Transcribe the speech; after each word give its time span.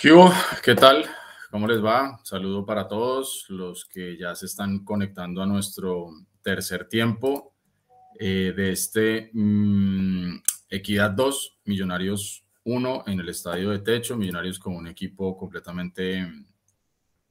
¿Qué, 0.00 0.14
¿Qué 0.64 0.74
tal? 0.74 1.04
¿Cómo 1.50 1.68
les 1.68 1.84
va? 1.84 2.18
Saludo 2.24 2.64
para 2.64 2.88
todos 2.88 3.44
los 3.50 3.84
que 3.84 4.16
ya 4.16 4.34
se 4.34 4.46
están 4.46 4.82
conectando 4.82 5.42
a 5.42 5.46
nuestro 5.46 6.08
tercer 6.40 6.88
tiempo 6.88 7.52
eh, 8.18 8.54
de 8.56 8.72
este 8.72 9.28
mm, 9.34 10.36
Equidad 10.70 11.10
2, 11.10 11.58
Millonarios 11.66 12.46
1 12.64 13.04
en 13.08 13.20
el 13.20 13.28
estadio 13.28 13.68
de 13.68 13.80
techo, 13.80 14.16
Millonarios 14.16 14.58
con 14.58 14.74
un 14.74 14.86
equipo 14.86 15.36
completamente 15.36 16.26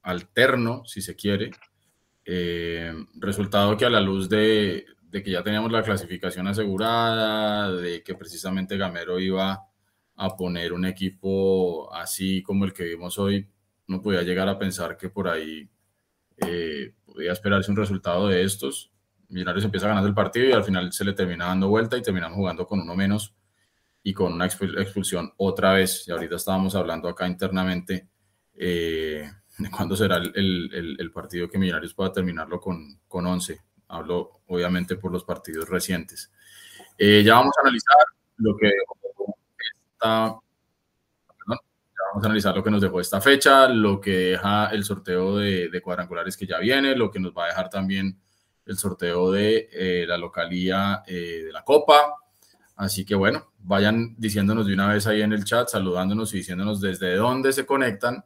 alterno, 0.02 0.84
si 0.86 1.02
se 1.02 1.16
quiere. 1.16 1.50
Eh, 2.24 2.94
resultado 3.14 3.76
que 3.76 3.86
a 3.86 3.90
la 3.90 4.00
luz 4.00 4.28
de, 4.28 4.86
de 5.02 5.22
que 5.24 5.32
ya 5.32 5.42
teníamos 5.42 5.72
la 5.72 5.82
clasificación 5.82 6.46
asegurada, 6.46 7.72
de 7.72 8.04
que 8.04 8.14
precisamente 8.14 8.76
Gamero 8.76 9.18
iba 9.18 9.69
a 10.22 10.36
poner 10.36 10.74
un 10.74 10.84
equipo 10.84 11.90
así 11.94 12.42
como 12.42 12.66
el 12.66 12.74
que 12.74 12.84
vimos 12.84 13.18
hoy, 13.18 13.48
no 13.86 14.02
podía 14.02 14.20
llegar 14.20 14.50
a 14.50 14.58
pensar 14.58 14.98
que 14.98 15.08
por 15.08 15.28
ahí 15.28 15.70
eh, 16.36 16.92
podía 17.06 17.32
esperarse 17.32 17.70
un 17.70 17.78
resultado 17.78 18.28
de 18.28 18.44
estos. 18.44 18.92
Millonarios 19.30 19.64
empieza 19.64 19.88
ganando 19.88 20.08
el 20.08 20.14
partido 20.14 20.46
y 20.46 20.52
al 20.52 20.62
final 20.62 20.92
se 20.92 21.06
le 21.06 21.14
termina 21.14 21.46
dando 21.46 21.68
vuelta 21.68 21.96
y 21.96 22.02
terminan 22.02 22.34
jugando 22.34 22.66
con 22.66 22.80
uno 22.80 22.94
menos 22.94 23.34
y 24.02 24.12
con 24.12 24.34
una 24.34 24.44
expulsión 24.44 25.32
otra 25.38 25.72
vez. 25.72 26.06
Y 26.06 26.10
ahorita 26.10 26.36
estábamos 26.36 26.74
hablando 26.74 27.08
acá 27.08 27.26
internamente 27.26 28.10
eh, 28.54 29.26
de 29.56 29.70
cuándo 29.70 29.96
será 29.96 30.16
el, 30.16 30.32
el, 30.34 30.96
el, 30.98 31.12
partido 31.12 31.48
que 31.48 31.58
Millonarios 31.58 31.94
pueda 31.94 32.12
terminarlo 32.12 32.60
con, 32.60 33.00
con 33.08 33.26
11. 33.26 33.58
Hablo 33.88 34.42
obviamente 34.48 34.96
por 34.96 35.12
los 35.12 35.24
partidos 35.24 35.66
recientes. 35.66 36.30
Eh, 36.98 37.22
ya 37.24 37.36
vamos 37.36 37.54
a 37.56 37.62
analizar 37.62 38.04
lo 38.36 38.54
que 38.58 38.70
esta, 40.00 40.40
vamos 41.46 42.24
a 42.24 42.26
analizar 42.26 42.56
lo 42.56 42.64
que 42.64 42.70
nos 42.70 42.80
dejó 42.80 43.00
esta 43.00 43.20
fecha, 43.20 43.68
lo 43.68 44.00
que 44.00 44.10
deja 44.10 44.66
el 44.68 44.84
sorteo 44.84 45.36
de, 45.36 45.80
cuadrangulares 45.82 46.36
que 46.36 46.46
ya 46.46 46.58
viene, 46.58 46.96
lo 46.96 47.10
que 47.10 47.20
nos 47.20 47.32
va 47.32 47.44
a 47.44 47.48
dejar 47.48 47.68
también 47.68 48.18
el 48.66 48.76
sorteo 48.78 49.30
de 49.30 49.68
eh, 49.72 50.06
la 50.06 50.16
localía 50.16 51.02
eh, 51.06 51.44
de 51.46 51.52
la 51.52 51.62
Copa. 51.64 52.14
Así 52.76 53.04
que 53.04 53.14
bueno, 53.14 53.52
vayan 53.58 54.14
diciéndonos 54.16 54.66
de 54.66 54.74
una 54.74 54.88
vez 54.88 55.06
ahí 55.06 55.22
en 55.22 55.32
el 55.32 55.44
chat, 55.44 55.68
saludándonos 55.68 56.32
y 56.32 56.38
diciéndonos 56.38 56.80
desde 56.80 57.14
dónde 57.16 57.52
se 57.52 57.66
conectan. 57.66 58.24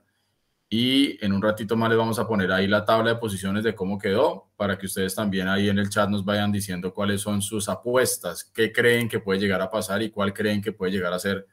Y 0.68 1.24
en 1.24 1.32
un 1.32 1.42
ratito 1.42 1.76
más 1.76 1.88
les 1.88 1.98
vamos 1.98 2.18
a 2.18 2.26
poner 2.26 2.50
ahí 2.50 2.66
la 2.66 2.84
tabla 2.84 3.10
de 3.10 3.16
posiciones 3.16 3.62
de 3.64 3.74
cómo 3.74 3.98
quedó, 3.98 4.48
para 4.56 4.78
que 4.78 4.86
ustedes 4.86 5.14
también 5.14 5.48
ahí 5.48 5.68
en 5.68 5.78
el 5.78 5.90
chat 5.90 6.08
nos 6.08 6.24
vayan 6.24 6.50
diciendo 6.50 6.92
cuáles 6.94 7.20
son 7.20 7.42
sus 7.42 7.68
apuestas, 7.68 8.44
qué 8.44 8.72
creen 8.72 9.08
que 9.08 9.20
puede 9.20 9.40
llegar 9.40 9.60
a 9.60 9.70
pasar 9.70 10.02
y 10.02 10.10
cuál 10.10 10.32
creen 10.32 10.62
que 10.62 10.72
puede 10.72 10.92
llegar 10.92 11.12
a 11.12 11.18
ser 11.18 11.46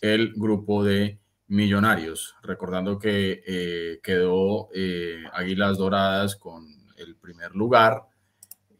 el 0.00 0.32
grupo 0.34 0.84
de 0.84 1.18
Millonarios, 1.48 2.34
recordando 2.42 2.98
que 2.98 3.42
eh, 3.46 4.00
quedó 4.02 4.68
eh, 4.74 5.22
Águilas 5.32 5.78
Doradas 5.78 6.34
con 6.34 6.66
el 6.96 7.14
primer 7.16 7.54
lugar 7.54 8.02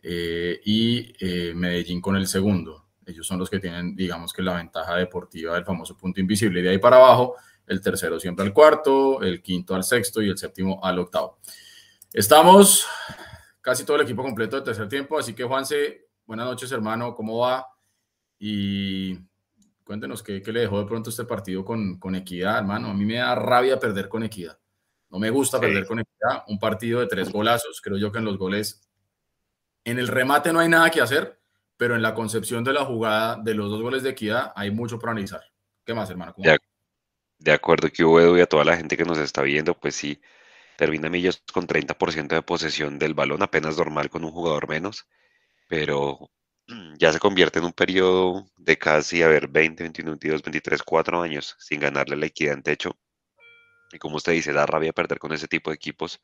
eh, 0.03 0.61
y 0.65 1.13
Medellín 1.55 2.01
con 2.01 2.17
el 2.17 2.27
segundo. 2.27 2.87
Ellos 3.07 3.25
son 3.25 3.39
los 3.39 3.49
que 3.49 3.61
tienen, 3.61 3.95
digamos 3.95 4.33
que 4.33 4.43
la 4.43 4.57
ventaja 4.57 4.97
deportiva 4.97 5.55
del 5.55 5.65
famoso 5.65 5.97
punto 5.97 6.21
invisible. 6.21 6.61
De 6.61 6.71
ahí 6.71 6.79
para 6.79 6.97
abajo, 6.97 7.37
el 7.69 7.81
tercero 7.81 8.19
siempre 8.19 8.45
al 8.45 8.53
cuarto, 8.53 9.23
el 9.23 9.43
quinto 9.43 9.77
al 9.77 9.85
sexto 9.85 10.21
y 10.21 10.29
el 10.29 10.37
séptimo 10.37 10.81
al 10.83 10.99
octavo. 10.99 11.39
Estamos 12.13 12.85
casi 13.61 13.85
todo 13.85 13.97
el 13.97 14.03
equipo 14.03 14.25
completo 14.25 14.57
de 14.57 14.63
tercer 14.63 14.89
tiempo, 14.89 15.19
así 15.19 15.35
que 15.35 15.45
Juanse, 15.45 16.09
buenas 16.25 16.47
noches 16.47 16.73
hermano, 16.73 17.15
¿cómo 17.15 17.39
va? 17.39 17.67
Y 18.41 19.19
Cuéntenos 19.87 20.21
qué, 20.21 20.43
le 20.45 20.61
dejó 20.61 20.81
de 20.81 20.87
pronto 20.87 21.11
este 21.11 21.25
partido 21.27 21.65
con, 21.65 22.01
con, 22.01 22.17
Equidad, 22.17 22.59
hermano. 22.59 22.89
A 22.89 22.95
mí 22.95 23.05
me 23.05 23.19
da 23.19 23.37
rabia 23.37 23.79
perder 23.79 24.09
con 24.09 24.25
Equidad. 24.25 24.59
No 25.11 25.21
me 25.21 25.31
gusta 25.31 25.61
perder 25.61 25.87
con 25.87 26.01
Equidad. 26.01 26.43
Un 26.49 26.59
partido 26.59 26.99
de 26.99 27.07
tres 27.07 27.31
golazos. 27.31 27.81
Creo 27.81 27.97
yo 27.97 28.11
que 28.11 28.19
en 28.19 28.25
los 28.25 28.37
goles, 28.37 28.83
en 29.85 30.01
el 30.01 30.09
remate 30.09 30.53
no 30.53 30.59
hay 30.59 30.69
nada 30.69 30.91
que 30.91 31.01
hacer, 31.01 31.41
pero 31.77 31.95
en 31.95 32.03
la 32.03 32.15
concepción 32.15 32.65
de 32.65 32.73
la 32.73 32.85
jugada 32.85 33.37
de 33.37 33.55
los 33.55 33.71
dos 33.71 33.81
goles 33.81 34.03
de 34.03 34.11
Equidad 34.11 34.53
hay 34.57 34.73
mucho 34.73 34.99
para 34.99 35.13
analizar. 35.13 35.45
¿Qué 35.85 35.95
más, 35.95 36.11
hermano? 36.11 36.35
De, 36.37 36.59
de, 37.39 37.53
acuerdo, 37.53 37.89
que 37.89 38.03
hubo 38.03 38.37
y 38.37 38.41
a 38.41 38.47
toda 38.47 38.65
la 38.65 38.77
gente 38.77 38.97
que 38.97 39.05
nos 39.05 39.19
está 39.19 39.43
viendo, 39.43 39.79
pues 39.79 39.95
sí, 39.95 40.21
termina 40.77 41.09
Millos 41.09 41.45
con 41.53 41.69
30% 41.69 42.27
de 42.27 42.43
posesión 42.43 42.99
del 42.99 43.15
balón, 43.15 43.41
apenas 43.41 43.79
normal 43.79 44.11
con 44.11 44.25
un 44.25 44.33
jugador 44.33 44.69
menos, 44.69 45.07
pero 45.69 46.29
ya 46.99 47.13
se 47.13 47.19
convierte 47.19 47.59
en 47.59 47.65
un 47.67 47.73
periodo 47.73 48.47
de 48.57 48.77
casi, 48.79 49.23
a 49.23 49.29
ver, 49.29 49.49
20, 49.49 49.83
21, 49.83 50.13
22, 50.13 50.43
23, 50.43 50.83
4 50.83 51.21
años 51.23 51.57
sin 51.59 51.81
ganarle 51.81 52.17
la 52.17 52.27
equidad 52.27 52.55
en 52.55 52.63
techo. 52.63 52.99
Y 53.93 53.99
como 53.99 54.17
usted 54.17 54.33
dice, 54.33 54.53
da 54.53 54.67
rabia 54.67 54.93
perder 54.93 55.19
con 55.19 55.33
ese 55.33 55.49
tipo 55.49 55.71
de 55.71 55.77
equipos. 55.77 56.21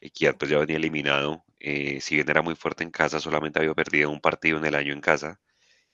Equidad 0.00 0.36
pues 0.38 0.50
ya 0.50 0.58
venía 0.58 0.76
eliminado. 0.76 1.44
Eh, 1.60 2.00
si 2.00 2.16
bien 2.16 2.30
era 2.30 2.42
muy 2.42 2.56
fuerte 2.56 2.84
en 2.84 2.90
casa, 2.90 3.20
solamente 3.20 3.58
había 3.60 3.74
perdido 3.74 4.10
un 4.10 4.20
partido 4.20 4.58
en 4.58 4.66
el 4.66 4.74
año 4.74 4.92
en 4.92 5.00
casa. 5.00 5.40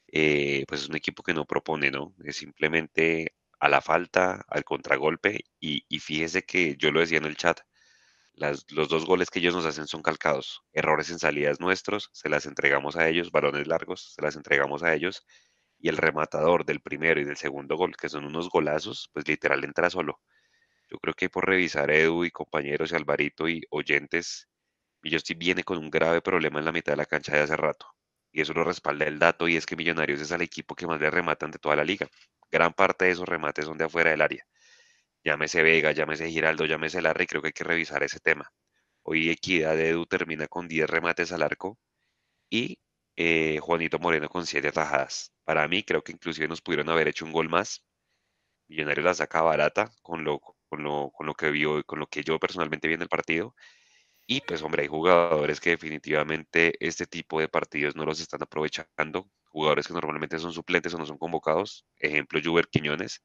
Eh, 0.09 0.65
pues 0.69 0.83
es 0.83 0.89
un 0.91 0.97
equipo 0.97 1.23
que 1.23 1.35
no 1.35 1.47
propone, 1.47 1.91
¿no? 1.91 2.15
Es 2.25 2.37
simplemente 2.37 3.35
a 3.61 3.69
la 3.69 3.81
falta, 3.83 4.45
al 4.49 4.65
contragolpe. 4.65 5.41
Y, 5.61 5.85
y 5.89 6.01
fíjese 6.01 6.45
que 6.45 6.77
yo 6.79 6.93
lo 6.93 7.01
decía 7.01 7.19
en 7.19 7.27
el 7.27 7.37
chat, 7.37 7.61
los 8.37 8.89
dos 8.89 9.07
goles 9.07 9.31
que 9.31 9.39
ellos 9.39 9.55
nos 9.55 9.67
hacen 9.67 9.87
son 9.87 10.03
calcados. 10.03 10.63
Errores 10.73 11.11
en 11.11 11.19
salidas 11.19 11.61
nuestros, 11.61 12.11
se 12.13 12.29
las 12.29 12.47
entregamos 12.47 12.97
a 12.97 13.09
ellos, 13.09 13.31
balones 13.31 13.67
largos, 13.69 14.13
se 14.15 14.23
las 14.23 14.37
entregamos 14.37 14.83
a 14.83 14.93
ellos. 14.95 15.25
Y 15.79 15.89
el 15.89 15.97
rematador 15.97 16.65
del 16.65 16.81
primero 16.81 17.21
y 17.21 17.25
del 17.25 17.37
segundo 17.37 17.77
gol, 17.77 17.97
que 17.97 18.09
son 18.09 18.25
unos 18.25 18.49
golazos, 18.49 19.11
pues 19.13 19.29
literal 19.29 19.63
entra 19.65 19.91
solo. 19.91 20.21
Yo 20.91 20.99
creo 20.99 21.15
que 21.15 21.31
por 21.31 21.47
revisar 21.47 21.91
Edu 21.91 22.25
y 22.25 22.31
compañeros 22.31 22.93
y 22.93 22.97
Alvarito 22.97 23.49
y 23.49 23.63
oyentes, 23.71 24.49
Millos 25.03 25.25
viene 25.37 25.65
con 25.65 25.79
un 25.79 25.91
grave 25.91 26.23
problema 26.23 26.59
en 26.59 26.65
la 26.65 26.73
mitad 26.73 26.93
de 26.93 26.97
la 26.97 27.07
cancha 27.07 27.35
de 27.35 27.43
hace 27.43 27.57
rato. 27.57 27.87
Y 28.33 28.41
eso 28.41 28.53
lo 28.55 28.65
respalda 28.65 29.07
el 29.07 29.19
dato 29.19 29.49
y 29.49 29.57
es 29.57 29.67
que 29.67 29.77
Millonarios 29.77 30.21
es 30.21 30.31
el 30.33 30.43
equipo 30.43 30.75
que 30.75 30.87
más 30.87 31.01
le 31.01 31.11
rematan 31.11 31.51
de 31.51 31.59
toda 31.59 31.77
la 31.77 31.85
liga. 31.85 32.09
Gran 32.51 32.73
parte 32.73 33.07
de 33.07 33.13
esos 33.13 33.29
remates 33.29 33.67
son 33.67 33.79
de 33.79 33.85
afuera 33.85 34.11
del 34.11 34.23
área 34.23 34.45
llámese 35.25 35.63
Vega, 35.63 35.93
llámese 35.93 36.31
Giraldo, 36.31 36.67
llámese 36.67 37.03
Larry, 37.03 37.27
creo 37.27 37.43
que 37.43 37.49
hay 37.49 37.53
que 37.53 37.65
revisar 37.65 38.03
ese 38.03 38.21
tema. 38.21 38.53
Hoy 39.03 39.31
Equidad 39.31 39.79
Edu 39.81 40.07
termina 40.07 40.47
con 40.49 40.69
10 40.69 40.89
remates 40.89 41.33
al 41.33 41.43
arco 41.43 41.79
y 42.51 42.79
eh, 43.17 43.59
Juanito 43.61 43.99
Moreno 43.99 44.29
con 44.29 44.47
7 44.47 44.69
atajadas. 44.69 45.33
Para 45.45 45.69
mí, 45.69 45.83
creo 45.85 46.03
que 46.03 46.13
inclusive 46.13 46.49
nos 46.49 46.63
pudieron 46.63 46.91
haber 46.91 47.09
hecho 47.09 47.25
un 47.25 47.33
gol 47.33 47.49
más. 47.49 47.85
Millonarios 48.69 49.05
la 49.05 49.15
saca 49.15 49.43
barata 49.43 49.93
con 50.03 50.25
lo, 50.25 50.41
con 50.69 50.83
lo, 50.83 51.11
con 51.13 51.27
lo 51.27 51.35
que 51.35 51.51
vio, 51.51 51.85
con 51.85 52.01
lo 52.01 52.07
que 52.07 52.23
yo 52.23 52.39
personalmente 52.39 52.89
vi 52.89 52.95
en 52.95 53.03
el 53.03 53.09
partido. 53.09 53.55
Y 54.27 54.41
pues, 54.43 54.63
hombre, 54.63 54.83
hay 54.83 54.89
jugadores 54.89 55.61
que 55.61 55.71
definitivamente 55.71 56.75
este 56.81 57.07
tipo 57.07 57.41
de 57.41 57.49
partidos 57.49 57.97
no 57.97 58.05
los 58.07 58.21
están 58.21 58.43
aprovechando. 58.43 59.31
Jugadores 59.45 59.87
que 59.87 59.95
normalmente 59.95 60.39
son 60.39 60.53
suplentes 60.53 60.95
o 60.95 60.99
no 60.99 61.07
son 61.07 61.19
convocados. 61.19 61.87
Ejemplo, 61.99 62.41
Juber 62.43 62.69
Quiñones 62.69 63.23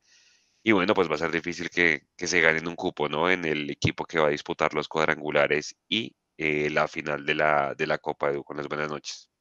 y 0.69 0.71
bueno, 0.71 0.93
pues 0.93 1.09
va 1.09 1.15
a 1.15 1.17
ser 1.17 1.31
difícil 1.31 1.67
que, 1.67 2.03
se 2.15 2.41
ganen 2.41 2.67
un 2.67 2.75
cupo, 2.75 3.09
¿no? 3.09 3.27
En 3.27 3.43
el 3.43 3.71
equipo 3.71 4.05
que 4.05 4.19
va 4.19 4.27
a 4.27 4.29
disputar 4.29 4.71
los 4.75 4.87
cuadrangulares 4.87 5.75
y 5.87 6.15
eh, 6.37 6.69
la 6.69 6.87
final 6.87 7.25
de 7.25 7.33
la, 7.33 7.73
de 7.73 7.87
la 7.87 7.97
Copa 7.97 8.29
Edu. 8.29 8.43
Con 8.43 8.57
las 8.57 8.67
buenas 8.67 8.87
noches. 8.87 9.31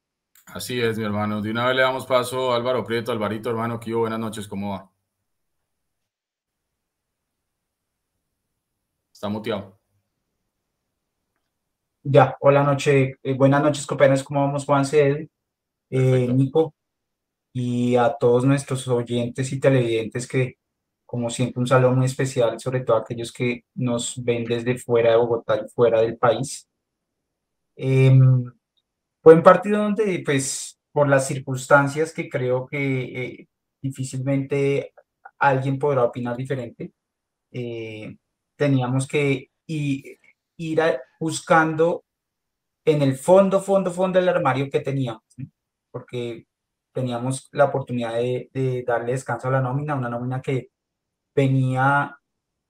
Así 0.47 0.81
es, 0.81 0.97
mi 0.97 1.05
hermano. 1.05 1.39
De 1.39 1.51
una 1.51 1.67
vez 1.67 1.75
le 1.75 1.83
damos 1.83 2.07
paso 2.07 2.51
a 2.51 2.55
Álvaro 2.55 2.83
Prieto, 2.83 3.11
Alvarito, 3.11 3.51
hermano, 3.51 3.79
que 3.79 3.93
buenas 3.93 4.17
noches, 4.17 4.47
¿cómo 4.47 4.71
va? 4.71 4.89
Está 9.13 9.29
muteado. 9.29 9.79
Ya, 12.01 12.37
hola 12.39 12.63
noche, 12.63 13.17
eh, 13.21 13.33
buenas 13.35 13.61
noches 13.61 13.85
compañeros, 13.85 14.23
¿cómo 14.23 14.41
vamos 14.41 14.65
Juan 14.65 14.83
C. 14.83 15.29
Eh, 15.91 16.27
Nico 16.33 16.73
y 17.53 17.95
a 17.97 18.15
todos 18.19 18.45
nuestros 18.45 18.87
oyentes 18.87 19.51
y 19.51 19.59
televidentes 19.59 20.27
que 20.27 20.57
como 21.09 21.31
siempre, 21.31 21.59
un 21.59 21.65
saludo 21.65 21.95
muy 21.95 22.05
especial, 22.05 22.59
sobre 22.59 22.81
todo 22.81 22.97
a 22.97 22.99
aquellos 22.99 23.33
que 23.33 23.65
nos 23.73 24.23
ven 24.23 24.45
desde 24.45 24.77
fuera 24.77 25.09
de 25.09 25.17
Bogotá 25.17 25.57
y 25.57 25.67
fuera 25.67 26.01
del 26.01 26.17
país. 26.19 26.69
Eh, 27.75 28.15
fue 29.23 29.33
un 29.33 29.41
partido 29.41 29.79
donde, 29.79 30.21
pues, 30.23 30.79
por 30.91 31.09
las 31.09 31.25
circunstancias 31.27 32.13
que 32.13 32.29
creo 32.29 32.67
que 32.67 33.01
eh, 33.23 33.47
difícilmente 33.81 34.93
alguien 35.39 35.79
podrá 35.79 36.03
opinar 36.03 36.37
diferente, 36.37 36.93
eh, 37.51 38.15
teníamos 38.55 39.07
que 39.07 39.49
ir, 39.65 40.19
ir 40.57 40.81
buscando 41.19 42.03
en 42.85 43.01
el 43.01 43.17
fondo, 43.17 43.61
fondo, 43.61 43.89
fondo 43.89 44.19
del 44.19 44.29
armario 44.29 44.69
que 44.69 44.81
teníamos, 44.81 45.23
porque 45.89 46.45
teníamos 46.93 47.49
la 47.51 47.65
oportunidad 47.65 48.13
de, 48.13 48.51
de 48.53 48.83
darle 48.83 49.13
descanso 49.13 49.47
a 49.47 49.51
la 49.51 49.61
nómina, 49.61 49.95
una 49.95 50.09
nómina 50.09 50.39
que 50.39 50.69
venía 51.35 52.17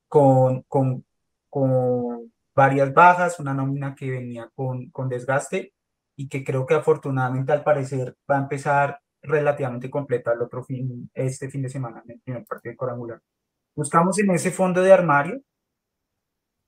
con, 0.07 0.63
con, 0.63 1.06
con 1.50 2.31
varias 2.56 2.94
bajas, 2.94 3.39
una 3.39 3.53
nómina 3.53 3.95
que 3.95 4.11
venía 4.11 4.50
con, 4.53 4.89
con 4.91 5.09
desgaste 5.09 5.73
y 6.15 6.27
que 6.27 6.44
creo 6.44 6.65
que 6.65 6.73
afortunadamente 6.75 7.53
al 7.53 7.63
parecer 7.63 8.15
va 8.29 8.38
a 8.38 8.41
empezar 8.41 9.00
relativamente 9.21 9.89
completa 9.89 10.33
el 10.33 10.41
otro 10.41 10.63
fin, 10.63 11.09
este 11.13 11.50
fin 11.50 11.61
de 11.61 11.69
semana, 11.69 12.01
en 12.06 12.11
el 12.11 12.21
primer 12.21 12.45
partido 12.45 12.71
de 12.73 12.77
Corangular. 12.77 13.21
buscamos 13.75 14.19
en 14.19 14.31
ese 14.31 14.51
fondo 14.51 14.81
de 14.81 14.94
armario 14.94 15.41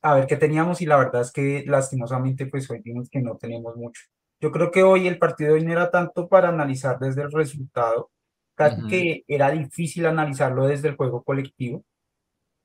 a 0.01 0.15
ver 0.15 0.27
qué 0.27 0.35
teníamos 0.37 0.81
y 0.81 0.85
la 0.85 0.97
verdad 0.97 1.21
es 1.21 1.31
que 1.31 1.63
lastimosamente 1.67 2.47
pues 2.47 2.69
hoy 2.69 2.81
vimos 2.81 3.09
que 3.09 3.21
no 3.21 3.37
tenemos 3.37 3.75
mucho. 3.75 4.01
Yo 4.39 4.51
creo 4.51 4.71
que 4.71 4.83
hoy 4.83 5.07
el 5.07 5.19
partido 5.19 5.53
hoy 5.53 5.63
no 5.63 5.71
era 5.71 5.91
tanto 5.91 6.27
para 6.27 6.49
analizar 6.49 6.97
desde 6.99 7.21
el 7.21 7.31
resultado, 7.31 8.09
casi 8.55 8.87
que 8.87 9.23
era 9.27 9.51
difícil 9.51 10.05
analizarlo 10.05 10.67
desde 10.67 10.89
el 10.89 10.95
juego 10.95 11.23
colectivo, 11.23 11.83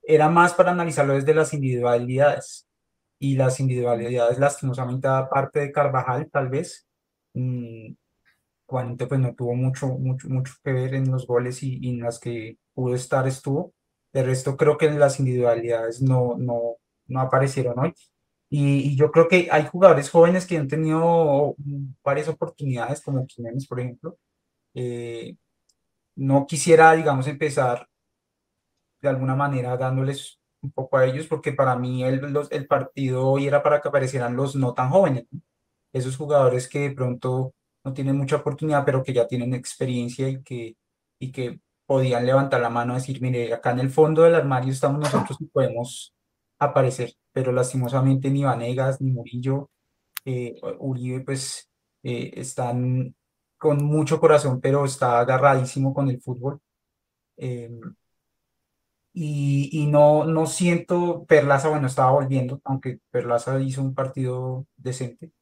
era 0.02 0.28
más 0.28 0.54
para 0.54 0.72
analizarlo 0.72 1.14
desde 1.14 1.34
las 1.34 1.52
individualidades. 1.54 2.66
Y 3.18 3.36
las 3.36 3.60
individualidades 3.60 4.38
lastimosamente 4.38 5.08
parte 5.30 5.60
de 5.60 5.72
Carvajal 5.72 6.30
tal 6.30 6.48
vez. 6.48 6.86
Mm, 7.34 7.94
Juanito 8.66 9.08
pues 9.08 9.20
no 9.20 9.34
tuvo 9.34 9.54
mucho, 9.54 9.88
mucho, 9.88 10.28
mucho 10.28 10.54
que 10.62 10.72
ver 10.72 10.94
en 10.94 11.10
los 11.10 11.26
goles 11.26 11.62
y, 11.62 11.78
y 11.80 11.90
en 11.90 12.00
las 12.00 12.18
que 12.18 12.58
pudo 12.74 12.94
estar 12.94 13.26
estuvo. 13.26 13.72
De 14.12 14.22
resto 14.22 14.56
creo 14.56 14.76
que 14.78 14.90
las 14.90 15.18
individualidades 15.20 16.02
no, 16.02 16.36
no, 16.38 16.76
no 17.06 17.20
aparecieron 17.20 17.78
hoy. 17.78 17.94
Y, 18.48 18.96
yo 18.96 19.10
creo 19.10 19.28
que 19.28 19.48
hay 19.50 19.66
jugadores 19.66 20.10
jóvenes 20.10 20.46
que 20.46 20.56
han 20.56 20.68
tenido 20.68 21.56
varias 22.04 22.28
oportunidades, 22.28 23.00
como 23.02 23.26
Quiménez, 23.26 23.66
por 23.66 23.80
ejemplo. 23.80 24.18
Eh, 24.74 25.36
no 26.16 26.46
quisiera, 26.46 26.92
digamos, 26.94 27.26
empezar 27.28 27.88
de 29.00 29.08
alguna 29.08 29.34
manera 29.36 29.76
dándoles 29.76 30.40
un 30.62 30.72
poco 30.72 30.96
a 30.98 31.06
ellos, 31.06 31.26
porque 31.26 31.52
para 31.52 31.76
mí 31.76 32.02
el, 32.04 32.20
el 32.50 32.66
partido 32.66 33.28
hoy 33.28 33.46
era 33.46 33.62
para 33.62 33.80
que 33.80 33.88
aparecieran 33.88 34.36
los 34.36 34.56
no 34.56 34.74
tan 34.74 34.90
jóvenes, 34.90 35.26
esos 35.92 36.16
jugadores 36.16 36.68
que 36.68 36.80
de 36.80 36.90
pronto 36.92 37.54
no 37.84 37.92
tienen 37.92 38.16
mucha 38.16 38.36
oportunidad, 38.36 38.84
pero 38.84 39.02
que 39.02 39.12
ya 39.12 39.28
tienen 39.28 39.54
experiencia 39.54 40.28
y 40.28 40.42
que, 40.42 40.76
y 41.20 41.32
que 41.32 41.60
podían 41.86 42.26
levantar 42.26 42.60
la 42.60 42.70
mano 42.70 42.94
y 42.94 42.96
decir, 42.96 43.22
mire, 43.22 43.52
acá 43.54 43.70
en 43.70 43.80
el 43.80 43.90
fondo 43.90 44.22
del 44.22 44.34
armario 44.34 44.72
estamos 44.72 45.00
nosotros 45.00 45.38
y 45.40 45.46
podemos 45.46 46.12
aparecer, 46.58 47.12
pero 47.32 47.52
lastimosamente 47.52 48.30
ni 48.30 48.44
Vanegas 48.44 49.00
ni 49.00 49.10
Murillo, 49.12 49.70
eh, 50.24 50.58
Uribe, 50.80 51.20
pues 51.20 51.70
eh, 52.02 52.32
están 52.34 53.14
con 53.58 53.84
mucho 53.84 54.20
corazón, 54.20 54.60
pero 54.60 54.84
está 54.84 55.20
agarradísimo 55.20 55.94
con 55.94 56.08
el 56.10 56.20
fútbol. 56.20 56.60
Em, 57.36 57.80
y, 59.12 59.70
y, 59.72 59.86
no, 59.86 60.24
no 60.24 60.46
siento, 60.46 61.24
Perlaza, 61.26 61.68
bueno, 61.70 61.86
estaba 61.86 62.12
volviendo, 62.12 62.60
aunque 62.64 63.00
Perlaza 63.10 63.60
hizo 63.60 63.82
un 63.82 63.94
partido 63.94 64.66
decente. 64.76 65.32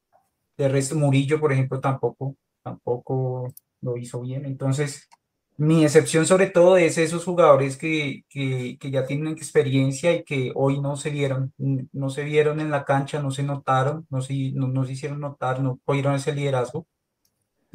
De 0.56 0.69
resto, 0.69 0.96
Murillo, 0.96 1.40
por 1.40 1.52
ejemplo, 1.52 1.81
tampoco, 1.81 2.37
tampoco 2.62 3.52
lo 3.81 3.96
hizo 3.96 4.20
bien. 4.22 4.46
Entonces, 4.46 5.08
mi 5.56 5.84
excepción 5.84 6.26
sobre 6.26 6.49
todo 6.49 6.76
es 6.76 6.99
esos 6.99 7.25
jugadores 7.25 7.76
que, 7.76 8.25
que, 8.28 8.76
que, 8.81 8.90
ya 8.90 9.06
tienen 9.06 9.28
experiencia 9.28 10.12
y 10.12 10.25
que 10.25 10.52
hoy 10.55 10.81
no 10.81 10.96
se 10.96 11.10
vieron, 11.10 11.52
no 11.93 12.10
se 12.10 12.25
vieron 12.25 12.60
en 12.60 12.70
la 12.70 12.84
cancha, 12.84 13.22
no 13.22 13.31
se 13.31 13.44
notaron, 13.44 14.06
no 14.10 14.20
se, 14.20 14.52
no, 14.55 14.84
se 14.84 14.93
hicieron 14.93 15.20
notar, 15.20 15.60
no 15.60 15.78
pudieron 15.84 16.14
ese 16.17 16.32
liderazgo. 16.34 16.87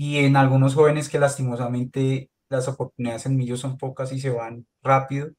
Y 0.01 0.19
en 0.19 0.37
algunos 0.37 0.75
jóvenes 0.75 1.09
que 1.09 1.19
lastimosamente 1.19 2.29
las 2.47 2.69
oportunidades 2.69 3.25
en 3.25 3.35
Millos 3.35 3.59
son 3.59 3.77
pocas 3.77 4.13
y 4.13 4.21
se 4.21 4.29
van 4.29 4.65
rápido. 4.81 5.31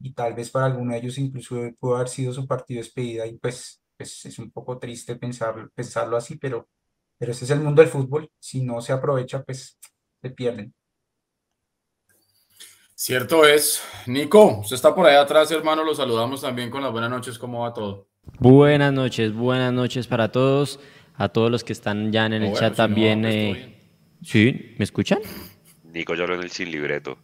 Y 0.00 0.12
tal 0.14 0.34
vez 0.34 0.50
para 0.50 0.66
alguno 0.66 0.90
de 0.90 0.98
ellos 0.98 1.16
incluso 1.16 1.60
pudo 1.78 1.94
haber 1.94 2.08
sido 2.08 2.32
su 2.32 2.44
partido 2.44 2.78
despedida 2.80 3.24
y 3.24 3.38
pues, 3.38 3.80
pues 3.96 4.26
es 4.26 4.36
un 4.40 4.50
poco 4.50 4.78
triste 4.78 5.14
pensar, 5.14 5.70
pensarlo 5.76 6.16
así, 6.16 6.36
pero, 6.36 6.68
pero 7.16 7.30
ese 7.30 7.44
es 7.44 7.52
el 7.52 7.60
mundo 7.60 7.82
del 7.82 7.90
fútbol. 7.90 8.28
Si 8.40 8.64
no 8.64 8.80
se 8.80 8.92
aprovecha, 8.92 9.44
pues 9.44 9.78
se 10.20 10.30
pierden. 10.30 10.74
Cierto 12.96 13.46
es. 13.46 13.80
Nico, 14.08 14.58
usted 14.58 14.74
está 14.74 14.92
por 14.92 15.06
ahí 15.06 15.14
atrás, 15.14 15.52
hermano. 15.52 15.84
Lo 15.84 15.94
saludamos 15.94 16.40
también 16.40 16.68
con 16.68 16.82
las 16.82 16.90
buenas 16.90 17.10
noches. 17.10 17.38
¿Cómo 17.38 17.60
va 17.60 17.72
todo? 17.72 18.08
Buenas 18.40 18.92
noches, 18.92 19.32
buenas 19.32 19.72
noches 19.72 20.08
para 20.08 20.32
todos. 20.32 20.80
A 21.14 21.28
todos 21.28 21.48
los 21.48 21.62
que 21.62 21.72
están 21.72 22.10
ya 22.10 22.26
en 22.26 22.32
el 22.32 22.52
chat 22.54 22.74
también. 22.74 23.22
Pues, 23.22 23.34
eh, 23.36 23.73
¿Sí? 24.24 24.74
¿Me 24.78 24.84
escuchan? 24.84 25.18
Nico 25.92 26.14
lloró 26.14 26.34
en 26.34 26.42
el 26.42 26.50
sin 26.50 26.70
libreto. 26.70 27.18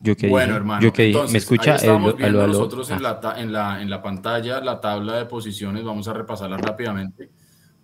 Yo 0.00 0.16
que 0.16 0.28
bueno, 0.28 0.56
hermano. 0.56 0.82
Yo 0.82 0.92
que 0.92 1.14
¿Me 1.30 1.38
escucha? 1.38 1.76
estamos 1.76 2.16
viendo 2.16 2.46
nosotros 2.46 2.90
en, 2.90 3.04
ah. 3.04 3.18
la, 3.22 3.40
en, 3.40 3.52
la, 3.52 3.82
en 3.82 3.90
la 3.90 4.02
pantalla 4.02 4.60
la 4.60 4.80
tabla 4.80 5.16
de 5.16 5.26
posiciones. 5.26 5.84
Vamos 5.84 6.06
a 6.08 6.12
repasarla 6.12 6.56
rápidamente 6.58 7.30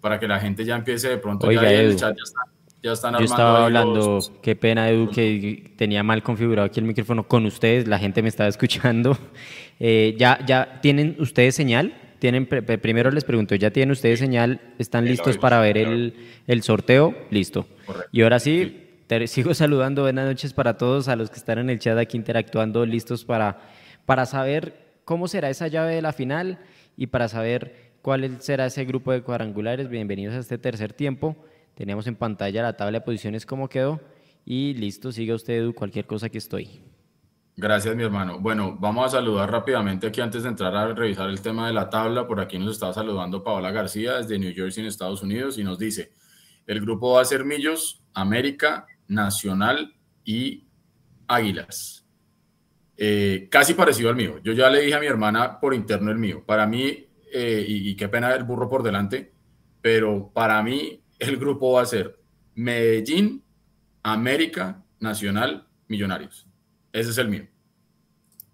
para 0.01 0.19
que 0.19 0.29
la 0.29 0.41
gente 0.41 0.65
ya 0.65 0.77
empiece 0.77 1.09
de 1.09 1.19
pronto. 1.19 1.47
Oiga, 1.47 1.63
ya 1.63 1.73
el 1.73 1.97
chat 1.97 2.17
ya 2.83 2.93
está 2.93 3.13
yo 3.17 3.25
estaba 3.25 3.65
hablando, 3.67 4.19
qué 4.43 4.57
pena 4.57 4.91
Edu 4.91 5.09
que 5.09 5.73
tenía 5.77 6.03
mal 6.03 6.23
configurado 6.25 6.67
aquí 6.67 6.81
el 6.81 6.87
micrófono 6.87 7.29
con 7.29 7.47
ustedes, 7.47 7.87
la 7.87 7.99
gente 7.99 8.23
me 8.23 8.29
estaba 8.29 8.49
escuchando. 8.49 9.17
Eh, 9.85 10.15
ya, 10.17 10.39
ya 10.47 10.79
tienen 10.81 11.17
ustedes 11.19 11.57
señal, 11.57 11.93
tienen 12.23 12.47
primero 12.47 13.11
les 13.11 13.25
pregunto, 13.25 13.57
¿ya 13.57 13.73
tienen 13.73 13.91
ustedes 13.91 14.21
señal? 14.21 14.61
¿Están 14.79 15.07
listos 15.07 15.39
para 15.39 15.59
ver 15.59 15.77
el, 15.77 16.15
el, 16.47 16.63
sorteo? 16.63 17.17
Listo. 17.31 17.67
Y 18.13 18.23
ahora 18.23 18.39
sí, 18.39 18.91
sigo 19.27 19.55
saludando, 19.55 20.03
buenas 20.03 20.27
noches 20.27 20.53
para 20.53 20.79
todos, 20.79 21.09
a 21.09 21.17
los 21.17 21.31
que 21.31 21.39
están 21.39 21.59
en 21.59 21.69
el 21.69 21.81
chat 21.81 21.99
aquí 21.99 22.17
interactuando, 22.17 22.87
listos 22.87 23.25
para, 23.25 23.59
para 24.07 24.25
saber 24.25 25.01
cómo 25.05 25.27
será 25.27 25.51
esa 25.51 25.67
llave 25.67 25.97
de 25.97 26.03
la 26.03 26.13
final 26.13 26.61
y 26.97 27.09
para 27.09 27.27
saber 27.27 27.91
cuál 28.03 28.41
será 28.41 28.67
ese 28.67 28.85
grupo 28.85 29.11
de 29.11 29.23
cuadrangulares. 29.23 29.89
Bienvenidos 29.89 30.37
a 30.37 30.39
este 30.39 30.59
tercer 30.59 30.93
tiempo. 30.93 31.35
Teníamos 31.75 32.07
en 32.07 32.15
pantalla 32.15 32.63
la 32.63 32.77
tabla 32.77 33.01
de 33.01 33.05
posiciones 33.05 33.47
cómo 33.47 33.69
quedó 33.69 34.01
y 34.47 34.75
listo, 34.75 35.11
siga 35.11 35.35
usted 35.35 35.55
Edu, 35.55 35.75
cualquier 35.75 36.07
cosa 36.07 36.29
que 36.29 36.39
estoy. 36.39 36.83
Gracias, 37.63 37.95
mi 37.95 38.03
hermano. 38.03 38.41
Bueno, 38.41 38.77
vamos 38.77 39.07
a 39.07 39.19
saludar 39.19 39.49
rápidamente 39.49 40.09
aquí 40.09 40.21
antes 40.21 40.43
de 40.43 40.49
entrar 40.49 40.75
a 40.75 40.93
revisar 40.93 41.31
el 41.31 41.41
tema 41.41 41.69
de 41.69 41.73
la 41.73 41.89
tabla. 41.89 42.27
Por 42.27 42.41
aquí 42.41 42.59
nos 42.59 42.73
está 42.73 42.93
saludando 42.93 43.45
Paola 43.45 43.71
García 43.71 44.15
desde 44.15 44.37
New 44.37 44.53
Jersey, 44.53 44.83
en 44.83 44.89
Estados 44.89 45.23
Unidos, 45.23 45.59
y 45.59 45.63
nos 45.63 45.79
dice, 45.79 46.11
el 46.67 46.81
grupo 46.81 47.13
va 47.13 47.23
a 47.23 47.25
ser 47.25 47.45
Millos, 47.45 48.03
América, 48.15 48.89
Nacional 49.07 49.95
y 50.25 50.67
Águilas. 51.29 52.05
Eh, 52.97 53.47
casi 53.49 53.75
parecido 53.75 54.09
al 54.09 54.17
mío. 54.17 54.41
Yo 54.43 54.55
ya 54.55 54.69
le 54.69 54.81
dije 54.81 54.97
a 54.97 55.01
mi 55.01 55.07
hermana 55.07 55.61
por 55.61 55.73
interno 55.73 56.11
el 56.11 56.19
mío. 56.19 56.43
Para 56.45 56.67
mí, 56.67 57.07
eh, 57.33 57.65
y, 57.65 57.91
y 57.91 57.95
qué 57.95 58.09
pena 58.09 58.35
el 58.35 58.43
burro 58.43 58.69
por 58.69 58.83
delante, 58.83 59.35
pero 59.81 60.33
para 60.35 60.61
mí 60.65 61.05
el 61.21 61.37
grupo 61.37 61.75
va 61.75 61.83
a 61.83 61.87
ser 61.87 62.19
Medellín, 62.57 63.45
América, 64.03 64.83
Nacional, 64.99 65.69
Millonarios. 65.87 66.49
Ese 66.93 67.11
es 67.11 67.19
el 67.19 67.29
mío. 67.29 67.52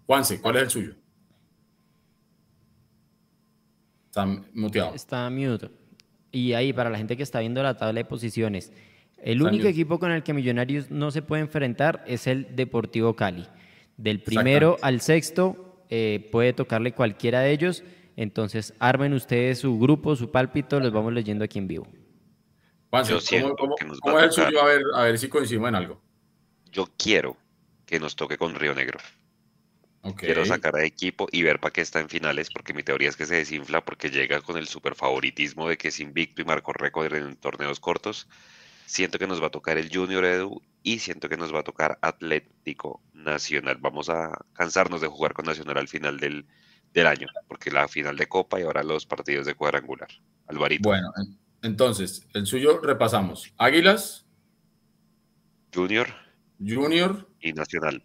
Juanse, 0.09 0.41
¿cuál 0.41 0.55
es 0.55 0.63
el 0.63 0.69
suyo? 0.71 0.95
Está 4.07 4.25
muteado. 4.55 4.95
Está 4.95 5.29
mute. 5.29 5.69
Y 6.31 6.53
ahí, 6.53 6.73
para 6.73 6.89
la 6.89 6.97
gente 6.97 7.15
que 7.15 7.21
está 7.21 7.41
viendo 7.41 7.61
la 7.61 7.77
tabla 7.77 7.99
de 7.99 8.05
posiciones, 8.05 8.73
el 9.19 9.43
único 9.43 9.67
equipo 9.67 9.99
con 9.99 10.09
el 10.09 10.23
que 10.23 10.33
Millonarios 10.33 10.89
no 10.89 11.11
se 11.11 11.21
puede 11.21 11.43
enfrentar 11.43 12.03
es 12.07 12.25
el 12.25 12.55
Deportivo 12.55 13.15
Cali. 13.15 13.45
Del 13.97 14.23
primero 14.23 14.77
al 14.81 14.99
sexto 15.01 15.85
eh, 15.89 16.27
puede 16.31 16.53
tocarle 16.53 16.93
cualquiera 16.93 17.41
de 17.41 17.51
ellos. 17.51 17.83
Entonces, 18.15 18.73
armen 18.79 19.13
ustedes 19.13 19.59
su 19.59 19.77
grupo, 19.77 20.15
su 20.15 20.31
pálpito, 20.31 20.79
los 20.79 20.91
vamos 20.91 21.13
leyendo 21.13 21.45
aquí 21.45 21.59
en 21.59 21.67
vivo. 21.67 21.87
Yo 23.07 23.19
¿cómo, 24.01 24.17
es 24.17 24.23
el 24.23 24.31
suyo? 24.31 24.59
A 24.59 24.65
ver, 24.65 24.81
a 24.95 25.03
ver 25.03 25.19
si 25.19 25.29
coincidimos 25.29 25.69
en 25.69 25.75
algo. 25.75 26.01
Yo 26.71 26.87
quiero 26.97 27.37
que 27.85 27.99
nos 27.99 28.15
toque 28.15 28.39
con 28.39 28.55
Río 28.55 28.73
Negro. 28.73 28.97
Quiero 30.15 30.45
sacar 30.45 30.75
a 30.77 30.85
equipo 30.85 31.27
y 31.31 31.43
ver 31.43 31.59
para 31.59 31.73
qué 31.73 31.81
está 31.81 31.99
en 31.99 32.09
finales, 32.09 32.49
porque 32.49 32.73
mi 32.73 32.83
teoría 32.83 33.09
es 33.09 33.17
que 33.17 33.25
se 33.25 33.35
desinfla 33.35 33.83
porque 33.83 34.09
llega 34.09 34.41
con 34.41 34.57
el 34.57 34.67
super 34.67 34.95
favoritismo 34.95 35.67
de 35.67 35.77
que 35.77 35.89
es 35.89 35.99
invicto 35.99 36.41
y 36.41 36.45
marcó 36.45 36.71
récord 36.73 37.13
en 37.13 37.35
torneos 37.35 37.79
cortos. 37.79 38.27
Siento 38.85 39.19
que 39.19 39.27
nos 39.27 39.41
va 39.41 39.47
a 39.47 39.51
tocar 39.51 39.77
el 39.77 39.93
Junior 39.93 40.23
Edu 40.23 40.61
y 40.83 40.99
siento 40.99 41.27
que 41.27 41.37
nos 41.37 41.53
va 41.53 41.59
a 41.59 41.63
tocar 41.63 41.99
Atlético 42.01 43.01
Nacional. 43.13 43.77
Vamos 43.81 44.09
a 44.09 44.31
cansarnos 44.53 45.01
de 45.01 45.07
jugar 45.07 45.33
con 45.33 45.45
Nacional 45.45 45.77
al 45.77 45.87
final 45.87 46.17
del, 46.17 46.45
del 46.93 47.07
año, 47.07 47.27
porque 47.47 47.69
la 47.69 47.87
final 47.87 48.15
de 48.15 48.27
Copa 48.27 48.59
y 48.59 48.63
ahora 48.63 48.83
los 48.83 49.05
partidos 49.05 49.45
de 49.45 49.55
cuadrangular. 49.55 50.09
Alvarito. 50.47 50.87
Bueno, 50.89 51.11
entonces, 51.61 52.25
el 52.33 52.45
suyo 52.45 52.79
repasamos. 52.79 53.53
Águilas. 53.57 54.25
Junior. 55.73 56.07
Junior. 56.57 57.29
Y 57.41 57.53
Nacional. 57.53 58.03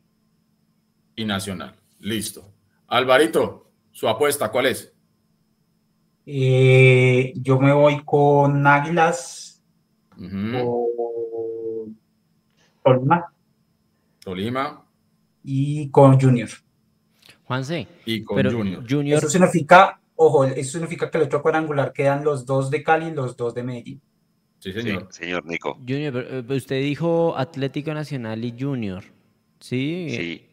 Y 1.17 1.25
Nacional. 1.25 1.77
Listo. 2.05 2.53
Alvarito, 2.89 3.71
su 3.91 4.07
apuesta, 4.09 4.51
¿cuál 4.51 4.67
es? 4.67 4.95
Eh, 6.27 7.33
yo 7.37 7.59
me 7.59 7.73
voy 7.73 8.05
con 8.05 8.67
Águilas. 8.67 9.63
Tolima. 12.83 13.33
Tolima. 14.23 14.87
Y 15.43 15.91
con 15.91 16.21
Junior. 16.21 16.51
Juanse. 17.45 17.89
Y 18.05 18.23
con 18.23 18.43
Junior. 18.51 18.85
Junior. 18.89 19.19
Eso 19.19 19.29
significa 19.29 19.99
Ojo, 20.17 20.45
eso 20.45 20.73
significa 20.73 21.11
que 21.11 21.19
el 21.19 21.25
otro 21.25 21.43
cuadrangular 21.43 21.93
quedan 21.93 22.23
los 22.23 22.47
dos 22.47 22.71
de 22.71 22.83
Cali 22.85 23.07
y 23.07 23.15
los 23.15 23.37
dos 23.37 23.53
de 23.55 23.65
Medellín. 23.65 24.01
Sí, 24.61 24.73
señor. 24.73 25.09
señor 25.11 25.45
Nico. 25.45 25.75
Junior, 25.87 26.17
eh, 26.17 26.45
usted 26.49 26.81
dijo 26.81 27.37
Atlético 27.37 27.93
Nacional 27.93 28.45
y 28.45 28.55
Junior. 28.59 29.03
Sí. 29.59 30.07
Sí. 30.11 30.47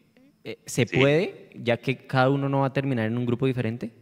Eh, 0.44 0.58
¿se 0.66 0.86
puede, 0.86 1.50
ya 1.54 1.76
que 1.76 2.06
cada 2.06 2.30
uno 2.30 2.48
no 2.48 2.60
va 2.60 2.66
a 2.66 2.72
terminar 2.72 3.06
en 3.06 3.16
un 3.16 3.26
grupo 3.26 3.46
diferente? 3.46 3.92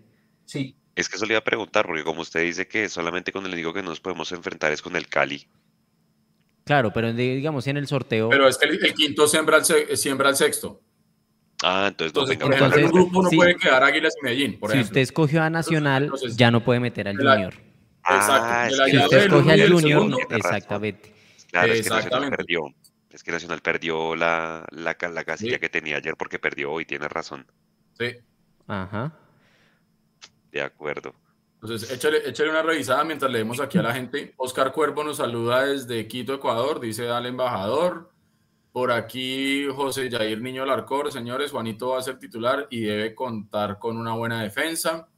Sí. 0.44 0.76
Es 0.96 1.08
que 1.08 1.16
eso 1.16 1.26
le 1.26 1.34
iba 1.34 1.38
a 1.38 1.44
preguntar, 1.44 1.86
porque 1.86 2.02
como 2.02 2.22
usted 2.22 2.42
dice 2.42 2.66
que 2.66 2.88
solamente 2.88 3.32
con 3.32 3.44
el 3.46 3.52
único 3.52 3.72
que 3.72 3.82
nos 3.82 4.00
podemos 4.00 4.32
enfrentar 4.32 4.72
es 4.72 4.82
con 4.82 4.96
el 4.96 5.06
Cali. 5.06 5.46
Claro, 6.64 6.92
pero 6.92 7.12
digamos 7.12 7.66
en 7.66 7.76
el 7.76 7.86
sorteo. 7.86 8.28
Pero 8.28 8.48
es 8.48 8.58
que 8.58 8.66
el, 8.66 8.94
quinto 8.94 9.26
siembra 9.26 9.58
el, 9.58 9.96
siembra 9.96 10.30
el 10.30 10.36
sexto. 10.36 10.80
Ah, 11.62 11.86
entonces, 11.88 12.12
entonces 12.12 12.36
por 12.38 12.54
ejemplo, 12.54 12.78
en 12.78 12.84
un 12.86 12.90
grupo 12.90 13.22
no 13.22 13.30
puede 13.30 13.56
quedar 13.56 13.82
Águilas 13.82 14.14
y 14.20 14.24
Medellín. 14.24 14.58
Por 14.58 14.72
si 14.72 14.80
usted 14.80 15.00
escogió 15.00 15.42
a 15.42 15.50
Nacional, 15.50 16.10
ya 16.36 16.50
no 16.50 16.62
puede 16.62 16.80
meter 16.80 17.08
al 17.08 17.16
Junior. 17.16 17.54
Ah, 18.02 18.66
Exacto. 18.68 18.86
si 18.86 18.96
usted 18.98 19.18
escoge 19.18 19.52
al 19.52 19.72
Junior, 19.72 20.06
no, 20.06 20.18
exactamente. 20.30 21.12
Claro, 21.50 21.72
es 21.72 21.82
que 21.82 21.90
Nacional 21.90 22.30
perdió. 22.30 22.74
Es 23.10 23.24
que 23.24 23.32
Nacional 23.32 23.60
perdió 23.60 24.14
la, 24.14 24.64
la, 24.70 24.96
la 25.00 25.24
casilla 25.24 25.58
que 25.58 25.68
tenía 25.68 25.96
ayer 25.96 26.16
porque 26.16 26.38
perdió 26.38 26.70
hoy, 26.70 26.84
tiene 26.84 27.08
razón. 27.08 27.46
Sí. 27.98 28.16
Ajá. 28.66 29.12
De 30.52 30.62
acuerdo. 30.62 31.14
Entonces, 31.54 31.90
échale, 31.90 32.26
échale, 32.26 32.50
una 32.50 32.62
revisada 32.62 33.04
mientras 33.04 33.30
leemos 33.30 33.60
aquí 33.60 33.78
a 33.78 33.82
la 33.82 33.92
gente. 33.92 34.32
Oscar 34.36 34.72
Cuervo 34.72 35.04
nos 35.04 35.18
saluda 35.18 35.66
desde 35.66 36.06
Quito, 36.06 36.34
Ecuador. 36.34 36.80
Dice, 36.80 37.04
dale 37.04 37.28
embajador. 37.28 38.10
Por 38.72 38.92
aquí 38.92 39.66
José 39.66 40.08
Jair 40.08 40.40
Niño 40.40 40.64
Larcor, 40.64 41.10
señores, 41.10 41.50
Juanito 41.50 41.88
va 41.88 41.98
a 41.98 42.02
ser 42.02 42.18
titular 42.18 42.68
y 42.70 42.82
debe 42.82 43.14
contar 43.16 43.80
con 43.80 43.96
una 43.96 44.14
buena 44.14 44.42
defensa. 44.42 45.08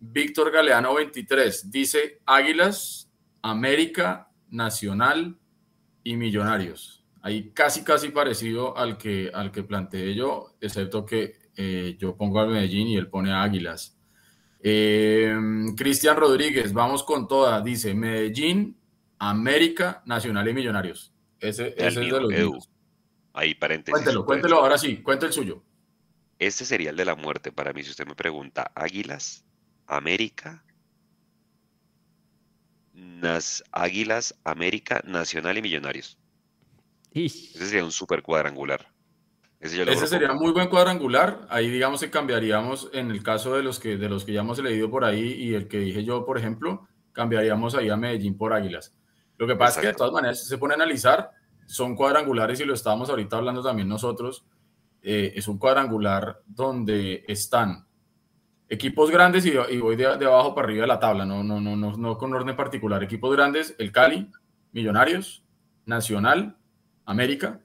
Víctor 0.00 0.50
Galeano 0.50 0.94
23 0.94 1.70
dice 1.70 2.20
Águilas, 2.26 3.08
América, 3.40 4.28
Nacional 4.50 5.38
y 6.02 6.16
Millonarios. 6.16 6.97
Ahí 7.22 7.50
casi, 7.50 7.82
casi 7.82 8.10
parecido 8.10 8.76
al 8.76 8.96
que, 8.96 9.30
al 9.32 9.50
que 9.50 9.62
planteé 9.62 10.14
yo, 10.14 10.54
excepto 10.60 11.04
que 11.04 11.34
eh, 11.56 11.96
yo 11.98 12.16
pongo 12.16 12.40
al 12.40 12.48
Medellín 12.48 12.88
y 12.88 12.96
él 12.96 13.08
pone 13.08 13.32
a 13.32 13.42
Águilas. 13.42 13.98
Eh, 14.60 15.34
Cristian 15.76 16.16
Rodríguez, 16.16 16.72
vamos 16.72 17.02
con 17.02 17.26
toda. 17.26 17.60
Dice 17.60 17.94
Medellín, 17.94 18.78
América, 19.18 20.02
Nacional 20.06 20.48
y 20.48 20.54
Millonarios. 20.54 21.12
Ese, 21.40 21.74
es 21.76 21.94
de 21.94 22.04
los 22.04 22.28
míos. 22.28 22.70
Ahí 23.32 23.54
paréntesis. 23.54 23.92
Cuéntelo, 23.92 24.24
cuéntelo 24.24 24.56
ahora 24.56 24.78
sí, 24.78 25.02
cuente 25.02 25.26
el 25.26 25.32
suyo. 25.32 25.62
Este 26.38 26.64
sería 26.64 26.90
el 26.90 26.96
de 26.96 27.04
la 27.04 27.16
muerte 27.16 27.52
para 27.52 27.72
mí, 27.72 27.82
si 27.82 27.90
usted 27.90 28.06
me 28.06 28.14
pregunta. 28.14 28.70
Águilas, 28.74 29.44
América, 29.86 30.64
Nas, 32.92 33.64
Águilas, 33.72 34.34
América, 34.44 35.02
Nacional 35.04 35.58
y 35.58 35.62
Millonarios. 35.62 36.18
Ese 37.26 37.66
sería 37.66 37.84
un 37.84 37.92
super 37.92 38.22
cuadrangular. 38.22 38.86
Ese, 39.60 40.06
sería 40.06 40.32
muy 40.34 40.52
buen 40.52 40.68
cuadrangular. 40.68 41.40
Ahí 41.48 41.68
digamos 41.68 42.00
que 42.00 42.10
cambiaríamos 42.10 42.90
en 42.92 43.10
el 43.10 43.24
caso 43.24 43.56
de 43.56 43.64
los 43.64 43.80
que 43.80 43.96
de 43.96 44.08
los 44.08 44.24
que 44.24 44.32
ya 44.32 44.40
hemos 44.40 44.58
leído 44.60 44.88
por 44.88 45.04
ahí 45.04 45.32
y 45.32 45.54
el 45.54 45.66
que 45.66 45.78
dije 45.78 46.04
yo, 46.04 46.24
por 46.24 46.38
ejemplo, 46.38 46.86
cambiaríamos 47.12 47.74
ahí 47.74 47.88
a 47.88 47.96
Medellín 47.96 48.36
por 48.36 48.52
Águilas. 48.52 48.94
Lo 49.36 49.48
que 49.48 49.56
pasa 49.56 49.80
es 49.80 49.82
que 49.82 49.86
de 49.88 49.94
todas 49.94 50.12
maneras 50.12 50.46
se 50.46 50.58
pone 50.58 50.74
a 50.74 50.76
analizar, 50.76 51.30
son 51.66 51.96
cuadrangulares 51.96 52.60
y 52.60 52.64
lo 52.64 52.74
estábamos 52.74 53.10
ahorita 53.10 53.36
hablando 53.36 53.62
también 53.62 53.88
nosotros. 53.88 54.44
Eh, 55.02 55.32
es 55.34 55.48
un 55.48 55.58
cuadrangular 55.58 56.40
donde 56.46 57.24
están 57.26 57.86
equipos 58.68 59.10
grandes 59.10 59.44
y, 59.46 59.78
voy 59.78 59.96
de, 59.96 60.06
abajo 60.06 60.54
para 60.54 60.68
arriba 60.68 60.82
de 60.82 60.88
la 60.88 61.00
tabla, 61.00 61.24
no, 61.24 61.42
no, 61.42 61.60
no, 61.60 61.74
no, 61.74 61.96
no 61.96 62.18
con 62.18 62.32
orden 62.32 62.54
particular. 62.54 63.02
Equipos 63.02 63.34
grandes, 63.34 63.74
el 63.78 63.90
Cali, 63.90 64.30
Millonarios, 64.72 65.44
Nacional, 65.86 66.56
América, 67.08 67.60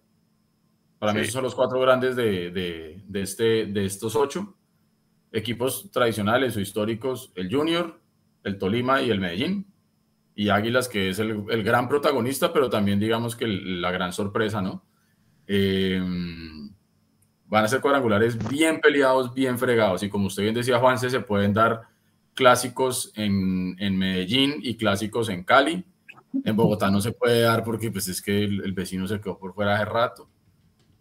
para 1.00 1.14
mí 1.14 1.20
esos 1.20 1.34
son 1.34 1.44
los 1.44 1.54
cuatro 1.54 1.82
grandes 1.82 2.16
de, 2.16 3.04
este, 3.14 3.66
de 3.66 3.86
estos 3.86 4.16
ocho. 4.16 4.56
Equipos 5.34 5.92
tradicionales 5.92 6.56
o 6.56 6.62
históricos, 6.62 7.34
el 7.36 7.54
Junior, 7.54 8.00
el 8.44 8.58
Tolima 8.58 9.02
y 9.02 9.10
el 9.10 9.20
Medellín. 9.20 9.68
Y 10.34 10.48
Águilas, 10.48 10.88
que 10.88 11.10
es 11.10 11.20
el, 11.20 11.44
gran 11.62 11.90
protagonista, 11.90 12.54
pero 12.54 12.70
también 12.70 13.02
digamos 13.02 13.36
que 13.36 13.48
la 13.48 13.92
gran 13.92 14.14
sorpresa, 14.14 14.62
¿no? 14.62 14.86
Em, 15.46 16.74
van 17.48 17.66
a 17.66 17.68
ser 17.68 17.82
cuadrangulares 17.82 18.38
bien 18.48 18.80
peleados, 18.80 19.34
bien 19.34 19.60
fregados. 19.60 20.04
Y 20.04 20.10
como 20.10 20.28
usted 20.28 20.44
bien 20.44 20.56
decía, 20.56 20.80
Juanse, 20.80 21.10
se 21.10 21.20
pueden 21.20 21.54
dar 21.54 21.82
clásicos 22.34 23.12
en, 23.16 23.76
Medellín 23.98 24.56
y 24.62 24.78
clásicos 24.78 25.28
en 25.28 25.44
Cali. 25.44 25.84
En 26.44 26.56
Bogotá 26.56 26.90
no 26.90 27.00
se 27.00 27.12
puede 27.12 27.42
dar 27.42 27.64
porque 27.64 27.92
pues 27.92 28.08
es 28.08 28.22
que 28.22 28.44
el, 28.44 28.64
el 28.64 28.74
vecino 28.74 29.08
se 29.08 29.20
quedó 29.22 29.38
por 29.38 29.54
fuera 29.54 29.76
hace 29.76 29.86
rato. 29.86 30.30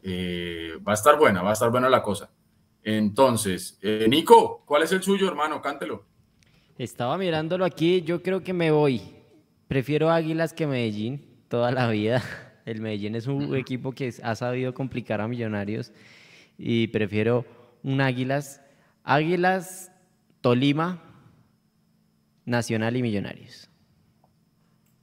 Eh, 0.03 0.73
va 0.87 0.93
a 0.93 0.95
estar 0.95 1.17
buena, 1.17 1.43
va 1.43 1.51
a 1.51 1.53
estar 1.53 1.71
buena 1.71 1.89
la 1.89 2.03
cosa. 2.03 2.31
Entonces, 2.83 3.79
eh, 3.81 4.07
Nico, 4.09 4.65
¿cuál 4.67 4.83
es 4.83 4.93
el 4.93 5.03
suyo, 5.03 5.29
hermano? 5.29 5.63
Cántelo. 5.63 6.05
Estaba 6.77 7.17
mirándolo 7.17 7.65
aquí, 7.65 8.03
yo 8.03 8.23
creo 8.23 8.43
que 8.43 8.53
me 8.53 8.71
voy. 8.71 9.01
Prefiero 9.69 10.11
Águilas 10.11 10.53
que 10.53 10.67
Medellín 10.67 11.25
toda 11.49 11.71
la 11.71 11.89
vida. 11.89 12.23
El 12.65 12.81
Medellín 12.81 13.15
es 13.15 13.27
un 13.27 13.57
equipo 13.57 13.93
que 13.93 14.13
ha 14.23 14.35
sabido 14.35 14.73
complicar 14.73 15.21
a 15.21 15.29
Millonarios 15.29 15.93
y 16.59 16.89
prefiero 16.89 17.45
un 17.83 18.01
Águilas. 18.01 18.61
Águilas, 19.05 19.91
Tolima, 20.41 21.03
Nacional 22.45 22.97
y 22.97 23.03
Millonarios. 23.03 23.69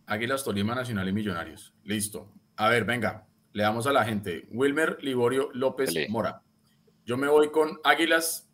Águilas, 0.09 0.43
Tolima, 0.43 0.73
Nacional 0.73 1.07
y 1.07 1.13
Millonarios. 1.13 1.73
Listo. 1.83 2.33
A 2.55 2.67
ver, 2.67 2.83
venga. 2.83 3.27
Le 3.53 3.63
damos 3.63 3.85
a 3.85 3.93
la 3.93 4.03
gente. 4.03 4.47
Wilmer 4.49 4.97
Liborio 5.01 5.49
López 5.53 5.93
Mora. 6.09 6.41
Yo 7.05 7.15
me 7.15 7.27
voy 7.27 7.51
con 7.51 7.79
Águilas, 7.83 8.49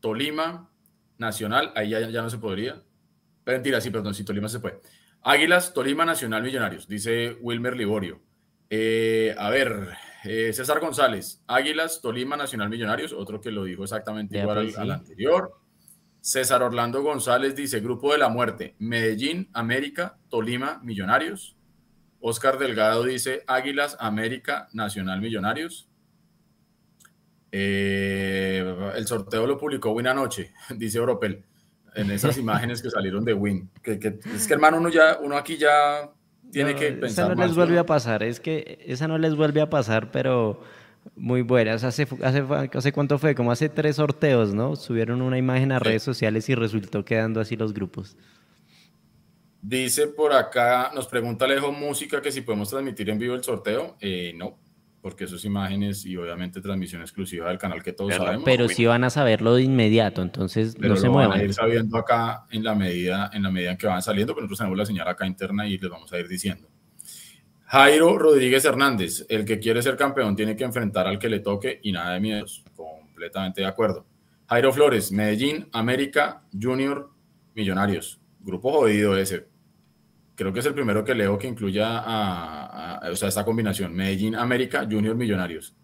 Tolima, 0.00 0.70
Nacional. 1.18 1.72
Ahí 1.74 1.90
ya, 1.90 2.22
no 2.22 2.30
se 2.30 2.38
podría. 2.38 2.82
Mentira, 3.44 3.80
sí, 3.80 3.90
perdón, 3.90 4.14
si 4.14 4.24
Tolima 4.24 4.48
se 4.48 4.58
puede. 4.58 4.80
Águilas, 5.22 5.74
Tolima, 5.74 6.06
Nacional, 6.06 6.42
Millonarios, 6.42 6.88
dice 6.88 7.36
Wilmer 7.40 7.76
Liborio. 7.76 8.22
Eh, 8.70 9.34
a 9.38 9.50
ver, 9.50 9.90
eh, 10.24 10.52
César 10.54 10.80
González, 10.80 11.42
Águilas, 11.46 12.00
Tolima, 12.00 12.36
Nacional, 12.36 12.70
Millonarios, 12.70 13.12
otro 13.12 13.40
que 13.40 13.50
lo 13.50 13.64
dijo 13.64 13.82
exactamente 13.82 14.38
igual 14.38 14.58
al, 14.58 14.74
al, 14.76 14.90
anterior. 14.92 15.65
César 16.26 16.60
Orlando 16.64 17.04
González 17.04 17.54
dice, 17.54 17.78
Grupo 17.78 18.10
de 18.10 18.18
la 18.18 18.28
Muerte, 18.28 18.74
Medellín, 18.80 19.48
América, 19.52 20.18
Tolima, 20.28 20.80
Millonarios. 20.82 21.56
Oscar 22.18 22.58
Delgado 22.58 23.04
dice 23.04 23.44
Águilas, 23.46 23.96
América, 24.00 24.66
Nacional 24.72 25.20
Millonarios. 25.20 25.88
Eh, 27.52 28.60
el 28.96 29.06
sorteo 29.06 29.46
lo 29.46 29.56
publicó 29.56 29.92
Win 29.92 30.08
anoche, 30.08 30.52
dice 30.76 30.98
Oropel, 30.98 31.44
en 31.94 32.10
esas 32.10 32.36
imágenes 32.38 32.82
que 32.82 32.90
salieron 32.90 33.24
de 33.24 33.32
Win. 33.32 33.70
Que, 33.80 33.92
es 34.34 34.48
que 34.48 34.52
hermano, 34.52 34.78
uno 34.78 34.88
ya, 34.88 35.18
uno 35.22 35.36
aquí 35.36 35.56
ya 35.56 36.10
tiene 36.50 36.74
que 36.74 36.90
pensar. 36.90 37.26
Esa 37.26 37.34
no 37.36 37.46
les 37.46 37.54
vuelve 37.54 37.78
a 37.78 37.86
pasar, 37.86 38.24
es 38.24 38.40
que 38.40 38.80
esa 38.84 39.06
no 39.06 39.16
les 39.16 39.36
vuelve 39.36 39.60
a 39.60 39.70
pasar, 39.70 40.10
pero 40.10 40.60
muy 41.14 41.42
buenas. 41.42 41.84
Hace, 41.84 42.06
hace, 42.22 42.44
hace 42.72 42.92
cuánto 42.92 43.18
fue, 43.18 43.34
como 43.34 43.52
hace 43.52 43.68
tres 43.68 43.96
sorteos, 43.96 44.54
¿no? 44.54 44.76
Subieron 44.76 45.22
una 45.22 45.38
imagen 45.38 45.72
a 45.72 45.78
redes 45.78 46.02
sociales 46.02 46.48
y 46.48 46.54
resultó 46.54 47.04
quedando 47.04 47.40
así 47.40 47.56
los 47.56 47.72
grupos. 47.72 48.16
Dice 49.62 50.06
por 50.06 50.32
acá, 50.32 50.92
nos 50.94 51.08
pregunta 51.08 51.44
Alejo 51.44 51.72
Música 51.72 52.20
que 52.22 52.30
si 52.30 52.42
podemos 52.42 52.70
transmitir 52.70 53.10
en 53.10 53.18
vivo 53.18 53.34
el 53.34 53.42
sorteo. 53.42 53.96
Eh, 54.00 54.32
no, 54.36 54.58
porque 55.00 55.24
eso 55.24 55.36
es 55.36 55.44
imágenes 55.44 56.04
y 56.04 56.16
obviamente 56.16 56.60
transmisión 56.60 57.00
exclusiva 57.00 57.48
del 57.48 57.58
canal 57.58 57.82
que 57.82 57.92
todos 57.92 58.14
sabemos. 58.14 58.44
Pero 58.44 58.68
sí 58.68 58.86
van 58.86 59.04
a 59.04 59.10
saberlo 59.10 59.54
de 59.54 59.62
inmediato, 59.62 60.22
entonces 60.22 60.78
no 60.78 60.96
se 60.96 61.08
muevan. 61.08 61.30
Van 61.30 61.40
a 61.40 61.44
ir 61.44 61.54
sabiendo 61.54 61.96
acá 61.96 62.44
en 62.50 62.64
la 62.64 62.74
medida 62.74 63.30
en 63.32 63.42
la 63.42 63.50
medida 63.50 63.72
en 63.72 63.76
que 63.76 63.86
van 63.86 64.02
saliendo, 64.02 64.34
pero 64.34 64.42
nosotros 64.42 64.58
tenemos 64.58 64.78
la 64.78 64.86
señal 64.86 65.08
acá 65.08 65.26
interna 65.26 65.66
y 65.66 65.78
les 65.78 65.90
vamos 65.90 66.12
a 66.12 66.18
ir 66.18 66.28
diciendo. 66.28 66.68
Jairo 67.66 68.16
Rodríguez 68.18 68.64
Hernández, 68.64 69.26
el 69.28 69.44
que 69.44 69.58
quiere 69.58 69.82
ser 69.82 69.96
campeón 69.96 70.36
tiene 70.36 70.56
que 70.56 70.64
enfrentar 70.64 71.06
al 71.06 71.18
que 71.18 71.28
le 71.28 71.40
toque 71.40 71.80
y 71.82 71.92
nada 71.92 72.14
de 72.14 72.20
miedos. 72.20 72.64
Completamente 72.74 73.60
de 73.60 73.66
acuerdo. 73.66 74.06
Jairo 74.48 74.72
Flores, 74.72 75.10
Medellín, 75.10 75.68
América, 75.72 76.42
Junior, 76.52 77.10
Millonarios. 77.54 78.20
Grupo 78.40 78.70
jodido 78.70 79.16
ese 79.16 79.46
creo 80.36 80.52
que 80.52 80.60
es 80.60 80.66
el 80.66 80.74
primero 80.74 81.04
que 81.04 81.14
leo 81.14 81.38
que 81.38 81.48
incluya 81.48 82.02
a, 82.04 83.00
o 83.10 83.16
sea, 83.16 83.28
esta 83.28 83.44
combinación, 83.44 83.94
Medellín, 83.94 84.36
América, 84.36 84.86
Junior 84.88 85.16
Millonarios, 85.16 85.74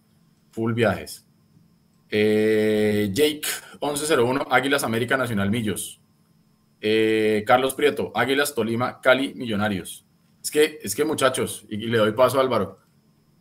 full 0.53 0.75
viajes. 0.75 1.27
Eh, 2.11 3.09
Jake 3.13 3.43
1101, 3.81 4.47
Águilas 4.51 4.85
América 4.85 5.17
Nacional 5.17 5.51
Millos. 5.51 6.01
Eh, 6.81 7.43
Carlos 7.47 7.75
Prieto, 7.75 8.13
Águilas 8.15 8.55
Tolima, 8.55 9.01
Cali 9.01 9.35
Millonarios. 9.35 10.05
Es 10.43 10.51
que, 10.51 10.81
es 10.83 10.95
que 10.95 11.05
muchachos, 11.05 11.65
y, 11.69 11.77
le 11.77 11.99
doy 11.99 12.13
paso 12.13 12.39
a 12.39 12.43
Álvaro, 12.43 12.81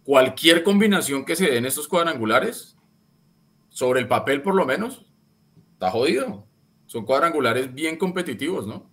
cualquier 0.03 0.63
combinación 0.63 1.25
que 1.25 1.35
se 1.35 1.45
dé 1.49 1.57
en 1.57 1.65
estos 1.65 1.87
cuadrangulares, 1.87 2.77
sobre 3.69 4.01
el 4.01 4.07
papel 4.07 4.41
por 4.41 4.53
lo 4.55 4.65
menos, 4.65 5.05
está 5.73 5.89
jodido. 5.89 6.45
Son 6.85 7.05
cuadrangulares 7.05 7.73
bien 7.73 7.97
competitivos, 7.97 8.67
¿no? 8.67 8.91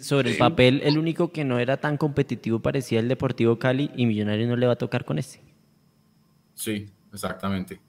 Sobre 0.00 0.30
el 0.30 0.38
papel, 0.38 0.80
el 0.82 0.98
único 0.98 1.30
que 1.30 1.44
no 1.44 1.58
era 1.58 1.76
tan 1.76 1.98
competitivo 1.98 2.60
parecía 2.60 3.00
el 3.00 3.08
Deportivo 3.08 3.58
Cali 3.58 3.90
y 3.94 4.06
Millonarios 4.06 4.48
no 4.48 4.56
le 4.56 4.66
va 4.66 4.72
a 4.72 4.76
tocar 4.76 5.04
con 5.04 5.18
ese. 5.18 5.40
Sí, 6.54 6.86
exactamente. 7.12 7.80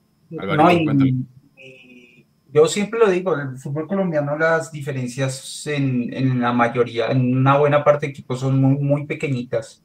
Yo 2.56 2.66
siempre 2.68 2.98
lo 2.98 3.10
digo, 3.10 3.34
el 3.34 3.58
fútbol 3.58 3.86
colombiano 3.86 4.38
las 4.38 4.72
diferencias 4.72 5.66
en, 5.66 6.12
en, 6.14 6.40
la 6.40 6.52
mayoría, 6.54 7.08
en 7.08 7.36
una 7.36 7.58
buena 7.58 7.84
parte 7.84 8.06
de 8.06 8.12
equipos 8.12 8.40
son 8.40 8.58
muy, 8.60 8.76
muy 8.78 9.06
pequeñitas. 9.06 9.84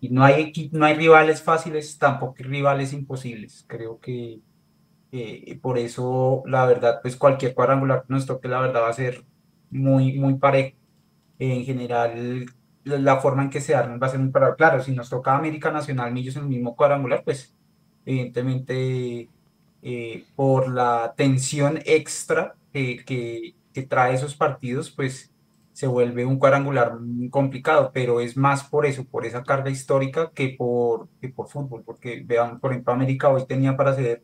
Y 0.00 0.10
no 0.10 0.22
hay, 0.22 0.52
no 0.72 0.84
hay 0.84 0.96
rivales 0.96 1.42
fáciles, 1.42 1.98
tampoco 1.98 2.34
hay 2.38 2.44
rivales 2.44 2.92
imposibles. 2.92 3.64
Creo 3.66 3.98
que 4.00 4.40
eh, 5.12 5.58
por 5.62 5.78
eso, 5.78 6.42
la 6.46 6.66
verdad, 6.66 7.00
pues 7.02 7.16
cualquier 7.16 7.54
cuadrangular 7.54 8.02
que 8.02 8.12
nos 8.12 8.26
toque, 8.26 8.48
la 8.48 8.60
verdad, 8.60 8.82
va 8.82 8.90
a 8.90 8.92
ser 8.92 9.24
muy, 9.70 10.12
muy 10.18 10.34
parejo. 10.34 10.76
en 11.38 11.64
general, 11.64 12.46
la 12.84 13.16
forma 13.20 13.44
en 13.44 13.50
que 13.50 13.60
se 13.62 13.74
arman 13.74 14.00
va 14.02 14.08
a 14.08 14.10
ser 14.10 14.20
muy 14.20 14.30
parejo. 14.30 14.56
Claro, 14.56 14.82
si 14.82 14.92
nos 14.92 15.08
toca 15.08 15.36
América 15.36 15.70
Nacional, 15.70 16.12
Millos 16.12 16.36
en 16.36 16.42
el 16.42 16.48
mismo 16.50 16.76
cuadrangular, 16.76 17.24
pues 17.24 17.56
evidentemente 18.04 19.30
eh, 19.82 20.24
por 20.36 20.68
la 20.68 21.14
tensión 21.16 21.78
extra 21.86 22.54
que, 22.72 23.04
que, 23.04 23.54
que, 23.72 23.82
trae 23.82 24.14
esos 24.14 24.34
partidos, 24.34 24.90
pues 24.90 25.30
se 25.72 25.86
vuelve 25.86 26.26
un 26.26 26.38
cuadrangular 26.38 26.98
complicado, 27.30 27.90
pero 27.94 28.20
es 28.20 28.36
más 28.36 28.64
por 28.64 28.84
eso, 28.84 29.04
por 29.04 29.24
esa 29.24 29.42
carga 29.42 29.70
histórica 29.70 30.30
que 30.34 30.54
por, 30.58 31.08
que 31.20 31.30
por 31.30 31.48
fútbol, 31.48 31.82
porque 31.84 32.22
vean, 32.24 32.60
por 32.60 32.72
ejemplo, 32.72 32.92
América 32.92 33.30
hoy 33.30 33.46
tenía 33.46 33.76
para 33.76 33.94
ser 33.94 34.22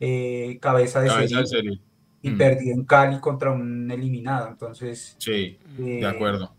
eh, 0.00 0.58
cabeza 0.62 1.02
de 1.02 1.10
serie, 1.46 1.80
y 2.22 2.30
mm. 2.30 2.38
perdió 2.38 2.72
en 2.72 2.84
Cali 2.84 3.20
contra 3.20 3.52
un 3.52 3.90
eliminado, 3.90 4.48
entonces... 4.48 5.16
Sí, 5.18 5.58
de 5.76 6.00
eh, 6.00 6.06
acuerdo. 6.06 6.54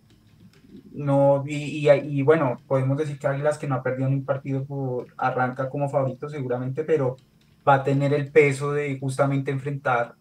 No, 0.92 1.44
y, 1.48 1.90
y, 1.90 2.22
bueno, 2.22 2.62
podemos 2.68 2.98
decir 2.98 3.18
que 3.18 3.26
Águilas 3.26 3.58
que 3.58 3.68
no 3.68 3.76
ha 3.76 3.84
perdido 3.84 4.08
un 4.08 4.24
partido 4.24 4.64
por, 4.64 5.08
arranca 5.18 5.70
como 5.70 5.90
favorito 5.90 6.30
seguramente, 6.30 6.84
pero 6.84 7.18
va 7.68 7.76
a 7.76 7.84
tener 7.84 8.14
el 8.14 8.32
peso 8.32 8.72
de 8.72 9.00
justamente 9.00 9.52
enfrentar 9.52 10.16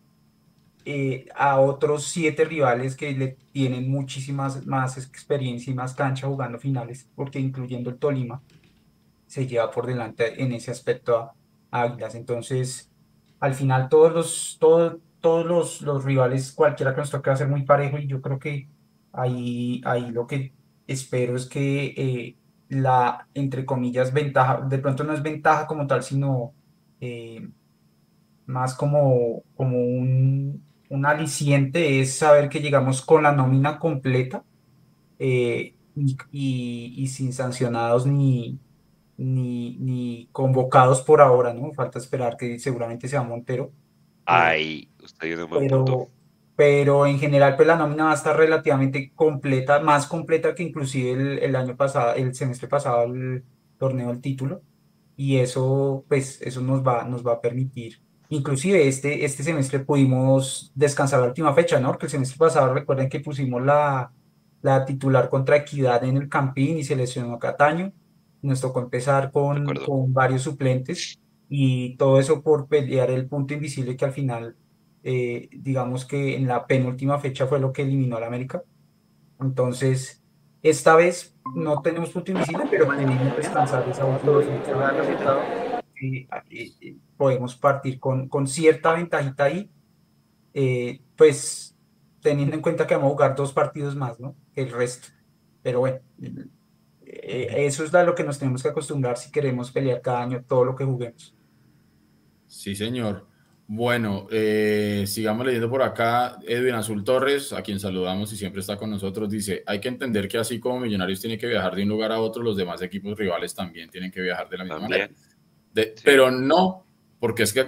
eh, 0.87 1.27
a 1.35 1.61
otros 1.61 2.05
siete 2.05 2.45
rivales 2.45 2.95
que 2.95 3.13
le 3.13 3.39
tienen 3.53 3.91
muchísimas 3.91 4.67
más 4.67 4.99
experiencia 4.99 5.71
y 5.71 5.75
más 5.75 5.95
cancha 5.95 6.27
jugando 6.27 6.59
finales, 6.59 7.09
porque 7.15 7.41
incluyendo 7.41 7.91
el 7.91 7.97
Tolima, 7.99 8.43
se 9.27 9.47
lleva 9.47 9.71
por 9.71 9.87
delante 9.87 10.43
en 10.43 10.53
ese 10.53 10.71
aspecto 10.71 11.17
a, 11.19 11.35
Águilas. 11.71 12.15
Entonces, 12.15 12.91
al 13.41 13.55
final 13.55 13.89
todos 13.89 14.13
los, 14.13 14.57
todos, 14.61 14.99
todos 15.21 15.47
los, 15.47 15.83
los, 15.83 16.05
rivales, 16.05 16.53
cualquiera 16.53 16.95
que 16.95 17.01
nos 17.01 17.11
toque 17.11 17.31
va 17.31 17.35
a 17.35 17.39
ser 17.39 17.49
muy 17.49 17.63
parejo 17.63 17.99
y 17.99 18.07
yo 18.07 18.21
creo 18.21 18.39
que 18.39 18.69
ahí, 19.13 19.81
ahí 19.85 20.11
lo 20.11 20.27
que 20.27 20.53
espero 20.87 21.35
es 21.35 21.47
que 21.47 21.95
eh, 21.97 22.37
la, 22.69 23.27
entre 23.35 23.65
comillas, 23.65 24.13
ventaja, 24.13 24.61
de 24.61 24.79
pronto 24.79 25.03
no 25.05 25.15
es 25.15 25.23
ventaja 25.23 25.67
como 25.67 25.87
tal, 25.87 26.03
sino 26.03 26.53
eh, 27.05 27.47
más 28.47 28.75
como, 28.75 29.43
como 29.55 29.79
un, 29.79 30.65
un, 30.89 31.07
aliciente 31.07 32.01
es 32.01 32.17
saber 32.17 32.49
que 32.49 32.61
llegamos 32.61 33.03
con 33.03 33.23
la 33.23 33.33
nómina 33.33 33.79
completa 33.79 34.43
eh, 35.19 35.75
y, 36.33 37.07
sin 37.09 37.35
sancionados 37.35 38.07
ni, 38.07 38.59
ni, 39.19 39.77
ni, 39.77 40.29
convocados 40.33 41.03
por 41.03 41.21
ahora, 41.21 41.53
¿no? 41.53 41.73
Falta 41.73 41.99
esperar 41.99 42.39
que 42.39 42.59
seguramente 42.59 43.07
sea 43.07 43.23
Montero. 43.23 43.71
Ay, 44.25 44.89
usted 45.03 45.39
un 45.43 45.51
pero, 45.51 46.09
pero 46.57 47.07
en 47.07 47.19
general 47.19 47.55
pues 47.57 47.69
la 47.69 47.77
nómina 47.77 48.05
va 48.05 48.13
a 48.13 48.15
estar 48.15 48.35
relativamente 48.35 49.13
completa, 49.15 49.81
más 49.81 50.07
completa 50.07 50.55
que 50.55 50.63
inclusive 50.63 51.13
el, 51.13 51.39
el 51.41 51.57
año 51.57 51.77
pasado, 51.77 52.15
el 52.15 52.35
semestre 52.35 52.67
pasado, 52.67 53.05
el 53.05 53.45
torneo 53.77 54.09
del 54.09 54.23
título 54.23 54.63
y 55.17 55.37
eso, 55.37 56.05
pues, 56.09 56.41
eso 56.43 56.61
nos 56.61 56.87
va, 56.87 57.05
nos 57.05 57.27
va 57.27 57.35
a 57.35 57.41
permitir. 57.41 58.01
Inclusive 58.29 58.89
este, 58.89 59.25
este 59.25 59.43
semestre 59.43 59.81
pudimos 59.81 60.73
descansar 60.75 61.21
la 61.21 61.29
última 61.29 61.55
fecha, 61.55 61.79
¿no? 61.79 61.89
Porque 61.89 62.07
el 62.07 62.13
semestre 62.13 62.39
pasado 62.39 62.73
recuerden 62.73 63.09
que 63.09 63.21
pusimos 63.21 63.63
la, 63.63 64.13
la 64.63 64.85
titular 64.85 65.29
contra 65.29 65.57
Equidad 65.57 66.03
en 66.05 66.17
el 66.17 66.29
Campín 66.29 66.79
y 66.79 66.85
se 66.85 66.97
lesionó 66.97 67.39
Cataño. 67.39 67.93
Nos 68.43 68.61
tocó 68.61 68.81
empezar 68.81 69.31
con, 69.31 69.65
con 69.87 70.13
varios 70.13 70.43
suplentes 70.43 71.21
y 71.49 71.97
todo 71.97 72.19
eso 72.19 72.43
por 72.43 72.67
pelear 72.67 73.11
el 73.11 73.27
punto 73.27 73.55
invisible 73.55 73.97
que 73.97 74.05
al 74.05 74.13
final, 74.13 74.57
eh, 75.03 75.49
digamos 75.53 76.05
que 76.05 76.37
en 76.37 76.47
la 76.47 76.67
penúltima 76.67 77.19
fecha 77.19 77.47
fue 77.47 77.61
lo 77.61 77.73
que 77.73 77.83
eliminó 77.83 78.17
al 78.17 78.25
América. 78.25 78.63
Entonces, 79.41 80.23
esta 80.63 80.97
vez 80.97 81.34
no 81.55 81.83
tenemos 81.83 82.11
punto 82.11 82.33
invisible, 82.33 82.65
pero 82.71 82.87
pudimos 82.87 83.37
descansar 83.37 83.89
esa 83.89 84.05
y, 86.01 86.27
y, 86.51 86.99
podemos 87.17 87.55
partir 87.55 88.01
con, 88.01 88.29
con 88.29 88.47
cierta 88.47 88.93
ventajita 88.93 89.45
ahí, 89.45 89.71
eh, 90.53 91.01
pues 91.17 91.77
teniendo 92.21 92.57
en 92.57 92.63
cuenta 92.63 92.87
que 92.87 92.95
vamos 92.95 93.11
a 93.11 93.13
jugar 93.13 93.37
dos 93.37 93.53
partidos 93.53 93.95
más, 93.95 94.19
¿no? 94.19 94.35
El 94.55 94.71
resto. 94.71 95.09
Pero 95.63 95.81
bueno, 95.81 96.01
eh, 97.07 97.67
eso 97.67 97.85
es 97.85 97.95
a 97.95 98.03
lo 98.03 98.15
que 98.15 98.25
nos 98.25 98.39
tenemos 98.39 98.63
que 98.63 98.69
acostumbrar 98.69 99.17
si 99.17 99.31
queremos 99.31 99.71
pelear 99.71 100.01
cada 100.01 100.23
año 100.23 100.45
todo 100.47 100.65
lo 100.65 100.75
que 100.75 100.85
juguemos. 100.85 101.35
Sí, 102.47 102.75
señor. 102.75 103.27
Bueno, 103.67 104.27
eh, 104.31 105.05
sigamos 105.07 105.47
leyendo 105.47 105.71
por 105.71 105.83
acá. 105.83 106.39
Edwin 106.47 106.75
Azul 106.75 107.03
Torres, 107.03 107.53
a 107.53 107.63
quien 107.63 107.81
saludamos 107.81 108.31
y 108.33 108.37
siempre 108.37 108.61
está 108.61 108.77
con 108.77 108.91
nosotros, 108.91 109.31
dice, 109.31 109.63
hay 109.67 109.81
que 109.81 109.89
entender 109.89 110.29
que 110.29 110.37
así 110.37 110.61
como 110.61 110.81
Millonarios 110.81 111.21
tiene 111.21 111.39
que 111.39 111.47
viajar 111.47 111.75
de 111.75 111.83
un 111.83 111.89
lugar 111.89 112.13
a 112.13 112.21
otro, 112.21 112.43
los 112.43 112.57
demás 112.57 112.83
equipos 112.83 113.17
rivales 113.17 113.55
también 113.55 113.89
tienen 113.89 114.11
que 114.11 114.21
viajar 114.21 114.49
de 114.51 114.59
la 114.59 114.65
misma 114.65 114.81
manera. 114.81 115.11
Pero 116.05 116.31
no, 116.31 116.87
porque 117.19 117.45
es 117.45 117.55
que 117.55 117.67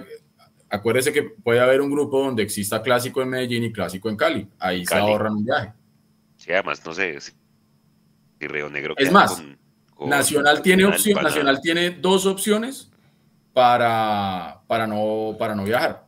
acuérdese 0.69 1.11
que 1.11 1.23
puede 1.23 1.59
haber 1.59 1.81
un 1.81 1.89
grupo 1.89 2.23
donde 2.23 2.43
exista 2.43 2.81
clásico 2.81 3.23
en 3.23 3.29
Medellín 3.29 3.63
y 3.63 3.71
clásico 3.71 4.09
en 4.09 4.17
Cali. 4.17 4.47
Ahí 4.59 4.85
se 4.85 4.95
ahorran 4.95 5.33
un 5.33 5.45
viaje. 5.45 5.73
Sí, 6.35 6.51
además, 6.51 6.85
no 6.85 6.93
sé, 6.93 7.19
si 7.19 7.31
Río 8.39 8.69
Negro... 8.69 8.93
Es 8.97 9.11
más, 9.11 9.43
Nacional, 9.99 10.61
tiene 10.61 10.85
opción, 10.85 11.23
Nacional 11.23 11.59
tiene 11.59 11.89
dos 11.89 12.27
opciones 12.27 12.91
para, 13.57 14.61
para, 14.67 14.85
no, 14.85 15.35
para 15.39 15.55
no 15.55 15.63
viajar. 15.63 16.05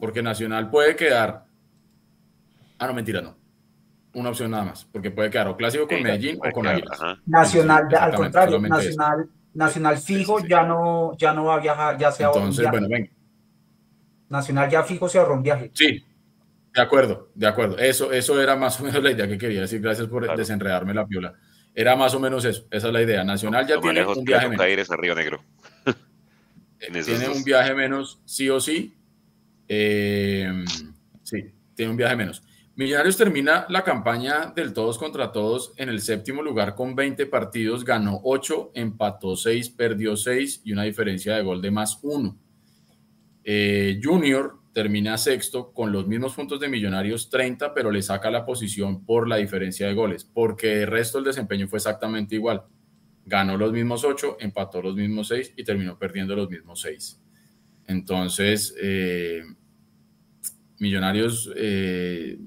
Porque 0.00 0.20
Nacional 0.20 0.68
puede 0.68 0.96
quedar. 0.96 1.44
Ah, 2.76 2.88
no, 2.88 2.94
mentira, 2.94 3.22
no. 3.22 3.36
Una 4.14 4.30
opción 4.30 4.50
nada 4.50 4.64
más. 4.64 4.84
Porque 4.86 5.12
puede 5.12 5.30
quedar 5.30 5.46
o 5.46 5.56
clásico 5.56 5.86
con 5.86 6.02
Medellín 6.02 6.40
o 6.44 6.50
con 6.50 6.66
Águilas. 6.66 6.98
Nacional, 7.24 7.86
al 7.94 8.14
contrario, 8.16 8.58
Nacional, 8.58 9.30
Nacional 9.54 9.98
fijo 9.98 10.40
ya 10.44 10.64
no, 10.64 11.16
ya 11.16 11.32
no 11.32 11.44
va 11.44 11.54
a 11.54 11.60
viajar, 11.60 11.96
ya 11.98 12.10
se 12.10 12.24
Entonces, 12.24 12.68
bueno, 12.68 12.88
venga. 12.88 13.10
Nacional 14.28 14.68
ya 14.68 14.82
fijo 14.82 15.08
se 15.08 15.20
ahorró 15.20 15.34
un 15.34 15.44
viaje. 15.44 15.70
Sí, 15.74 16.04
de 16.74 16.82
acuerdo, 16.82 17.28
de 17.36 17.46
acuerdo. 17.46 17.78
Eso, 17.78 18.10
eso 18.10 18.42
era 18.42 18.56
más 18.56 18.80
o 18.80 18.82
menos 18.82 19.00
la 19.00 19.12
idea 19.12 19.28
que 19.28 19.38
quería 19.38 19.60
decir. 19.60 19.80
Gracias 19.80 20.08
por 20.08 20.36
desenredarme 20.36 20.94
la 20.94 21.06
piola. 21.06 21.32
Era 21.76 21.94
más 21.94 22.12
o 22.12 22.18
menos 22.18 22.44
eso. 22.44 22.66
Esa 22.72 22.88
es 22.88 22.92
la 22.92 23.02
idea. 23.02 23.22
Nacional 23.22 23.68
ya 23.68 23.80
tiene 23.80 24.04
un 24.04 24.24
viaje 24.24 24.48
menos. 24.48 24.90
a 24.90 24.96
Río 24.96 25.14
Negro 25.14 25.44
tiene 26.90 27.28
un 27.28 27.44
viaje 27.44 27.74
menos, 27.74 28.20
sí 28.24 28.48
o 28.48 28.60
sí. 28.60 28.94
Eh, 29.68 30.64
sí, 31.22 31.44
tiene 31.74 31.90
un 31.90 31.96
viaje 31.96 32.16
menos. 32.16 32.42
Millonarios 32.74 33.18
termina 33.18 33.66
la 33.68 33.84
campaña 33.84 34.52
del 34.56 34.72
todos 34.72 34.96
contra 34.96 35.30
todos 35.30 35.74
en 35.76 35.90
el 35.90 36.00
séptimo 36.00 36.42
lugar 36.42 36.74
con 36.74 36.96
20 36.96 37.26
partidos, 37.26 37.84
ganó 37.84 38.20
8, 38.24 38.72
empató 38.74 39.36
6, 39.36 39.68
perdió 39.70 40.16
6 40.16 40.62
y 40.64 40.72
una 40.72 40.84
diferencia 40.84 41.36
de 41.36 41.42
gol 41.42 41.60
de 41.60 41.70
más 41.70 41.98
1. 42.02 42.38
Eh, 43.44 44.00
Junior 44.02 44.58
termina 44.72 45.18
sexto 45.18 45.72
con 45.72 45.92
los 45.92 46.06
mismos 46.06 46.34
puntos 46.34 46.58
de 46.60 46.68
Millonarios 46.68 47.28
30, 47.28 47.74
pero 47.74 47.90
le 47.90 48.00
saca 48.00 48.30
la 48.30 48.46
posición 48.46 49.04
por 49.04 49.28
la 49.28 49.36
diferencia 49.36 49.86
de 49.86 49.92
goles, 49.92 50.24
porque 50.24 50.82
el 50.82 50.86
resto 50.86 51.18
del 51.18 51.26
desempeño 51.26 51.68
fue 51.68 51.76
exactamente 51.76 52.36
igual 52.36 52.64
ganó 53.24 53.56
los 53.56 53.72
mismos 53.72 54.04
ocho, 54.04 54.36
empató 54.40 54.82
los 54.82 54.96
mismos 54.96 55.28
seis 55.28 55.52
y 55.56 55.64
terminó 55.64 55.98
perdiendo 55.98 56.34
los 56.34 56.48
mismos 56.48 56.80
seis. 56.80 57.20
Entonces, 57.86 58.74
eh, 58.80 59.42
Millonarios, 60.78 61.50
eh, 61.54 62.38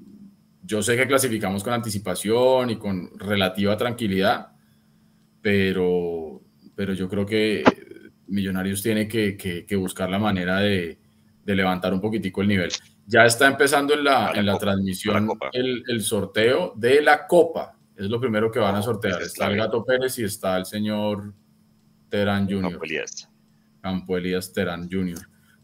yo 0.62 0.82
sé 0.82 0.96
que 0.96 1.06
clasificamos 1.06 1.64
con 1.64 1.72
anticipación 1.72 2.70
y 2.70 2.76
con 2.76 3.18
relativa 3.18 3.76
tranquilidad, 3.76 4.48
pero, 5.40 6.42
pero 6.74 6.92
yo 6.92 7.08
creo 7.08 7.24
que 7.24 7.64
Millonarios 8.26 8.82
tiene 8.82 9.08
que, 9.08 9.66
buscar 9.78 10.10
la 10.10 10.18
manera 10.18 10.58
de, 10.58 10.98
levantar 11.46 11.94
un 11.94 12.00
poquitico 12.00 12.42
el 12.42 12.48
nivel. 12.48 12.70
Ya 13.06 13.24
está 13.24 13.46
empezando 13.46 13.94
en 13.94 14.04
la, 14.04 14.32
en 14.34 14.44
la 14.44 14.58
transmisión 14.58 15.30
el, 15.52 15.84
el 15.86 16.02
sorteo 16.02 16.74
de 16.76 17.00
la 17.00 17.26
Copa 17.26 17.75
es 17.96 18.08
lo 18.08 18.20
primero 18.20 18.50
que 18.50 18.58
van 18.58 18.74
a 18.74 18.82
sortear. 18.82 19.22
Está 19.22 19.46
el 19.48 19.56
Gato 19.56 19.84
Pérez 19.84 20.18
y 20.18 20.24
está 20.24 20.56
el 20.56 20.66
señor 20.66 21.32
Terán 22.08 22.46
Jr. 22.48 22.70
Campo 22.70 22.84
Elías. 22.84 23.30
Campo 23.80 24.16
Elías 24.16 24.52
Terán 24.52 24.88
Jr. 24.90 25.18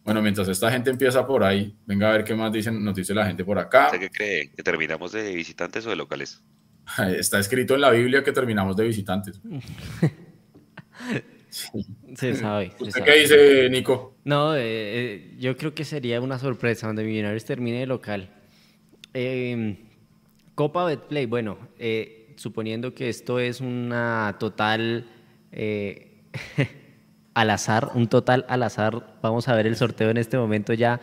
Bueno, 0.05 0.21
mientras 0.21 0.49
esta 0.49 0.71
gente 0.71 0.91
empieza 0.91 1.27
por 1.27 1.45
ahí, 1.45 1.77
venga 1.87 2.09
a 2.09 2.13
ver 2.13 2.25
qué 2.25 2.35
más 2.35 2.53
dicen, 2.53 2.83
nos 2.85 2.95
dice 2.95 3.15
la 3.15 3.27
gente 3.27 3.45
por 3.45 3.59
acá. 3.59 3.91
qué 3.99 4.11
cree? 4.11 4.51
¿Que 4.51 4.63
terminamos 4.63 5.13
de 5.13 5.33
visitantes 5.35 5.87
o 5.87 5.91
de 5.91 5.97
locales? 5.97 6.43
Está 7.17 7.39
escrito 7.39 7.75
en 7.75 7.83
la 7.83 7.91
Biblia 7.91 8.25
que 8.25 8.33
terminamos 8.33 8.77
de 8.77 8.85
visitantes. 8.85 9.41
Se 12.17 12.35
sabe. 12.35 12.73
qué 13.05 13.19
dice, 13.19 13.69
Nico? 13.71 14.17
No, 14.25 14.57
eh, 14.57 14.61
eh, 14.63 15.37
yo 15.39 15.57
creo 15.57 15.75
que 15.75 15.85
sería 15.85 16.21
una 16.21 16.39
sorpresa 16.39 16.87
donde 16.87 17.05
Millonarios 17.05 17.45
termine 17.45 17.81
de 17.81 17.87
local. 17.87 18.31
Em, 19.13 19.77
Copa 20.55 20.85
Betplay, 20.87 21.27
bueno, 21.27 21.59
eh, 21.79 22.22
suponiendo 22.43 22.93
que 22.93 23.09
esto 23.09 23.39
es 23.39 23.61
una 23.61 24.37
total 24.39 25.07
al 27.35 27.51
azar, 27.51 27.91
un 27.95 28.09
total 28.09 28.45
al 28.49 28.63
azar, 28.63 29.19
vamos 29.23 29.49
a 29.49 29.55
ver 29.55 29.67
el 29.67 29.77
sorteo 29.77 30.11
en 30.11 30.17
este 30.17 30.37
momento 30.37 30.75
ya. 30.75 31.01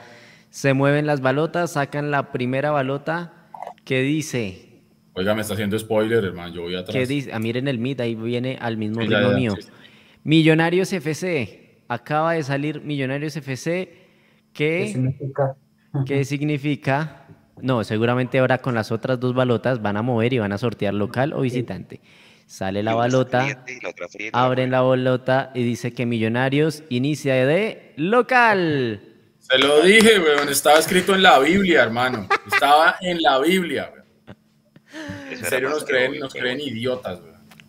Se 0.50 0.74
mueven 0.74 1.06
las 1.06 1.22
balotas, 1.22 1.74
sacan 1.74 2.12
la 2.12 2.32
primera 2.32 2.72
balota 2.72 3.34
que 3.86 4.02
dice 4.02 4.70
Oiga, 5.20 5.36
me 5.36 5.42
está 5.42 5.54
haciendo 5.54 5.78
spoiler, 5.78 6.24
hermano. 6.24 6.54
Yo 6.54 6.62
voy 6.62 6.76
atrás. 6.76 6.96
¿Qué 6.96 7.06
dice? 7.06 7.34
Ah, 7.34 7.40
miren 7.40 7.68
el 7.68 7.78
mit, 7.78 8.00
ahí 8.00 8.16
viene 8.16 8.58
al 8.62 8.78
mismo 8.78 9.02
ritmo 9.02 9.32
mío. 9.32 9.54
Millonarios 10.24 10.94
FC. 10.94 11.82
Acaba 11.90 12.34
de 12.34 12.44
salir 12.44 12.82
Millonarios 12.82 13.36
FC. 13.36 13.92
¿Qué, 14.54 14.88
significa? 14.88 15.58
¿Qué 16.06 16.24
significa? 16.24 17.28
No, 17.62 17.84
seguramente 17.84 18.40
ahora 18.40 18.60
con 18.60 18.76
las 18.76 18.92
otras 18.92 19.20
dos 19.20 19.34
balotas 19.34 19.82
van 19.82 19.98
a 19.98 20.02
mover 20.02 20.34
y 20.34 20.40
van 20.40 20.52
a 20.52 20.58
sortear 20.58 20.94
local 20.94 21.34
o 21.34 21.42
visitante. 21.42 22.02
Sale 22.46 22.82
la 22.82 22.96
balota, 22.96 23.64
abren 24.34 24.72
la 24.72 24.82
balota 24.82 25.52
y 25.54 25.64
dice 25.64 25.94
que 25.94 26.06
Millonarios 26.06 26.84
inicia 26.90 27.36
de 27.46 27.94
local. 27.96 29.02
Se 29.40 29.58
lo 29.60 29.82
dije, 29.82 30.20
weón. 30.20 30.50
Estaba 30.50 30.80
escrito 30.80 31.14
en 31.14 31.24
la 31.24 31.40
Biblia, 31.40 31.84
hermano. 31.84 32.28
Estaba 32.52 32.98
en 33.02 33.22
la 33.22 33.40
Biblia, 33.40 33.92
en 35.30 35.46
serio 35.46 35.70
nos 35.70 35.86
creen, 35.86 36.20
nos 36.20 36.34
creen 36.34 36.60
idiotas, 36.60 37.20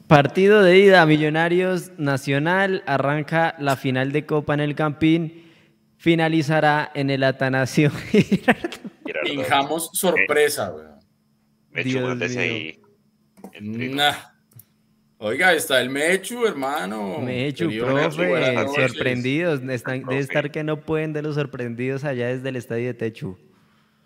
Partido 0.07 0.62
de 0.62 0.76
ida, 0.79 1.07
Millonarios 1.07 1.92
Nacional, 1.96 2.83
arranca 2.87 3.55
la 3.61 3.76
final 3.76 4.11
de 4.11 4.26
Copa 4.26 4.55
en 4.55 4.61
el 4.61 4.74
Campín, 4.74 5.44
finalizará 5.98 6.90
en 6.94 7.11
el 7.11 7.22
Atanasio 7.22 7.92
Fijamos 9.31 9.90
sorpresa, 9.93 10.73
weón. 10.73 11.01
Mechu, 11.71 11.99
Oiga, 15.23 15.53
está 15.53 15.83
el 15.83 15.90
Mechu, 15.90 16.47
hermano. 16.47 17.19
Mechu, 17.19 17.71
profe, 17.79 18.55
sorprendidos. 18.75 19.61
debe 19.61 20.19
estar 20.19 20.51
que 20.51 20.64
no 20.64 20.81
pueden 20.81 21.12
de 21.12 21.21
los 21.21 21.35
sorprendidos 21.35 22.05
allá 22.05 22.29
desde 22.29 22.49
el 22.49 22.57
estadio 22.57 22.87
de 22.87 22.95
Techu. 22.95 23.37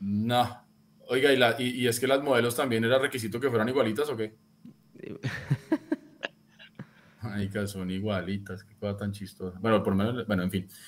No, 0.00 0.64
Oiga, 1.08 1.56
¿y, 1.58 1.87
es 1.87 2.00
que 2.00 2.06
las 2.06 2.22
modelos 2.22 2.56
también 2.56 2.84
era 2.84 2.98
requisito 2.98 3.38
que 3.38 3.50
fueran 3.50 3.68
igualitas 3.68 4.08
o 4.08 4.16
qué? 4.16 4.34
Ay, 7.20 7.48
que 7.48 7.66
son 7.66 7.90
igualitas, 7.90 8.64
qué 8.64 8.74
cosa 8.74 8.96
tan 8.96 9.12
chistosa. 9.12 9.58
Bueno, 9.60 9.82
por 9.82 9.94
lo 9.94 10.04
menos, 10.04 10.26
bueno, 10.26 10.42
en 10.42 10.50
fin. 10.50 10.68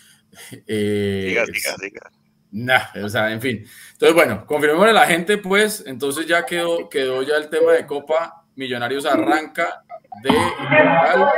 Eh, 0.66 1.27
diga, 1.29 1.46
diga, 1.46 1.77
diga. 1.81 2.11
Nah, 2.57 2.85
o 3.05 3.09
sea, 3.11 3.31
en 3.33 3.40
fin. 3.42 3.66
Entonces, 3.92 4.14
bueno, 4.14 4.47
confirmemos 4.47 4.88
a 4.88 4.92
la 4.92 5.05
gente, 5.05 5.37
pues, 5.37 5.85
entonces 5.87 6.27
ya 6.27 6.47
quedó, 6.47 6.88
quedó 6.88 7.23
ya 7.23 7.37
el 7.37 7.51
tema 7.51 7.73
de 7.73 7.85
Copa. 7.85 8.45
Millonarios 8.55 9.05
arranca 9.05 9.85
de 10.23 10.33
local. 10.33 11.29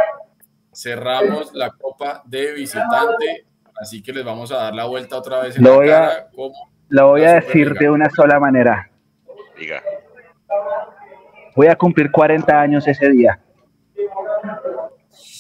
Cerramos 0.73 1.53
la 1.55 1.71
Copa 1.71 2.23
de 2.25 2.53
visitante. 2.53 3.47
Así 3.81 4.01
que 4.01 4.13
les 4.13 4.25
vamos 4.25 4.53
a 4.53 4.59
dar 4.59 4.75
la 4.77 4.85
vuelta 4.85 5.17
otra 5.17 5.41
vez 5.41 5.57
en 5.57 5.65
la 5.65 5.79
cara. 5.85 6.29
Lo 6.89 7.09
voy 7.09 7.25
a 7.25 7.33
decir 7.33 7.75
de 7.75 7.91
una 7.91 8.09
sola 8.11 8.39
manera. 8.39 8.89
Diga. 9.59 9.83
Voy 11.57 11.67
a 11.67 11.75
cumplir 11.75 12.13
40 12.13 12.61
años 12.61 12.87
ese 12.87 13.11
día. 13.11 13.41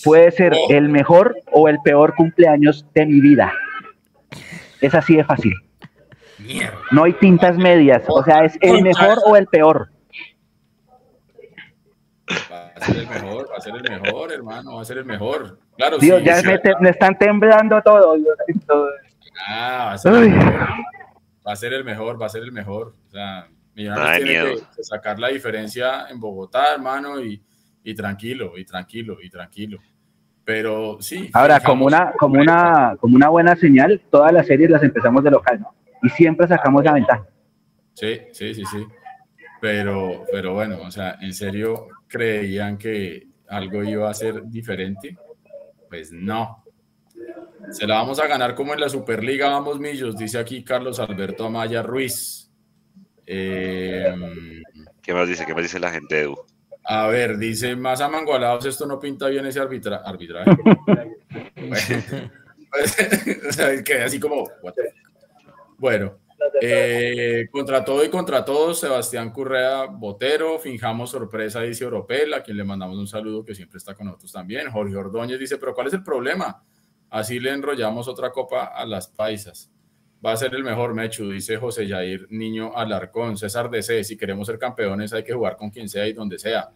Puede 0.03 0.33
ser 0.33 0.55
oh. 0.55 0.67
el 0.71 0.88
mejor 0.88 1.37
o 1.53 1.69
el 1.69 1.79
peor 1.85 2.17
cumpleaños 2.17 2.85
de 2.95 3.07
mi 3.07 3.21
vida. 3.21 3.53
Es 4.81 4.93
así 4.97 5.17
de 5.17 5.23
fácil. 5.23 5.55
No 6.91 7.05
hay 7.05 7.13
tintas 7.15 7.57
medias. 7.57 8.05
O 8.09 8.23
sea, 8.23 8.45
es 8.45 8.59
el 8.61 8.83
mejor 8.83 9.19
o 9.25 9.37
el 9.37 9.47
peor. 9.47 9.91
Va 12.51 12.73
a 12.75 12.81
ser 12.85 12.97
el 12.97 13.09
mejor, 13.09 13.51
va 13.51 13.57
a 13.57 13.61
ser 13.61 13.75
el 13.75 13.83
mejor, 13.83 14.33
hermano, 14.33 14.77
va 14.77 14.83
a 14.83 14.85
ser 14.85 14.99
el 14.99 15.05
mejor. 15.05 15.59
Claro, 15.77 15.99
Dios, 15.99 16.23
ya 16.23 16.41
me, 16.81 16.91
están 16.91 17.17
temblando 17.19 17.81
todo. 17.83 18.17
Ah, 19.47 19.87
va 19.87 19.93
a 19.93 19.99
ser 19.99 20.15
el 20.15 20.31
mejor 20.31 20.69
va 21.49 21.53
a 21.53 21.57
ser 21.57 21.73
el 21.73 21.85
mejor, 21.85 22.21
va 22.21 22.27
a 22.27 22.29
ser 22.29 22.43
el 22.43 22.53
mejor. 22.53 22.95
O 23.07 23.11
sea, 23.11 23.49
Millonarios 23.75 24.29
tiene 24.29 24.55
que, 24.77 24.85
sacar 24.85 25.19
la 25.19 25.29
diferencia 25.29 26.07
en 26.11 26.21
Bogotá, 26.21 26.75
hermano, 26.75 27.21
y, 27.25 27.43
y, 27.83 27.95
tranquilo, 27.95 28.59
y 28.59 28.65
tranquilo, 28.65 29.17
y 29.23 29.31
tranquilo. 29.31 29.79
Pero 30.45 30.99
sí. 31.01 31.31
Ahora, 31.33 31.61
como 31.61 31.87
una, 31.87 32.13
como, 32.19 32.41
una, 32.41 32.97
como 33.01 33.17
una 33.17 33.29
buena 33.29 33.57
señal, 33.57 34.03
todas 34.11 34.33
las 34.33 34.47
series 34.47 34.71
las 34.71 34.83
empezamos 34.83 35.25
de 35.25 35.31
local, 35.31 35.61
¿no? 35.61 35.75
Y 36.03 36.09
siempre 36.11 36.47
sacamos 36.47 36.85
la 36.85 36.93
ventaja. 36.93 37.27
Sí, 37.95 38.21
sí, 38.33 38.55
sí, 38.55 38.65
sí. 38.65 38.87
Pero, 39.61 40.25
pero 40.31 40.55
bueno, 40.55 40.79
o 40.83 40.91
sea, 40.91 41.19
¿en 41.21 41.35
serio 41.35 41.89
creían 42.07 42.79
que 42.79 43.27
algo 43.49 43.83
iba 43.83 44.09
a 44.09 44.15
ser 44.15 44.45
diferente? 44.45 45.17
Pues 45.89 46.13
no. 46.13 46.65
Se 47.71 47.87
la 47.87 47.97
vamos 47.97 48.21
a 48.21 48.27
ganar 48.27 48.55
como 48.55 48.73
en 48.73 48.81
la 48.81 48.89
Superliga, 48.89 49.51
vamos 49.51 49.81
millos, 49.81 50.17
dice 50.17 50.39
aquí 50.39 50.63
Carlos 50.63 51.01
Alberto 51.01 51.47
Amaya 51.47 51.83
Ruiz. 51.83 52.51
Eh, 53.27 54.15
¿Qué 55.03 55.13
más 55.13 55.29
dice? 55.29 55.45
¿Qué 55.45 55.55
más 55.55 55.65
dice 55.65 55.81
la 55.81 55.91
gente 55.91 56.21
Edu? 56.21 56.37
A 56.85 57.09
ver, 57.09 57.37
dice, 57.37 57.77
más 57.77 58.01
amangualados, 58.01 58.65
esto 58.65 58.87
no 58.87 58.99
pinta 58.99 59.29
bien 59.29 59.45
ese 59.45 59.61
arbitra 59.61 59.97
arbitraje. 59.97 60.51
o 63.49 63.53
sea, 63.53 63.83
que 63.83 64.03
así 64.03 64.21
como, 64.21 64.49
bueno, 65.79 66.19
eh, 66.61 67.49
contra 67.51 67.85
todo 67.85 68.05
y 68.05 68.09
contra 68.09 68.45
todos, 68.45 68.81
Sebastián 68.81 69.33
Currea 69.33 69.87
Botero, 69.87 70.59
finjamos 70.59 71.11
sorpresa, 71.11 71.62
dice 71.62 71.85
Oropel, 71.85 72.35
a 72.35 72.43
quien 72.43 72.57
le 72.57 72.64
mandamos 72.64 72.99
un 72.99 73.07
saludo 73.07 73.45
que 73.45 73.55
siempre 73.55 73.79
está 73.79 73.95
con 73.95 74.07
nosotros 74.07 74.33
también. 74.33 74.71
Jorge 74.71 74.97
Ordóñez 74.97 75.38
dice, 75.38 75.57
pero 75.59 75.75
¿cuál 75.75 75.87
es 75.87 75.95
el 75.95 76.03
problema? 76.03 76.62
Así 77.11 77.41
le 77.41 77.51
enrollamos 77.51 78.09
otra 78.09 78.31
copa 78.31 78.67
a 78.67 78.85
las 78.85 79.09
paisas. 79.09 79.71
Va 80.25 80.33
a 80.33 80.37
ser 80.37 80.55
el 80.55 80.64
mejor 80.64 80.95
Mechu, 80.95 81.31
dice 81.31 81.57
José 81.57 81.87
Yair 81.87 82.27
Niño 82.31 82.77
Alarcón. 82.77 83.37
César 83.37 83.71
DC, 83.71 84.03
si 84.03 84.17
queremos 84.17 84.47
ser 84.47 84.59
campeones 84.59 85.12
hay 85.12 85.23
que 85.23 85.33
jugar 85.33 85.57
con 85.57 85.71
quien 85.71 85.88
sea 85.88 86.07
y 86.09 86.12
donde 86.12 86.38
sea. 86.38 86.71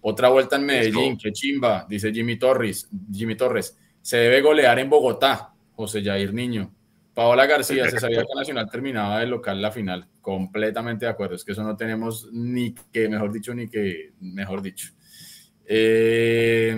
Otra 0.00 0.28
vuelta 0.28 0.56
en 0.56 0.64
Medellín, 0.64 1.18
qué 1.18 1.32
chimba, 1.32 1.86
dice 1.88 2.12
Jimmy 2.12 2.38
Torres. 2.38 2.88
Jimmy 3.12 3.36
Torres, 3.36 3.76
se 4.00 4.16
debe 4.18 4.40
golear 4.40 4.78
en 4.78 4.88
Bogotá, 4.88 5.52
José 5.72 6.02
Yair 6.02 6.32
Niño. 6.32 6.72
Paola 7.16 7.46
García, 7.46 7.88
se 7.88 7.98
sabía 8.00 8.20
que 8.24 8.34
Nacional 8.36 8.68
terminaba 8.70 9.20
de 9.20 9.26
local 9.26 9.62
la 9.62 9.72
final. 9.72 10.06
Completamente 10.20 11.06
de 11.06 11.10
acuerdo, 11.10 11.34
es 11.34 11.44
que 11.44 11.52
eso 11.52 11.64
no 11.64 11.74
tenemos 11.74 12.28
ni 12.30 12.74
que, 12.92 13.08
mejor 13.08 13.32
dicho, 13.32 13.54
ni 13.54 13.68
que, 13.68 14.12
mejor 14.20 14.60
dicho. 14.60 14.92
Eh, 15.64 16.76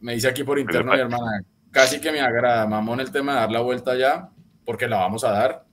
me 0.00 0.14
dice 0.14 0.28
aquí 0.28 0.44
por 0.44 0.58
interno 0.58 0.94
mi 0.94 0.98
hermana, 0.98 1.42
casi 1.70 2.00
que 2.00 2.10
me 2.10 2.20
agrada, 2.20 2.66
mamón, 2.66 3.00
el 3.00 3.12
tema 3.12 3.34
de 3.34 3.40
dar 3.40 3.52
la 3.52 3.60
vuelta 3.60 3.94
ya, 3.98 4.30
porque 4.64 4.88
la 4.88 4.96
vamos 4.96 5.22
a 5.24 5.30
dar, 5.30 5.66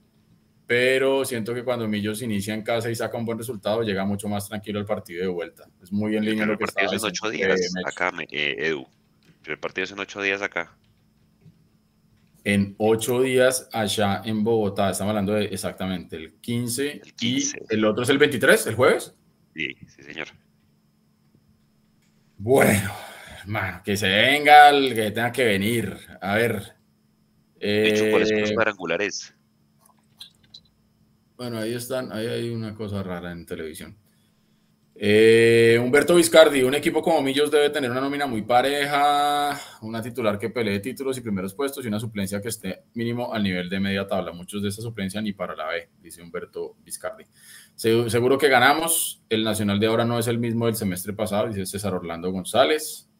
pero 0.66 1.24
siento 1.24 1.54
que 1.54 1.64
cuando 1.64 1.88
Millos 1.88 2.20
inicia 2.20 2.52
en 2.52 2.60
casa 2.60 2.90
y 2.90 2.94
saca 2.94 3.16
un 3.16 3.24
buen 3.24 3.38
resultado, 3.38 3.82
llega 3.82 4.04
mucho 4.04 4.28
más 4.28 4.46
tranquilo 4.46 4.80
el 4.80 4.84
partido 4.84 5.22
de 5.22 5.28
vuelta. 5.28 5.64
Es 5.82 5.90
muy 5.90 6.14
en 6.14 6.26
línea 6.26 6.44
lo 6.44 6.58
que 6.58 6.64
está 6.64 6.82
en 6.82 6.88
ocho 7.02 7.30
días 7.30 7.58
acá, 7.86 8.12
eh, 8.30 8.54
Edu. 8.58 8.86
El 9.46 9.58
partido 9.58 9.84
es 9.84 9.92
en 9.92 10.00
ocho 10.00 10.20
días 10.20 10.42
acá. 10.42 10.76
En 12.46 12.76
ocho 12.78 13.22
días 13.22 13.68
allá 13.72 14.22
en 14.24 14.44
Bogotá, 14.44 14.90
estamos 14.90 15.10
hablando 15.10 15.32
de 15.32 15.46
exactamente 15.46 16.14
el 16.14 16.34
15, 16.34 17.00
y 17.20 17.42
el 17.70 17.84
otro 17.84 18.04
es 18.04 18.08
el 18.08 18.18
23, 18.18 18.68
el 18.68 18.76
jueves. 18.76 19.16
Sí, 19.52 19.74
sí, 19.88 20.02
señor. 20.04 20.28
Bueno, 22.38 22.92
que 23.84 23.96
se 23.96 24.06
venga 24.06 24.68
el 24.68 24.94
que 24.94 25.10
tenga 25.10 25.32
que 25.32 25.44
venir. 25.44 25.98
A 26.20 26.36
ver. 26.36 26.76
De 27.58 27.88
hecho, 27.88 28.10
¿cuáles 28.12 28.28
son 28.28 28.40
los 28.42 28.52
cuadrangulares? 28.52 29.34
Bueno, 31.36 31.58
ahí 31.58 31.74
están, 31.74 32.12
ahí 32.12 32.28
hay 32.28 32.50
una 32.50 32.76
cosa 32.76 33.02
rara 33.02 33.32
en 33.32 33.44
televisión. 33.44 33.98
Eh, 34.98 35.78
Humberto 35.82 36.14
Vizcardi, 36.14 36.62
un 36.62 36.74
equipo 36.74 37.02
como 37.02 37.20
Millos 37.20 37.50
debe 37.50 37.68
tener 37.68 37.90
una 37.90 38.00
nómina 38.00 38.26
muy 38.26 38.40
pareja, 38.40 39.60
una 39.82 40.00
titular 40.00 40.38
que 40.38 40.48
pelee 40.48 40.80
títulos 40.80 41.18
y 41.18 41.20
primeros 41.20 41.52
puestos 41.52 41.84
y 41.84 41.88
una 41.88 42.00
suplencia 42.00 42.40
que 42.40 42.48
esté 42.48 42.84
mínimo 42.94 43.34
al 43.34 43.42
nivel 43.42 43.68
de 43.68 43.78
media 43.78 44.06
tabla. 44.06 44.32
Muchos 44.32 44.62
de 44.62 44.70
esa 44.70 44.80
suplencia 44.80 45.20
ni 45.20 45.34
para 45.34 45.54
la 45.54 45.66
B, 45.66 45.90
dice 46.00 46.22
Humberto 46.22 46.76
Vizcardi. 46.82 47.24
Seguro 47.74 48.38
que 48.38 48.48
ganamos. 48.48 49.22
El 49.28 49.44
Nacional 49.44 49.78
de 49.78 49.86
ahora 49.86 50.06
no 50.06 50.18
es 50.18 50.28
el 50.28 50.38
mismo 50.38 50.64
del 50.64 50.76
semestre 50.76 51.12
pasado, 51.12 51.48
dice 51.48 51.66
César 51.66 51.92
Orlando 51.92 52.32
González. 52.32 53.10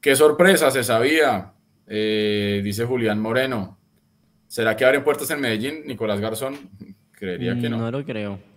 Qué 0.00 0.16
sorpresa, 0.16 0.70
se 0.70 0.84
sabía, 0.84 1.52
eh, 1.86 2.62
dice 2.64 2.86
Julián 2.86 3.20
Moreno. 3.20 3.78
¿Será 4.46 4.74
que 4.74 4.86
abren 4.86 5.04
puertas 5.04 5.30
en 5.32 5.40
Medellín, 5.42 5.82
Nicolás 5.84 6.18
Garzón? 6.18 6.56
Creería 7.12 7.60
que 7.60 7.68
no. 7.68 7.76
No 7.76 7.90
lo 7.90 8.02
creo. 8.06 8.47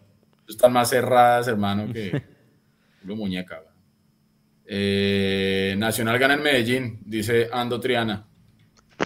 Están 0.51 0.73
más 0.73 0.89
cerradas, 0.89 1.47
hermano, 1.47 1.91
que 1.91 2.21
lo 3.03 3.15
muñeca. 3.15 3.63
Eh, 4.65 5.75
Nacional 5.77 6.19
gana 6.19 6.35
en 6.35 6.43
Medellín, 6.43 6.99
dice 7.05 7.49
Ando 7.51 7.79
Triana. 7.79 8.27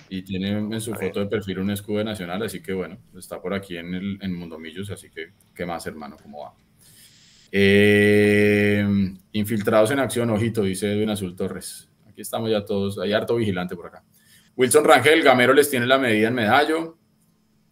Y 0.10 0.24
tiene 0.24 0.50
en 0.50 0.82
su 0.82 0.94
foto 0.94 1.22
de 1.22 1.28
perfil 1.28 1.60
un 1.60 1.72
escudo 1.72 2.00
de 2.00 2.04
Nacional, 2.04 2.44
así 2.44 2.62
que 2.62 2.74
bueno, 2.74 2.98
está 3.18 3.42
por 3.42 3.54
aquí 3.54 3.78
en, 3.78 3.94
el, 3.94 4.20
en 4.22 4.36
Mundomillos, 4.36 4.90
así 4.90 5.10
que 5.10 5.32
¿qué 5.56 5.66
más, 5.66 5.88
hermano? 5.88 6.18
¿Cómo 6.22 6.42
va? 6.42 6.54
Eh, 7.52 8.86
infiltrados 9.32 9.92
en 9.92 10.00
acción, 10.00 10.30
ojito, 10.32 10.64
dice 10.64 10.92
Edwin 10.92 11.12
Azul 11.12 11.36
Torres. 11.36 11.90
Aquí 12.10 12.22
estamos 12.22 12.52
ya 12.52 12.66
todos, 12.66 13.00
hay 13.00 13.14
harto 13.14 13.36
vigilante 13.36 13.76
por 13.76 13.88
acá. 13.88 14.04
Wilson 14.58 14.84
Rangel, 14.84 15.22
Gamero 15.22 15.54
les 15.54 15.70
tiene 15.70 15.86
la 15.86 15.98
medida 15.98 16.28
en 16.28 16.34
medallo. 16.34 16.98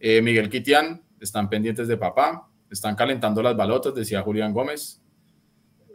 Eh, 0.00 0.22
Miguel 0.22 0.48
Quitián, 0.48 1.02
están 1.20 1.50
pendientes 1.50 1.88
de 1.88 1.96
papá. 1.96 2.48
Están 2.70 2.96
calentando 2.96 3.42
las 3.42 3.56
balotas, 3.56 3.94
decía 3.94 4.22
Julián 4.22 4.52
Gómez. 4.52 5.00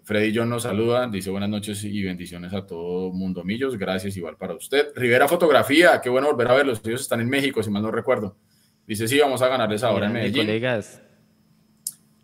Freddy 0.04 0.36
John 0.36 0.50
nos 0.50 0.64
saluda, 0.64 1.08
dice 1.08 1.30
buenas 1.30 1.50
noches 1.50 1.84
y 1.84 2.02
bendiciones 2.02 2.52
a 2.54 2.66
todo 2.66 3.12
Mundo 3.12 3.44
Millos. 3.44 3.78
Gracias 3.78 4.18
igual 4.18 4.38
para 4.38 4.56
usted. 4.56 4.88
Rivera 4.96 5.28
Fotografía, 5.28 6.02
qué 6.02 6.10
bueno 6.10 6.32
volver 6.32 6.48
a 6.48 6.56
verlos. 6.56 6.82
Ellos 6.84 7.02
están 7.02 7.22
en 7.22 7.30
México, 7.30 7.62
si 7.62 7.70
mal 7.70 7.84
no 7.84 7.92
recuerdo. 7.92 8.36
Dice, 8.88 9.08
sí, 9.08 9.20
vamos 9.20 9.42
a 9.44 9.48
ganarles 9.50 9.84
ahora 9.84 10.08
en 10.08 10.14
Medellín. 10.14 10.48
Colegas. 10.48 11.02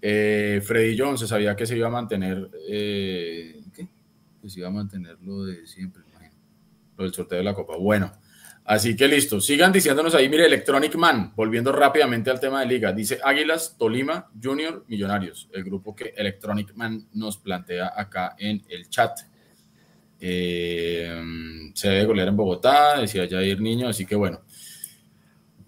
Eh, 0.02 0.62
Freddy 0.64 0.98
John 0.98 1.18
se 1.18 1.28
sabía 1.28 1.56
que 1.56 1.66
se 1.66 1.78
iba 1.78 1.88
a 1.88 1.92
mantener, 1.92 2.50
eh, 2.68 3.62
¿qué? 3.72 3.88
Que 4.42 4.50
se 4.50 4.60
iba 4.60 4.68
a 4.70 4.72
mantener 4.72 5.18
lo 5.22 5.46
de 5.46 5.68
siempre, 5.68 6.02
lo 6.98 7.04
del 7.04 7.14
sorteo 7.14 7.38
de 7.38 7.44
la 7.44 7.54
Copa. 7.54 7.78
Bueno, 7.78 8.12
Así 8.66 8.96
que 8.96 9.08
listo, 9.08 9.40
sigan 9.40 9.72
diciéndonos 9.72 10.16
ahí, 10.16 10.28
mire, 10.28 10.48
Electronic 10.48 10.96
Man, 10.96 11.34
volviendo 11.36 11.72
rápidamente 11.72 12.32
al 12.32 12.40
tema 12.40 12.62
de 12.62 12.66
liga, 12.66 12.92
dice 12.92 13.20
Águilas, 13.24 13.76
Tolima, 13.78 14.32
Junior, 14.42 14.84
Millonarios, 14.88 15.48
el 15.54 15.64
grupo 15.64 15.96
que 15.96 16.16
Electronic 16.18 16.74
Man 16.74 17.08
nos 17.14 17.38
plantea 17.38 17.94
acá 17.96 18.36
en 18.40 18.66
el 18.68 18.90
chat. 18.90 19.20
Eh, 20.20 21.22
se 21.76 21.90
debe 21.90 22.06
golear 22.06 22.30
en 22.30 22.36
Bogotá, 22.36 23.00
decía 23.00 23.28
Jair 23.30 23.62
Niño, 23.62 23.88
así 23.88 24.04
que 24.04 24.16
bueno, 24.16 24.42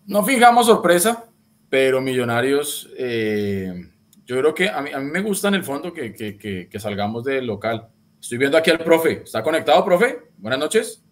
no 0.07 0.25
fijamos 0.25 0.65
sorpresa, 0.65 1.29
pero 1.69 2.01
Millonarios, 2.01 2.89
eh, 2.97 3.91
yo 4.25 4.39
creo 4.39 4.55
que 4.55 4.69
a 4.69 4.81
mí, 4.81 4.89
me 5.01 5.21
gusta 5.21 5.49
en 5.49 5.53
el 5.53 5.63
fondo 5.63 5.93
que, 5.93 6.15
que 6.15 6.79
salgamos 6.79 7.25
del 7.25 7.45
local. 7.45 7.89
Estoy 8.19 8.39
viendo 8.39 8.57
aquí 8.57 8.71
al 8.71 8.79
profe, 8.79 9.21
¿está 9.23 9.43
conectado, 9.43 9.85
profe? 9.85 10.17
Buenas 10.39 10.59
noches. 10.59 11.06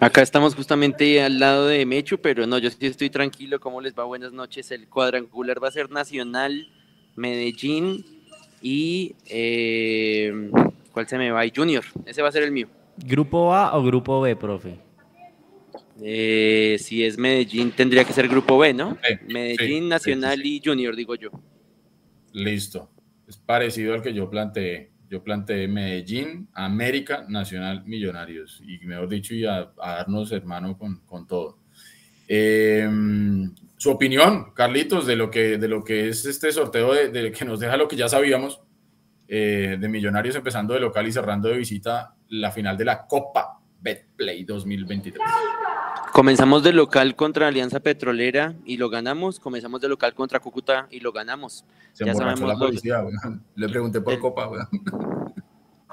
Acá 0.00 0.22
estamos 0.22 0.54
justamente 0.54 1.22
al 1.22 1.38
lado 1.38 1.66
de 1.66 1.84
Mechu, 1.84 2.16
pero 2.16 2.46
no, 2.46 2.56
yo 2.56 2.70
sí 2.70 2.86
estoy 2.86 3.10
tranquilo. 3.10 3.60
¿Cómo 3.60 3.82
les 3.82 3.94
va? 3.94 4.04
Buenas 4.04 4.32
noches. 4.32 4.70
El 4.70 4.88
cuadrangular 4.88 5.62
va 5.62 5.68
a 5.68 5.72
ser 5.72 5.90
Nacional, 5.90 6.68
Medellín 7.16 8.02
y. 8.62 9.14
Eh, 9.26 10.50
¿Cuál 10.92 11.06
se 11.06 11.18
me 11.18 11.30
va? 11.30 11.44
Y 11.44 11.52
Junior. 11.54 11.84
Ese 12.06 12.22
va 12.22 12.30
a 12.30 12.32
ser 12.32 12.44
el 12.44 12.50
mío. 12.50 12.66
¿Grupo 12.96 13.54
A 13.54 13.76
o 13.76 13.82
grupo 13.82 14.22
B, 14.22 14.36
profe? 14.36 14.78
Eh, 16.02 16.78
si 16.80 17.04
es 17.04 17.18
Medellín, 17.18 17.70
tendría 17.72 18.04
que 18.04 18.14
ser 18.14 18.26
grupo 18.26 18.56
B, 18.56 18.72
¿no? 18.72 18.96
Medellín, 19.28 19.86
Nacional 19.86 20.40
y 20.46 20.62
Junior, 20.64 20.96
digo 20.96 21.14
yo. 21.14 21.28
Listo. 22.32 22.90
Es 23.28 23.36
parecido 23.36 23.92
al 23.92 24.00
que 24.00 24.14
yo 24.14 24.30
planteé. 24.30 24.92
Yo 25.10 25.24
planteé 25.24 25.66
Medellín, 25.66 26.48
América, 26.54 27.26
Nacional, 27.28 27.84
Millonarios. 27.84 28.62
Y 28.64 28.78
mejor 28.86 29.08
dicho, 29.08 29.34
y 29.34 29.44
a, 29.44 29.72
darnos 29.76 30.30
hermano 30.30 30.78
con, 30.78 31.00
con 31.00 31.26
todo. 31.26 31.58
Em, 32.28 33.52
su 33.76 33.90
opinión, 33.90 34.52
Carlitos, 34.54 35.06
de 35.06 35.16
lo 35.16 35.28
que, 35.28 35.58
de 35.58 35.66
lo 35.66 35.82
que 35.82 36.08
es 36.08 36.24
este 36.26 36.52
sorteo 36.52 36.94
de, 36.94 37.32
que 37.32 37.44
nos 37.44 37.58
deja 37.58 37.76
lo 37.76 37.88
que 37.88 37.96
ya 37.96 38.08
sabíamos 38.08 38.62
eh, 39.26 39.76
de 39.80 39.88
Millonarios 39.88 40.36
empezando 40.36 40.74
de 40.74 40.80
local 40.80 41.08
y 41.08 41.12
cerrando 41.12 41.48
de 41.48 41.58
visita 41.58 42.14
la 42.28 42.52
final 42.52 42.76
de 42.76 42.84
la 42.84 43.06
Copa 43.06 43.59
Betplay 43.80 44.44
2023. 44.44 45.22
Comenzamos 46.12 46.62
de 46.62 46.72
local 46.72 47.16
contra 47.16 47.48
Alianza 47.48 47.80
Petrolera 47.80 48.54
y 48.64 48.76
lo 48.76 48.90
ganamos. 48.90 49.38
Comenzamos 49.38 49.80
de 49.80 49.88
local 49.88 50.14
contra 50.14 50.40
Cúcuta 50.40 50.86
y 50.90 51.00
lo 51.00 51.12
ganamos. 51.12 51.64
Se 51.92 52.04
ya 52.04 52.14
sabemos 52.14 52.48
la 52.48 52.56
policía, 52.56 53.02
Le 53.54 53.68
pregunté 53.68 54.00
por 54.00 54.18
Copa, 54.18 54.50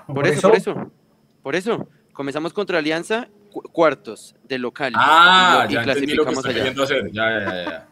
Por, 0.08 0.28
eso, 0.28 0.50
por 0.50 0.58
eso. 0.58 0.91
Por 1.43 1.56
eso. 1.56 1.88
Comenzamos 2.13 2.52
contra 2.52 2.80
Alianza, 2.80 3.30
cuartos 3.71 4.36
de 4.43 4.58
local. 4.58 4.93
Ah, 4.95 5.67
y, 5.69 5.73
ya 5.73 5.84
clasificamos 5.84 6.45
allá. 6.45 6.71
Hacer. 6.84 7.12
Ya, 7.12 7.39
ya, 7.39 7.65
ya. 7.65 7.88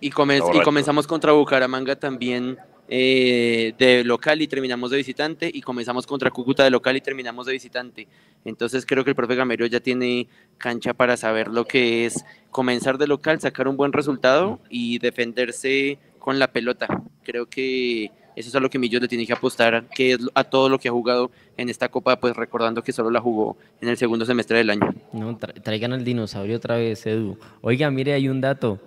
Y, 0.00 0.08
y 0.08 0.10
comenzamos 0.10 1.06
contra 1.06 1.32
Bucaramanga 1.32 1.96
también 1.96 2.58
eh, 2.88 3.74
de 3.78 4.04
local 4.04 4.42
y 4.42 4.46
terminamos 4.46 4.90
de 4.90 4.98
visitante 4.98 5.50
y 5.52 5.62
comenzamos 5.62 6.06
contra 6.06 6.30
Cúcuta 6.30 6.64
de 6.64 6.70
local 6.70 6.96
y 6.96 7.00
terminamos 7.00 7.46
de 7.46 7.52
visitante. 7.52 8.08
Entonces 8.44 8.84
creo 8.84 9.04
que 9.04 9.10
el 9.10 9.16
profe 9.16 9.34
Gamero 9.34 9.66
ya 9.66 9.80
tiene 9.80 10.28
cancha 10.58 10.92
para 10.92 11.16
saber 11.16 11.48
lo 11.48 11.64
que 11.64 12.06
es 12.06 12.24
comenzar 12.50 12.98
de 12.98 13.06
local, 13.06 13.40
sacar 13.40 13.68
un 13.68 13.76
buen 13.76 13.92
resultado 13.92 14.60
y 14.68 14.98
defenderse 14.98 15.98
con 16.18 16.38
la 16.38 16.52
pelota. 16.52 17.02
Creo 17.22 17.46
que 17.46 18.10
eso 18.36 18.48
es 18.48 18.54
a 18.54 18.60
lo 18.60 18.68
que 18.68 18.78
Millos 18.78 19.00
le 19.00 19.08
tiene 19.08 19.26
que 19.26 19.32
apostar, 19.32 19.88
que 19.94 20.12
es 20.12 20.18
a 20.34 20.44
todo 20.44 20.68
lo 20.68 20.78
que 20.78 20.88
ha 20.88 20.92
jugado 20.92 21.30
en 21.56 21.68
esta 21.68 21.88
copa, 21.88 22.18
pues 22.18 22.36
recordando 22.36 22.82
que 22.82 22.92
solo 22.92 23.10
la 23.10 23.20
jugó 23.20 23.56
en 23.80 23.88
el 23.88 23.96
segundo 23.96 24.24
semestre 24.24 24.58
del 24.58 24.70
año. 24.70 24.94
No, 25.12 25.38
traigan 25.38 25.92
al 25.92 26.04
dinosaurio 26.04 26.56
otra 26.56 26.76
vez, 26.76 27.06
Edu. 27.06 27.38
Oiga, 27.60 27.90
mire, 27.90 28.12
hay 28.12 28.28
un 28.28 28.40
dato. 28.40 28.80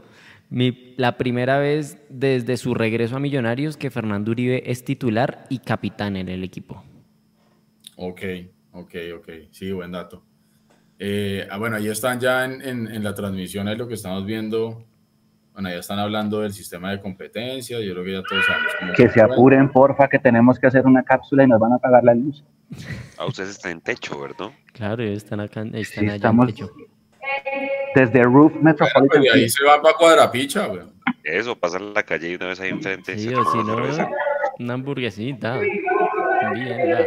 Mi, 0.49 0.93
la 0.97 1.17
primera 1.17 1.59
vez 1.59 1.97
desde 2.09 2.57
su 2.57 2.73
regreso 2.73 3.17
a 3.17 3.19
Millonarios 3.19 3.75
que 3.75 3.91
Fernando 3.91 4.31
Uribe 4.31 4.69
es 4.71 4.85
titular 4.85 5.45
y 5.49 5.59
capitán 5.59 6.15
en 6.15 6.29
el 6.29 6.43
equipo. 6.43 6.83
Ok, 7.97 8.21
ok, 8.71 8.95
ok. 9.17 9.29
Sí, 9.51 9.71
buen 9.71 9.91
dato. 9.91 10.23
Eh, 10.99 11.45
ah, 11.49 11.57
bueno, 11.57 11.75
ahí 11.75 11.89
están 11.89 12.19
ya 12.19 12.45
en, 12.45 12.61
en, 12.61 13.03
la 13.03 13.13
transmisión, 13.13 13.67
es 13.67 13.77
lo 13.77 13.87
que 13.87 13.95
estamos 13.95 14.25
viendo. 14.25 14.85
Bueno, 15.53 15.69
ya 15.69 15.77
están 15.77 15.99
hablando 15.99 16.41
del 16.41 16.53
sistema 16.53 16.91
de 16.91 17.01
competencia, 17.01 17.79
yo 17.79 17.93
creo 17.93 18.03
que 18.05 18.13
ya 18.13 18.23
todos 18.23 18.45
sabemos. 18.45 18.95
que 18.95 19.09
se 19.09 19.21
apuren, 19.21 19.69
porfa, 19.69 20.07
que 20.07 20.19
tenemos 20.19 20.59
que 20.59 20.67
hacer 20.67 20.85
una 20.85 21.03
cápsula 21.03 21.43
y 21.43 21.47
nos 21.47 21.59
van 21.59 21.73
a 21.73 21.75
apagar 21.75 22.03
la 22.03 22.13
luz. 22.13 22.43
Ah, 23.17 23.25
ustedes 23.25 23.49
están 23.49 23.73
en 23.73 23.81
techo, 23.81 24.19
¿verdad? 24.19 24.51
Claro, 24.73 25.03
están 25.03 25.39
acá, 25.39 25.63
están 25.73 26.05
allá 26.05 26.15
estamos, 26.15 26.49
en 26.49 26.55
techo 26.55 26.71
desde 28.01 28.23
Roof 28.23 28.53
Metropolitan. 28.61 29.21
Bueno, 29.21 29.33
ahí 29.33 29.49
se 29.49 29.63
va 29.63 29.81
para 29.81 29.95
Cuadrapicha, 29.95 30.67
güey. 30.67 30.81
Eso, 31.23 31.57
pasar 31.57 31.81
la 31.81 32.03
calle 32.03 32.31
y 32.31 32.35
una 32.35 32.47
vez 32.47 32.59
ahí 32.59 32.69
enfrente. 32.69 33.17
Sí, 33.17 33.33
o 33.33 33.43
si 33.51 33.57
no, 33.57 33.77
una 34.59 34.73
hamburguesita. 34.73 35.57
Bien, 35.57 35.81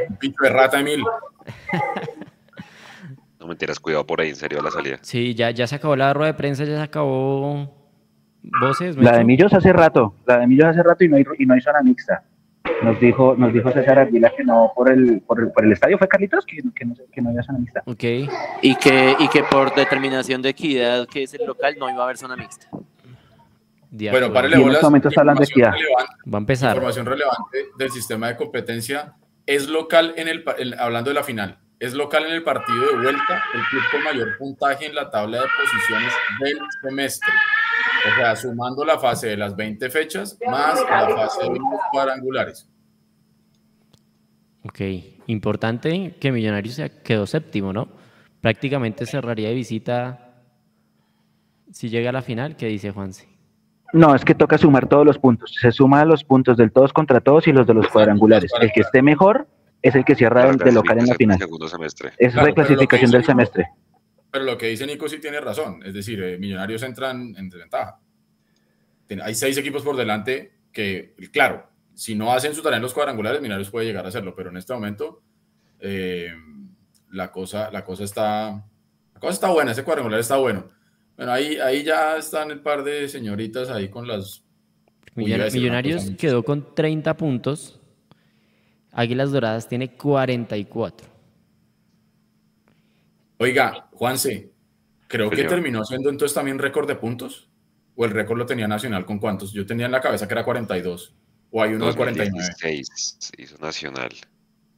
Un 0.09 0.17
picho 0.17 0.43
de 0.43 0.51
rata, 0.51 0.81
Emil. 0.81 1.03
no 3.41 3.47
mentiras, 3.47 3.81
cuidado 3.81 4.07
por 4.07 4.21
ahí, 4.21 4.31
en 4.31 4.37
serio, 4.37 4.61
la 4.63 4.71
salida. 4.71 4.99
Sí, 5.03 5.35
ya, 5.35 5.51
ya 5.51 5.67
se 5.67 5.77
acabó 5.77 5.97
la 5.97 6.13
rueda 6.13 6.33
de 6.33 6.35
prensa, 6.35 6.65
ya 6.65 6.77
se 6.77 6.83
acabó. 6.83 7.77
¿Voces? 8.43 8.97
La 8.97 9.19
de 9.19 9.25
Millos 9.25 9.53
hace 9.53 9.73
rato, 9.73 10.15
la 10.27 10.39
de 10.39 10.47
Millos 10.47 10.67
hace 10.67 10.83
rato 10.83 11.05
y 11.05 11.09
no 11.09 11.17
hay, 11.17 11.25
y 11.39 11.47
no 11.47 11.55
hay 11.55 11.61
zona 11.61 11.83
mixta. 11.83 12.23
Nos 12.83 12.99
dijo, 13.01 13.35
nos 13.37 13.53
dijo 13.53 13.71
César 13.73 13.99
Aguila 13.99 14.33
que 14.37 14.45
no 14.45 14.73
por 14.75 14.91
el, 14.91 15.21
por 15.21 15.41
el, 15.41 15.51
por 15.53 15.65
el 15.65 15.73
estadio, 15.73 15.99
¿fue 15.99 16.09
Carlitos? 16.09 16.45
Que, 16.47 16.57
que, 16.75 16.85
no, 16.85 16.95
que 17.13 17.21
no 17.21 17.31
había 17.31 17.43
zona 17.43 17.59
mixta. 17.59 17.83
Ok. 17.87 18.05
Y 18.63 18.75
que, 18.77 19.17
y 19.19 19.29
que 19.29 19.43
por 19.45 19.75
determinación 19.75 20.43
de 20.43 20.51
equidad, 20.51 21.07
que 21.07 21.25
es 21.25 21.35
el 21.35 21.47
local, 21.47 21.77
no 21.79 21.91
iba 21.91 22.01
a 22.01 22.05
haber 22.05 22.17
zona 22.17 22.37
mixta. 22.37 22.67
bueno, 23.91 24.33
para 24.33 24.49
en 24.49 24.71
este 24.71 24.83
momento 24.83 25.09
está 25.09 25.21
hablando 25.21 25.41
de 25.41 25.47
equidad. 25.47 25.73
Va 26.33 26.39
a 26.39 26.41
empezar. 26.41 26.71
Información 26.71 27.07
relevante 27.07 27.67
del 27.79 27.91
sistema 27.91 28.29
de 28.29 28.37
competencia. 28.37 29.15
Es 29.47 29.69
local 29.69 30.15
en 30.17 30.29
el, 30.29 30.45
hablando 30.79 31.11
de 31.11 31.15
la 31.15 31.25
final, 31.25 31.59
es 31.81 31.95
local 31.95 32.27
en 32.27 32.35
el 32.35 32.45
partido 32.45 32.87
de 32.89 33.03
vuelta, 33.03 33.43
el 33.55 33.63
club 33.71 33.83
con 33.91 34.05
mayor 34.05 34.37
puntaje 34.39 34.87
en 34.87 34.95
la 34.95 35.11
tabla 35.11 35.39
de 35.39 35.47
posiciones 35.59 36.13
del 36.41 36.59
semestre. 36.83 37.33
O 38.07 38.15
sea, 38.17 38.37
sumando 38.37 38.85
la 38.85 38.99
fase 38.99 39.29
de 39.29 39.39
las 39.39 39.57
20 39.57 39.89
fechas 39.89 40.39
más 40.47 40.79
la 40.79 41.09
fase 41.09 41.43
de 41.45 41.59
los 41.59 41.81
cuadrangulares. 41.91 42.69
Ok, 44.63 44.81
importante 45.27 46.17
que 46.21 46.31
Millonarios 46.31 46.79
quedó 47.03 47.27
séptimo, 47.27 47.73
¿no? 47.73 47.89
Prácticamente 48.43 49.07
cerraría 49.07 49.49
de 49.49 49.55
visita 49.55 50.27
si 51.73 51.89
llega 51.89 52.11
a 52.11 52.13
la 52.13 52.23
final, 52.23 52.57
¿qué 52.57 52.67
dice 52.67 52.91
Juanse? 52.91 53.29
No, 53.93 54.15
es 54.15 54.25
que 54.25 54.35
toca 54.35 54.59
sumar 54.59 54.87
todos 54.87 55.07
los 55.07 55.19
puntos. 55.19 55.55
Se 55.61 55.73
suma 55.73 56.05
los 56.05 56.25
puntos 56.25 56.57
del 56.59 56.73
todos 56.73 56.93
contra 56.93 57.21
todos 57.21 57.49
y 57.49 57.53
los 57.53 57.67
de 57.67 57.75
los 57.75 57.89
cuadrangulares. 57.89 58.53
El 58.61 58.71
que 58.73 58.81
esté 58.81 59.03
mejor 59.03 59.49
es 59.83 59.95
el 59.95 60.05
que 60.05 60.15
cierra 60.15 60.49
el 60.49 60.57
de 60.59 60.73
local 60.73 60.99
en 60.99 61.07
la 61.07 61.15
final. 61.15 61.39
Es 62.19 62.35
reclasificación 62.35 63.11
del 63.11 63.25
semestre. 63.25 63.69
Pero 64.31 64.45
lo 64.45 64.59
que 64.59 64.69
dice 64.69 64.87
Nico 64.87 65.09
sí 65.09 65.19
tiene 65.19 65.41
razón. 65.41 65.83
Es 65.85 65.95
decir, 65.95 66.23
eh, 66.23 66.39
Millonarios 66.39 66.83
entran 66.83 67.35
en 67.37 67.49
desventaja. 67.49 67.99
Hay 69.23 69.35
seis 69.35 69.57
equipos 69.59 69.83
por 69.83 69.97
delante 69.97 70.53
que, 70.73 71.15
claro, 71.33 71.69
si 71.95 72.15
no 72.15 72.33
hacen 72.33 72.55
su 72.55 72.63
tarea 72.63 72.77
en 72.77 72.83
los 72.83 72.95
cuadrangulares, 72.95 73.41
Millonarios 73.41 73.71
puede 73.71 73.87
llegar 73.87 74.05
a 74.05 74.09
hacerlo. 74.09 74.35
Pero 74.37 74.51
en 74.51 74.57
este 74.57 74.73
momento, 74.73 75.23
eh, 75.81 76.33
la, 77.11 77.33
cosa, 77.33 77.71
la, 77.73 77.85
cosa 77.85 78.05
está, 78.05 78.51
la 79.15 79.21
cosa 79.21 79.33
está 79.33 79.51
buena. 79.51 79.73
Ese 79.73 79.83
cuadrangular 79.83 80.21
está 80.21 80.37
bueno. 80.37 80.69
Bueno, 81.17 81.33
ahí, 81.33 81.57
ahí 81.57 81.83
ya 81.83 82.17
están 82.17 82.51
el 82.51 82.61
par 82.61 82.85
de 82.85 83.09
señoritas 83.09 83.69
ahí 83.71 83.89
con 83.89 84.07
las... 84.07 84.45
Millonarios 85.17 86.13
quedó 86.17 86.45
con 86.45 86.73
30 86.73 87.17
puntos 87.17 87.80
Águilas 88.93 89.31
Doradas 89.31 89.69
tiene 89.69 89.93
44. 89.93 91.09
Oiga, 93.39 93.89
Juanse, 93.93 94.53
creo 95.07 95.31
que 95.31 95.45
terminó 95.45 95.85
siendo 95.85 96.11
entonces 96.11 96.35
también 96.35 96.59
récord 96.59 96.87
de 96.87 96.97
puntos. 96.97 97.49
¿O 97.97 98.05
el 98.05 98.13
récord 98.13 98.39
lo 98.39 98.47
tenía 98.47 98.69
Nacional 98.69 99.05
con 99.05 99.19
cuántos? 99.19 99.53
Yo 99.53 99.67
tenía 99.67 99.87
en 99.87 99.93
la 99.93 100.01
cabeza 100.01 100.27
que 100.27 100.35
era 100.35 100.45
42. 100.45 101.15
¿O 101.51 101.63
hay 101.63 101.75
uno 101.75 101.87
de 101.87 101.95
49? 101.95 102.83
hizo 103.39 103.59
Nacional. 103.59 104.11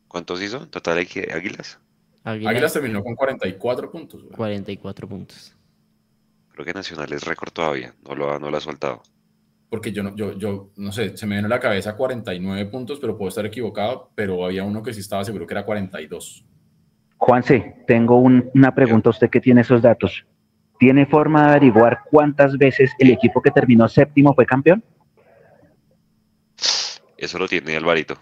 ¿Cuántos 0.08 0.42
hizo 0.42 0.62
en 0.62 0.70
total 0.70 0.98
Águilas? 0.98 1.78
Águilas, 2.24 2.72
terminó 2.72 3.02
con 3.02 3.14
44 3.14 3.90
puntos. 3.90 4.24
44 4.36 5.08
puntos. 5.08 5.54
Creo 6.50 6.64
que 6.64 6.72
Nacional 6.72 7.12
es 7.12 7.24
récord 7.24 7.50
todavía, 7.50 7.94
no 8.06 8.14
lo, 8.14 8.38
no 8.38 8.50
lo 8.50 8.56
ha 8.56 8.60
soltado. 8.60 9.02
Porque 9.72 9.90
yo 9.90 10.02
no, 10.02 10.14
yo, 10.14 10.36
yo 10.36 10.70
no 10.76 10.92
sé, 10.92 11.16
se 11.16 11.24
me 11.24 11.36
viene 11.36 11.46
a 11.46 11.48
la 11.48 11.58
cabeza 11.58 11.96
49 11.96 12.66
puntos, 12.66 13.00
pero 13.00 13.16
puedo 13.16 13.30
estar 13.30 13.46
equivocado, 13.46 14.10
pero 14.14 14.44
había 14.44 14.64
uno 14.64 14.82
que 14.82 14.92
sí 14.92 15.00
estaba 15.00 15.24
seguro 15.24 15.46
que 15.46 15.54
era 15.54 15.64
42. 15.64 16.44
Juanse, 17.16 17.76
tengo 17.86 18.18
una 18.18 18.74
pregunta 18.74 19.08
a 19.08 19.12
usted 19.12 19.30
que 19.30 19.40
tiene 19.40 19.62
esos 19.62 19.80
datos. 19.80 20.26
¿Tiene 20.78 21.06
forma 21.06 21.44
de 21.44 21.50
averiguar 21.52 22.00
cuántas 22.10 22.58
veces 22.58 22.92
el 22.98 23.12
equipo 23.12 23.40
que 23.40 23.50
terminó 23.50 23.88
séptimo 23.88 24.34
fue 24.34 24.44
campeón? 24.44 24.84
Eso 27.16 27.38
lo 27.38 27.48
tiene 27.48 27.74
Alvarito. 27.74 28.18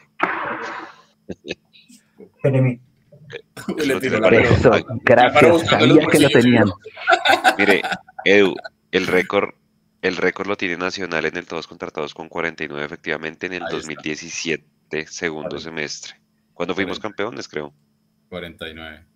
Espéreme. 2.18 2.80
Eso, 4.30 4.70
gracias, 5.02 5.66
sabía 5.68 6.06
que 6.06 6.20
lo 6.20 6.28
tenían. 6.28 6.70
Mire, 7.58 7.82
Edu, 8.24 8.54
el 8.92 9.08
récord, 9.08 9.50
el 10.02 10.16
récord 10.16 10.46
lo 10.46 10.56
tiene 10.56 10.76
Nacional 10.76 11.26
en 11.26 11.36
el 11.36 11.46
todos 11.46 11.66
contra 11.66 11.90
todos 11.90 12.14
con 12.14 12.28
49 12.28 12.84
efectivamente 12.84 13.46
en 13.46 13.54
el 13.54 13.62
2017, 13.70 15.06
segundo 15.06 15.58
semestre. 15.58 16.14
Cuando 16.54 16.74
fuimos 16.74 16.98
campeones, 16.98 17.48
creo. 17.48 17.72
49. 18.28 19.06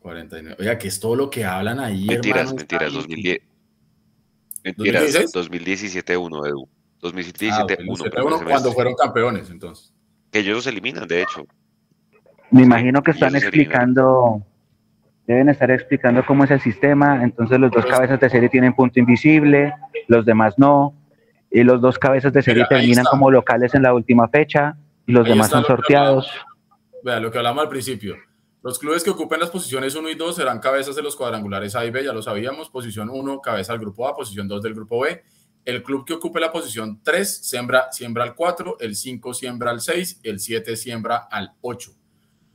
49. 0.00 0.56
Oiga, 0.60 0.78
que 0.78 0.88
es 0.88 1.00
todo 1.00 1.16
lo 1.16 1.30
que 1.30 1.44
hablan 1.44 1.80
ahí, 1.80 2.06
Mentiras, 2.06 2.52
mentiras, 2.52 2.92
2010. 2.92 3.38
Mentiras, 4.62 5.32
2017 5.32 6.16
1, 6.16 6.46
Edu. 6.46 6.68
2017 7.00 7.78
1. 7.86 8.04
Ah, 8.06 8.44
cuando 8.44 8.72
fueron 8.72 8.94
campeones, 8.94 9.50
entonces. 9.50 9.94
Que 10.30 10.40
ellos 10.40 10.56
los 10.56 10.66
eliminan, 10.66 11.06
de 11.06 11.22
hecho. 11.22 11.46
Me 12.50 12.62
imagino 12.62 13.02
que 13.02 13.12
están 13.12 13.36
explicando, 13.36 14.44
deben 15.26 15.48
estar 15.48 15.70
explicando 15.70 16.24
cómo 16.26 16.44
es 16.44 16.50
el 16.50 16.60
sistema, 16.60 17.22
entonces 17.22 17.58
los 17.58 17.70
dos 17.70 17.86
cabezas 17.86 18.20
de 18.20 18.28
serie 18.30 18.48
tienen 18.48 18.74
punto 18.74 18.98
invisible, 18.98 19.74
los 20.08 20.24
demás 20.24 20.58
no, 20.58 20.94
y 21.50 21.62
los 21.62 21.80
dos 21.80 21.98
cabezas 21.98 22.32
de 22.32 22.42
serie 22.42 22.66
terminan 22.68 23.04
como 23.04 23.30
locales 23.30 23.74
en 23.74 23.82
la 23.82 23.94
última 23.94 24.28
fecha, 24.28 24.76
y 25.06 25.12
los 25.12 25.26
demás 25.26 25.50
son 25.50 25.64
sorteados. 25.64 26.30
Vea, 27.02 27.20
lo 27.20 27.30
que 27.30 27.38
hablamos 27.38 27.62
al 27.62 27.68
principio. 27.68 28.16
Los 28.62 28.78
clubes 28.78 29.04
que 29.04 29.10
ocupen 29.10 29.40
las 29.40 29.50
posiciones 29.50 29.94
1 29.94 30.08
y 30.08 30.14
2 30.14 30.36
serán 30.36 30.58
cabezas 30.58 30.96
de 30.96 31.02
los 31.02 31.16
cuadrangulares 31.16 31.76
A 31.76 31.84
y 31.84 31.90
B, 31.90 32.02
ya 32.02 32.14
lo 32.14 32.22
sabíamos. 32.22 32.70
Posición 32.70 33.10
1, 33.10 33.40
cabeza 33.42 33.74
del 33.74 33.80
grupo 33.80 34.08
A, 34.08 34.16
posición 34.16 34.48
2 34.48 34.62
del 34.62 34.74
grupo 34.74 35.00
B. 35.00 35.22
El 35.66 35.82
club 35.82 36.06
que 36.06 36.14
ocupe 36.14 36.40
la 36.40 36.50
posición 36.50 37.00
3 37.02 37.46
siembra, 37.46 37.92
siembra 37.92 38.24
al 38.24 38.34
4, 38.34 38.78
el 38.80 38.96
5 38.96 39.34
siembra 39.34 39.70
al 39.70 39.82
6, 39.82 40.20
el 40.22 40.40
7 40.40 40.76
siembra 40.76 41.28
al 41.30 41.52
8. 41.60 41.90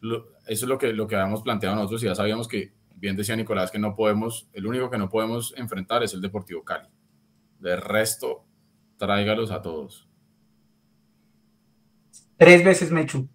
Eso 0.02 0.26
es 0.48 0.64
lo 0.64 0.78
que, 0.78 0.94
lo 0.94 1.08
que 1.08 1.16
habíamos 1.16 1.42
planteado 1.42 1.76
nosotros 1.76 2.04
y 2.04 2.06
ya 2.06 2.16
sabíamos 2.16 2.48
que, 2.48 2.74
bien 2.96 3.16
decía 3.16 3.36
Nicolás, 3.36 3.72
que 3.72 3.80
no 3.80 3.96
podemos, 3.96 4.50
el 4.54 4.66
único 4.68 4.90
que 4.90 4.98
no 4.98 5.10
podemos 5.10 5.54
enfrentar 5.58 6.04
es 6.04 6.14
el 6.14 6.22
Deportivo 6.22 6.64
Cali. 6.64 6.90
De 7.60 7.76
resto, 7.76 8.46
tráigalos 8.98 9.52
a 9.52 9.62
todos. 9.62 10.08
Tres 12.38 12.64
veces 12.64 12.92
Mechu. 12.92 13.28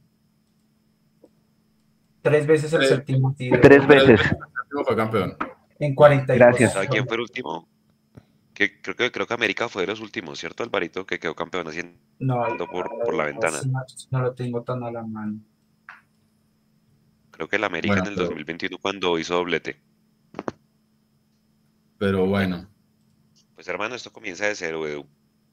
Tres 2.22 2.46
veces 2.46 2.72
el 2.72 2.86
séptimo 2.86 3.34
Tres 3.36 3.86
veces. 3.86 4.20
fue 4.86 4.96
campeón. 4.96 5.36
En 5.78 5.94
42. 5.94 6.38
Gracias. 6.38 6.88
quién 6.88 7.06
fue 7.06 7.16
el 7.16 7.20
último? 7.20 7.68
Que, 8.54 8.80
creo, 8.80 8.96
que, 8.96 9.10
creo 9.10 9.26
que 9.26 9.34
América 9.34 9.68
fue 9.68 9.82
de 9.82 9.88
los 9.88 10.00
últimos, 10.00 10.38
¿cierto, 10.38 10.62
Alvarito? 10.62 11.04
Que 11.04 11.18
quedó 11.18 11.34
campeón 11.34 11.66
haciendo 11.68 11.98
por, 12.70 12.88
por 13.04 13.14
la 13.14 13.24
ventana. 13.24 13.58
No, 14.10 14.22
lo 14.22 14.32
tengo 14.32 14.62
tan 14.62 14.82
a 14.84 14.90
la 14.90 15.02
mano. 15.02 15.40
Creo 17.34 17.48
que 17.48 17.56
el 17.56 17.64
América 17.64 17.98
en 17.98 18.06
el 18.06 18.14
2021 18.14 18.78
cuando 18.78 19.18
hizo 19.18 19.34
doblete. 19.34 19.80
Pero 21.98 22.26
bueno. 22.26 22.68
Pues 23.54 23.66
hermano, 23.66 23.94
esto 23.94 24.12
comienza 24.12 24.46
de 24.46 24.54
cero, 24.54 24.86
Edu. 24.86 25.06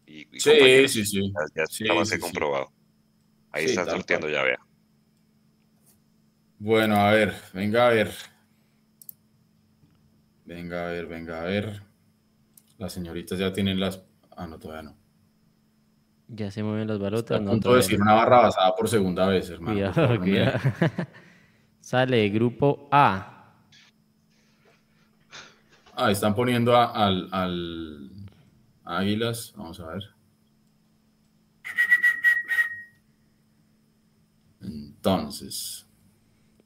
Y, 0.05 0.27
sí, 0.39 0.87
sí, 0.87 1.05
sí. 1.05 1.33
Ya, 1.55 1.63
está 1.63 1.93
más 1.93 2.11
que 2.11 2.19
comprobado. 2.19 2.71
Ahí 3.51 3.65
están 3.65 3.87
sorteando 3.87 4.29
ya, 4.29 4.43
vea. 4.43 4.59
Bueno, 6.59 6.95
a 6.97 7.11
ver, 7.11 7.33
venga 7.53 7.87
a 7.87 7.89
ver. 7.89 8.11
Venga 10.45 10.87
a 10.87 10.91
ver, 10.91 11.07
venga 11.07 11.41
a 11.41 11.45
ver. 11.45 11.81
Las 12.77 12.93
señoritas 12.93 13.39
ya 13.39 13.51
tienen 13.51 13.79
las. 13.79 14.03
Ah, 14.35 14.45
no, 14.45 14.59
todavía 14.59 14.83
no. 14.83 14.97
Ya 16.27 16.51
se 16.51 16.61
mueven 16.63 16.87
las 16.87 16.99
balotas. 16.99 17.41
no, 17.41 17.49
a 17.49 17.51
punto 17.53 17.71
de 17.71 17.77
decir 17.77 17.99
una 17.99 18.13
barra 18.13 18.41
basada 18.41 18.75
por 18.75 18.87
segunda 18.87 19.25
vez, 19.27 19.49
hermano. 19.49 19.91
Sale 21.91 22.29
grupo 22.29 22.87
A. 22.89 23.53
Ah, 25.93 26.09
están 26.09 26.33
poniendo 26.33 26.73
al, 26.73 27.27
al 27.33 28.09
Águilas. 28.85 29.51
Vamos 29.57 29.77
a 29.81 29.87
ver. 29.87 30.03
Entonces. 34.61 35.85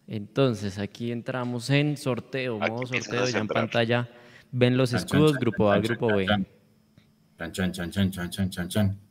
Entonces, 0.06 0.78
aquí 0.78 1.12
entramos 1.12 1.72
en 1.72 1.98
sorteo, 1.98 2.60
modo 2.60 2.86
sorteo, 2.86 3.28
ya 3.28 3.40
en 3.40 3.48
pantalla 3.48 4.08
ven 4.52 4.78
los 4.78 4.94
escudos, 4.94 5.40
grupo 5.40 5.72
A, 5.72 5.80
grupo 5.80 6.06
B. 6.06 6.28
Chan, 6.28 7.52
chan, 7.52 7.72
chan, 7.72 7.90
chan, 7.90 8.12
chan, 8.12 8.30
chan, 8.30 8.50
chan, 8.52 8.70
chan. 8.70 9.05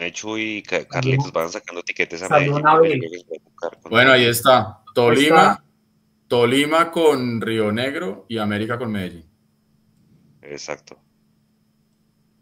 Mechu 0.00 0.38
y 0.38 0.62
Carlitos 0.62 1.30
van 1.30 1.50
sacando 1.50 1.82
tiquetes 1.82 2.22
a 2.22 2.28
Medellín. 2.30 2.62
Bueno, 3.90 4.12
ahí 4.12 4.24
está. 4.24 4.82
Tolima, 4.94 5.62
Tolima 6.26 6.90
con 6.90 7.40
Río 7.40 7.70
Negro 7.70 8.24
y 8.26 8.38
América 8.38 8.78
con 8.78 8.90
Medellín. 8.90 9.30
Exacto. 10.40 10.98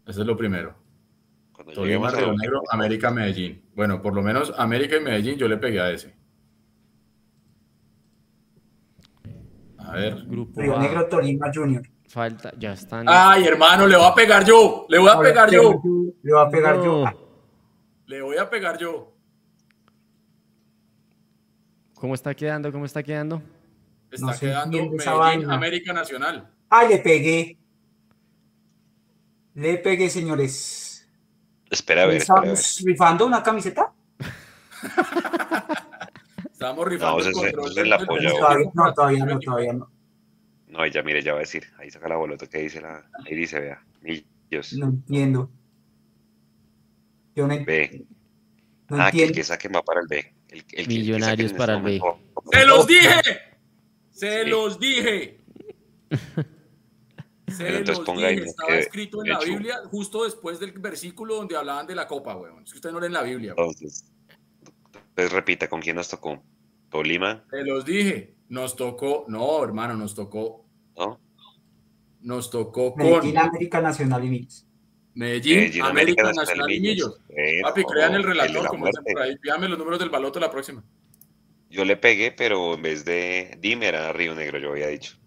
Eso 0.07 0.21
es 0.21 0.27
lo 0.27 0.37
primero. 0.37 0.73
Tolima, 1.75 2.09
Río 2.09 2.33
Negro, 2.33 2.63
América, 2.71 3.11
Medellín. 3.11 3.61
Bueno, 3.75 4.01
por 4.01 4.15
lo 4.15 4.21
menos 4.21 4.53
América 4.57 4.95
y 4.95 5.01
Medellín 5.01 5.37
yo 5.37 5.49
le 5.49 5.57
pegué 5.57 5.81
a 5.81 5.91
ese. 5.91 6.15
A 9.79 9.91
ver. 9.91 10.23
Grupo 10.25 10.61
Río 10.61 10.79
Negro 10.79 11.07
Tolima 11.07 11.51
Junior. 11.53 11.83
Falta, 12.07 12.53
ya 12.57 12.71
están. 12.71 13.05
Ay, 13.07 13.43
hermano, 13.43 13.85
le 13.85 13.97
voy 13.97 14.07
a 14.07 14.15
pegar 14.15 14.45
yo. 14.45 14.85
Le 14.87 14.97
voy 14.97 15.09
a 15.09 15.19
pegar 15.19 15.51
yo. 15.51 15.81
Le 16.23 16.33
voy 16.33 16.41
a 16.41 16.49
pegar 16.49 16.81
yo. 16.81 17.28
Le 18.09 18.23
voy 18.23 18.37
a 18.37 18.49
pegar 18.49 18.75
yo. 18.79 19.13
¿Cómo 21.93 22.15
está 22.15 22.33
quedando? 22.33 22.71
¿Cómo 22.71 22.85
está 22.85 23.03
quedando? 23.03 23.39
Está 24.09 24.35
quedando 24.35 24.89
Medellín, 24.89 25.51
América 25.51 25.93
Nacional. 25.93 26.51
Ay, 26.71 26.89
le 26.89 26.97
pegué. 26.97 27.59
Le 29.53 29.77
pegué, 29.77 30.09
señores. 30.09 31.07
Espera 31.69 32.01
a 32.01 32.05
ver. 32.07 32.15
¿Estamos 32.15 32.81
rifando 32.83 33.27
una 33.27 33.43
camiseta? 33.43 33.93
Estamos 36.51 36.87
rifando 36.87 37.29
no, 37.29 37.67
el 37.67 37.93
apoyo. 37.93 38.29
no, 38.73 38.91
todavía 38.91 39.23
no, 39.23 39.39
todavía 39.39 39.73
no. 39.73 39.91
No, 40.67 40.87
ya 40.87 41.03
mire, 41.03 41.21
ya 41.21 41.33
va 41.33 41.37
a 41.37 41.41
decir. 41.41 41.65
Ahí 41.77 41.91
saca 41.91 42.09
la 42.09 42.15
bolota 42.15 42.47
que 42.47 42.57
dice 42.57 42.81
la. 42.81 43.07
Ahí 43.23 43.35
dice, 43.35 43.59
vea. 43.59 43.85
Millos. 44.01 44.73
No 44.73 44.87
entiendo. 44.87 45.51
Yo 47.39 47.47
no, 47.47 47.63
B. 47.63 48.05
No 48.89 49.01
ah, 49.01 49.05
entiendo. 49.05 49.11
que 49.11 49.23
el 49.23 49.31
que 49.33 49.43
saque 49.45 49.69
va 49.69 49.81
para 49.81 50.01
el 50.01 50.07
B. 50.07 50.33
El, 50.49 50.65
el 50.73 50.87
Millonarios 50.89 51.53
para 51.53 51.77
el 51.77 51.83
B. 51.83 52.01
¡Se 52.51 52.65
los 52.65 52.85
dije! 52.85 53.21
¡Se 54.11 54.45
los 54.45 54.77
dije! 54.77 55.39
Se 57.47 57.79
los 57.79 58.05
dije. 58.05 58.43
Estaba 58.43 58.75
escrito 58.75 59.23
en 59.23 59.29
la 59.29 59.39
Biblia 59.39 59.77
justo 59.89 60.25
después 60.25 60.59
del 60.59 60.73
versículo 60.73 61.35
donde 61.35 61.55
hablaban 61.55 61.87
de 61.87 61.95
la 61.95 62.07
copa, 62.07 62.35
weón. 62.35 62.63
Es 62.63 62.71
que 62.71 62.77
usted 62.79 62.91
no 62.91 62.99
lee 62.99 63.07
en 63.07 63.13
la 63.13 63.23
Biblia. 63.23 63.51
Entonces, 63.51 64.11
entonces 64.93 65.31
repita, 65.31 65.69
¿con 65.69 65.79
quién 65.79 65.95
nos 65.95 66.09
tocó? 66.09 66.43
¿Tolima? 66.89 67.45
Se 67.49 67.63
los 67.63 67.85
dije. 67.85 68.35
Nos 68.49 68.75
tocó, 68.75 69.23
no, 69.29 69.63
hermano, 69.63 69.95
nos 69.95 70.13
tocó. 70.13 70.65
¿No? 70.97 71.17
Nos 72.19 72.49
tocó 72.49 72.93
con. 72.93 73.03
Medellín, 73.05 73.37
América 73.37 73.79
Nacional 73.79 74.25
y 74.25 74.29
Millos. 74.29 74.68
Medellín, 75.15 75.81
América, 75.81 76.31
Nacional, 76.31 76.71
y 76.71 76.79
Millos. 76.79 77.19
Papi, 77.63 77.83
crean 77.83 78.15
el 78.15 78.23
relator, 78.23 78.67
como 78.67 78.85
dicen 78.85 79.03
por 79.03 79.21
ahí. 79.21 79.37
Pídame 79.37 79.67
los 79.67 79.77
números 79.77 79.99
del 79.99 80.09
baloto 80.09 80.39
la 80.39 80.51
próxima. 80.51 80.83
Yo 81.69 81.85
le 81.85 81.97
pegué, 81.97 82.31
pero 82.31 82.73
en 82.73 82.81
vez 82.81 83.05
de 83.05 83.57
dime 83.59 83.87
era 83.87 84.11
Río 84.11 84.33
Negro, 84.33 84.57
yo 84.57 84.71
había 84.71 84.87
dicho. 84.87 85.17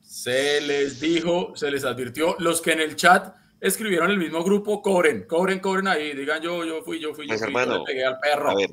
Se 0.00 0.60
les 0.62 1.00
dijo, 1.00 1.54
se 1.56 1.70
les 1.70 1.84
advirtió. 1.84 2.36
Los 2.38 2.62
que 2.62 2.72
en 2.72 2.80
el 2.80 2.96
chat 2.96 3.34
escribieron 3.60 4.10
el 4.10 4.18
mismo 4.18 4.42
grupo, 4.42 4.80
cobren, 4.80 5.24
cobren, 5.26 5.60
cobren 5.60 5.88
ahí, 5.88 6.14
digan 6.14 6.40
yo, 6.40 6.64
yo 6.64 6.82
fui, 6.82 7.00
yo 7.00 7.14
fui, 7.14 7.26
yo 7.26 7.30
pues, 7.30 7.40
fui, 7.40 7.48
hermano, 7.48 7.84
pegué 7.84 8.04
al 8.04 8.18
perro. 8.18 8.50
A 8.50 8.54
ver, 8.54 8.70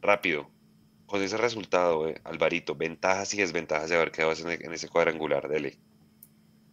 rápido, 0.00 0.48
con 1.06 1.22
ese 1.22 1.36
resultado, 1.36 2.08
eh, 2.08 2.20
Alvarito, 2.24 2.74
ventajas 2.74 3.34
y 3.34 3.38
desventajas 3.38 3.90
de 3.90 3.96
haber 3.96 4.12
quedado 4.12 4.32
en, 4.48 4.72
ese 4.72 4.88
cuadrangular, 4.88 5.48
dele. 5.48 5.78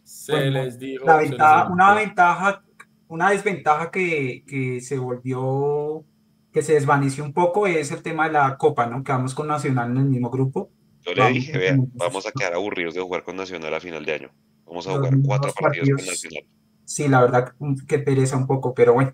Se 0.04 0.50
les 0.50 0.78
dijo. 0.78 1.04
una 1.04 1.94
ventaja, 1.94 2.62
una 3.08 3.30
desventaja 3.30 3.90
que, 3.90 4.44
que, 4.46 4.80
se 4.80 4.98
volvió, 4.98 6.04
que 6.52 6.62
se 6.62 6.74
desvaneció 6.74 7.24
un 7.24 7.32
poco 7.32 7.66
es 7.66 7.90
el 7.92 8.02
tema 8.02 8.26
de 8.26 8.32
la 8.34 8.56
Copa, 8.56 8.86
¿no? 8.86 9.02
Quedamos 9.02 9.34
con 9.34 9.48
Nacional 9.48 9.90
en 9.90 9.98
el 9.98 10.04
mismo 10.04 10.30
grupo. 10.30 10.70
Yo 11.04 11.14
le 11.14 11.32
dije, 11.32 11.56
vean, 11.56 11.90
vamos 11.94 12.26
a 12.26 12.32
quedar 12.32 12.54
aburridos 12.54 12.94
de 12.94 13.00
jugar 13.00 13.22
con 13.22 13.36
Nacional 13.36 13.72
a 13.72 13.80
final 13.80 14.04
de 14.04 14.12
año. 14.12 14.30
Vamos 14.64 14.86
a 14.88 14.96
jugar 14.96 15.14
cuatro 15.24 15.52
partidos, 15.52 15.88
con 15.88 16.06
Nacional. 16.06 16.44
Sí, 16.84 17.08
la 17.08 17.20
verdad 17.20 17.52
que 17.86 17.98
pereza 17.98 18.36
un 18.36 18.46
poco, 18.46 18.74
pero 18.74 18.94
bueno. 18.94 19.12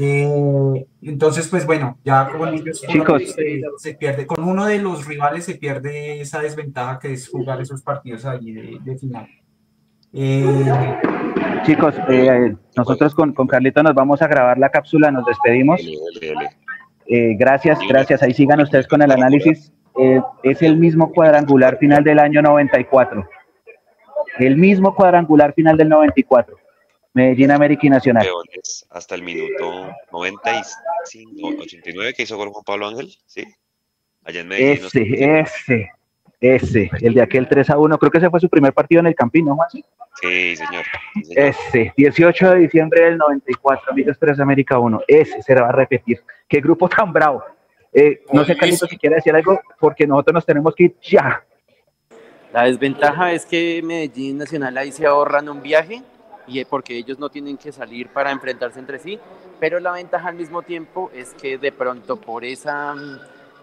Eh, 0.00 0.86
entonces, 1.02 1.48
pues 1.48 1.66
bueno, 1.66 1.98
ya 2.04 2.30
con 2.30 2.54
ellos 2.54 2.80
Chicos, 2.80 3.22
se, 3.78 3.94
pierde, 3.94 4.26
con 4.26 4.42
uno 4.42 4.64
de 4.64 4.78
los 4.78 5.06
rivales 5.06 5.44
se 5.44 5.56
pierde 5.56 6.20
esa 6.20 6.40
desventaja 6.40 6.98
que 6.98 7.12
es 7.12 7.28
jugar 7.28 7.60
esos 7.60 7.82
partidos 7.82 8.24
ahí 8.24 8.52
de, 8.52 8.98
final. 8.98 9.28
Eh, 10.14 10.98
Chicos, 11.64 11.94
eh, 12.08 12.54
nosotros 12.76 13.14
con, 13.14 13.32
con 13.32 13.46
Carlito 13.46 13.82
nos 13.82 13.94
vamos 13.94 14.20
a 14.20 14.26
grabar 14.26 14.58
la 14.58 14.70
cápsula, 14.70 15.10
nos 15.10 15.24
despedimos. 15.24 15.80
gracias, 17.06 17.78
gracias. 17.88 18.22
Ahí 18.22 18.34
sigan 18.34 18.60
ustedes 18.60 18.86
con 18.88 19.02
el 19.02 19.10
análisis. 19.10 19.72
es 20.42 20.62
el 20.62 20.76
mismo 20.76 21.12
cuadrangular 21.12 21.78
final 21.78 22.02
del 22.02 22.18
año 22.18 22.42
94. 22.42 23.28
El 24.38 24.56
mismo 24.56 24.94
cuadrangular 24.94 25.54
final 25.54 25.76
del 25.76 25.88
94. 25.88 26.56
Medellín, 27.14 27.50
América 27.50 27.86
y 27.86 27.90
Nacional. 27.90 28.26
hasta 28.90 29.14
el 29.14 29.22
minuto 29.22 29.90
95, 30.12 31.62
89 31.62 32.14
que 32.14 32.22
hizo 32.22 32.36
Juan 32.36 32.50
Pablo 32.64 32.88
Ángel, 32.88 33.14
¿sí? 33.26 33.44
Allá 34.24 34.40
en 34.40 34.48
Medellín. 34.48 34.86
Ese, 34.86 35.40
ese, 35.40 35.90
ese, 36.42 36.90
el 37.00 37.14
de 37.14 37.22
aquel 37.22 37.48
3 37.48 37.70
a 37.70 37.78
1, 37.78 37.98
creo 37.98 38.10
que 38.10 38.18
ese 38.18 38.28
fue 38.28 38.40
su 38.40 38.48
primer 38.48 38.72
partido 38.72 39.00
en 39.00 39.06
el 39.06 39.14
Campín, 39.14 39.46
¿no, 39.46 39.54
Juan? 39.54 39.68
Sí, 39.70 40.56
señor. 40.56 40.84
Ese, 41.30 41.94
18 41.96 42.50
de 42.50 42.58
diciembre 42.58 43.04
del 43.04 43.16
94, 43.16 43.92
Amigos 43.92 44.16
3 44.18 44.40
América 44.40 44.78
1, 44.78 45.02
ese 45.06 45.40
se 45.40 45.54
va 45.54 45.68
a 45.68 45.72
repetir. 45.72 46.20
Qué 46.48 46.60
grupo 46.60 46.88
tan 46.88 47.12
bravo. 47.12 47.44
Eh, 47.92 48.22
no 48.32 48.44
sé, 48.44 48.56
Carlito, 48.56 48.86
si 48.86 48.98
quiere 48.98 49.16
decir 49.16 49.34
algo, 49.34 49.60
porque 49.78 50.06
nosotros 50.06 50.34
nos 50.34 50.46
tenemos 50.46 50.74
que 50.74 50.84
ir 50.84 50.96
ya. 51.00 51.44
La 52.52 52.64
desventaja 52.64 53.32
es 53.32 53.46
que 53.46 53.80
Medellín 53.82 54.38
Nacional 54.38 54.76
ahí 54.76 54.90
se 54.90 55.06
ahorran 55.06 55.48
un 55.48 55.62
viaje 55.62 56.02
y 56.46 56.64
porque 56.64 56.96
ellos 56.96 57.18
no 57.18 57.28
tienen 57.28 57.56
que 57.56 57.72
salir 57.72 58.08
para 58.08 58.30
enfrentarse 58.30 58.78
entre 58.78 58.98
sí, 58.98 59.18
pero 59.60 59.78
la 59.80 59.92
ventaja 59.92 60.28
al 60.28 60.34
mismo 60.34 60.62
tiempo 60.62 61.10
es 61.14 61.34
que 61.34 61.56
de 61.56 61.72
pronto 61.72 62.20
por 62.20 62.44
esa, 62.44 62.94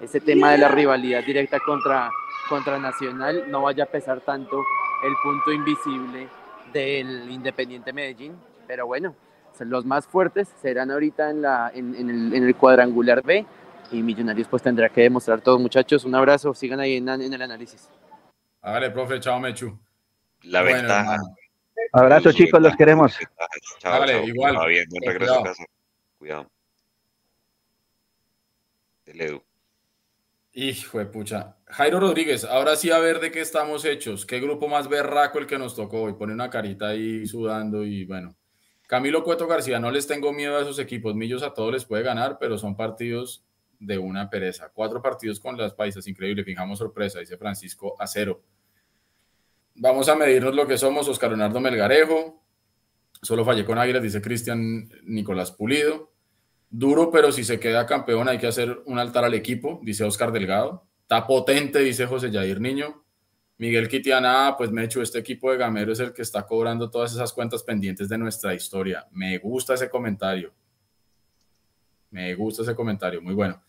ese 0.02 0.20
tema 0.20 0.52
de 0.52 0.60
la 0.60 0.70
rivalidad 0.70 1.24
directa 1.24 1.60
contra, 1.60 2.10
contra 2.50 2.80
Nacional 2.80 3.46
no 3.50 3.62
vaya 3.62 3.86
a 3.86 3.88
pesar 3.88 4.22
tanto 4.22 4.64
el 5.04 5.14
punto 5.24 5.52
invisible 5.52 6.28
del 6.74 7.30
Independiente 7.30 7.94
Medellín, 7.94 8.36
pero 8.68 8.88
bueno, 8.88 9.16
los 9.60 9.86
más 9.86 10.08
fuertes 10.08 10.50
serán 10.62 10.92
ahorita 10.92 11.30
en, 11.30 11.42
la, 11.42 11.72
en, 11.74 11.96
el, 11.96 12.34
en 12.34 12.44
el 12.44 12.56
cuadrangular 12.56 13.24
B 13.24 13.46
y 13.92 14.02
Millonarios 14.02 14.48
pues 14.48 14.62
tendrá 14.62 14.90
que 14.90 15.02
demostrar 15.02 15.42
todo 15.42 15.60
muchachos, 15.60 16.06
un 16.06 16.16
abrazo, 16.16 16.54
sigan 16.54 16.80
ahí 16.80 16.98
en, 16.98 17.08
en 17.08 17.34
el 17.34 17.42
análisis. 17.42 17.90
Hágale, 18.62 18.92
profe, 18.92 19.20
chao 19.20 19.40
Mechu. 19.40 19.78
La 20.44 20.62
ventaja, 20.62 21.18
Abrazo, 21.92 22.32
chicos, 22.32 22.62
los 22.62 22.76
queremos. 22.76 23.18
Chao, 23.80 24.06
igual. 24.26 24.68
bien, 24.68 24.86
buen 24.90 25.04
regreso 25.04 25.40
a 25.40 25.44
casa. 25.44 25.66
Cuidado. 26.18 26.52
El 29.06 29.22
Edu. 29.22 29.44
Hijo 30.54 31.00
de 31.00 31.06
pucha. 31.06 31.56
Jairo 31.70 32.00
Rodríguez, 32.00 32.46
ahora 32.46 32.76
sí 32.76 32.90
a 32.90 32.98
ver 32.98 33.20
de 33.20 33.32
qué 33.32 33.42
estamos 33.42 33.86
hechos. 33.86 34.26
Qué 34.26 34.40
grupo 34.40 34.68
más 34.68 34.90
berraco 34.90 35.38
el 35.38 35.46
que 35.46 35.60
nos 35.60 35.76
tocó. 35.76 36.10
Y 36.10 36.14
pone 36.14 36.34
una 36.34 36.50
carita 36.50 36.90
ahí 36.90 37.28
sudando 37.28 37.86
y 37.86 38.06
bueno. 38.06 38.36
Camilo 38.88 39.24
Cueto 39.24 39.46
García, 39.46 39.80
no 39.80 39.92
les 39.92 40.08
tengo 40.08 40.34
miedo 40.34 40.58
a 40.58 40.62
esos 40.62 40.80
equipos. 40.80 41.14
Millos 41.14 41.44
a 41.44 41.54
todos 41.54 41.72
les 41.72 41.86
puede 41.86 42.02
ganar, 42.02 42.38
pero 42.40 42.58
son 42.58 42.76
partidos 42.76 43.46
de 43.78 44.00
una 44.00 44.32
pereza. 44.32 44.72
Cuatro 44.74 45.00
partidos 45.00 45.40
con 45.40 45.58
las 45.58 45.76
paisas, 45.76 46.08
increíble. 46.08 46.44
Fijamos 46.44 46.80
sorpresa, 46.80 47.20
dice 47.20 47.38
Francisco 47.38 47.96
a 48.00 48.08
cero. 48.08 48.42
Vamos 49.76 50.10
a 50.10 50.16
medirnos 50.16 50.56
lo 50.56 50.66
que 50.66 50.78
somos, 50.78 51.08
Oscar 51.08 51.30
Leonardo 51.30 51.60
Melgarejo. 51.60 52.44
Solo 53.22 53.46
fallé 53.46 53.64
con 53.64 53.78
Águilas, 53.78 54.02
dice 54.02 54.22
Cristian 54.22 54.90
Nicolás 55.04 55.52
Pulido. 55.52 56.12
Duro, 56.72 57.12
pero 57.12 57.32
si 57.32 57.44
se 57.44 57.60
queda 57.60 57.86
campeón 57.86 58.28
hay 58.28 58.40
que 58.40 58.48
hacer 58.48 58.82
un 58.86 58.98
altar 58.98 59.24
al 59.24 59.36
equipo, 59.36 59.80
dice 59.84 60.04
Oscar 60.04 60.32
Delgado. 60.32 60.89
Está 61.10 61.26
potente, 61.26 61.80
dice 61.80 62.06
José 62.06 62.32
Jair 62.32 62.62
Niño. 62.62 63.04
Miguel 63.58 63.90
Quitiana, 63.90 64.54
pues 64.56 64.70
me 64.70 64.84
hecho 64.84 65.02
este 65.02 65.18
equipo 65.18 65.52
de 65.52 65.58
Gamero 65.58 65.92
es 65.92 66.00
el 66.00 66.14
que 66.14 66.22
está 66.22 66.46
cobrando 66.46 66.92
todas 66.92 67.12
esas 67.12 67.34
cuentas 67.34 67.64
pendientes 67.64 68.10
de 68.10 68.20
nuestra 68.20 68.54
historia. 68.54 69.08
Me 69.10 69.40
gusta 69.40 69.74
ese 69.74 69.90
comentario. 69.90 70.54
Me 72.12 72.36
gusta 72.36 72.62
ese 72.62 72.76
comentario, 72.76 73.24
muy 73.24 73.34
bueno. 73.34 73.60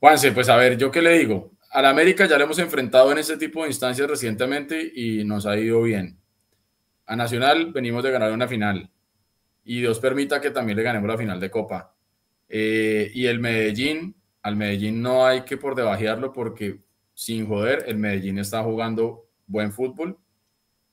Juanse, 0.00 0.32
pues 0.32 0.48
a 0.48 0.56
ver, 0.56 0.78
¿yo 0.78 0.90
qué 0.90 1.02
le 1.02 1.18
digo? 1.18 1.52
al 1.70 1.84
América 1.84 2.24
ya 2.24 2.38
le 2.38 2.44
hemos 2.44 2.58
enfrentado 2.58 3.12
en 3.12 3.18
ese 3.18 3.36
tipo 3.36 3.60
de 3.60 3.68
instancias 3.68 4.08
recientemente 4.08 4.90
y 4.94 5.22
nos 5.24 5.44
ha 5.44 5.58
ido 5.58 5.82
bien. 5.82 6.18
A 7.04 7.14
Nacional 7.14 7.72
venimos 7.74 8.02
de 8.02 8.10
ganar 8.10 8.32
una 8.32 8.48
final 8.48 8.90
y 9.64 9.80
Dios 9.80 9.98
permita 9.98 10.40
que 10.40 10.50
también 10.50 10.78
le 10.78 10.82
ganemos 10.82 11.10
la 11.10 11.18
final 11.18 11.38
de 11.38 11.50
Copa. 11.50 11.94
Eh, 12.48 13.10
y 13.12 13.26
el 13.26 13.38
Medellín, 13.38 14.16
al 14.44 14.56
Medellín 14.56 15.02
no 15.02 15.26
hay 15.26 15.40
que 15.40 15.56
por 15.56 15.74
debajearlo 15.74 16.32
porque 16.32 16.78
sin 17.14 17.46
joder, 17.46 17.84
el 17.86 17.96
Medellín 17.96 18.38
está 18.38 18.62
jugando 18.62 19.26
buen 19.46 19.72
fútbol. 19.72 20.18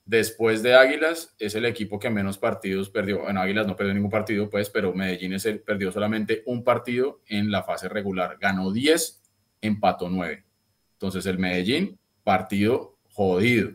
Después 0.06 0.64
de 0.64 0.74
Águilas, 0.74 1.36
es 1.38 1.54
el 1.56 1.66
equipo 1.66 2.00
que 2.00 2.10
menos 2.10 2.38
partidos 2.38 2.90
perdió. 2.90 3.30
En 3.30 3.38
Águilas 3.38 3.68
no 3.68 3.76
perdió 3.76 3.94
ningún 3.94 4.10
partido, 4.10 4.50
pues, 4.50 4.70
pero 4.70 4.94
Medellín 4.94 5.34
es 5.34 5.46
el, 5.46 5.60
perdió 5.60 5.92
solamente 5.92 6.44
un 6.46 6.64
partido 6.64 7.22
en 7.28 7.52
la 7.52 7.64
fase 7.64 7.90
regular. 7.90 8.38
Ganó 8.40 8.72
10, 8.72 9.22
empató 9.60 10.10
9. 10.10 10.46
Entonces 10.94 11.26
el 11.26 11.38
Medellín, 11.38 12.00
partido 12.24 12.98
jodido. 13.10 13.72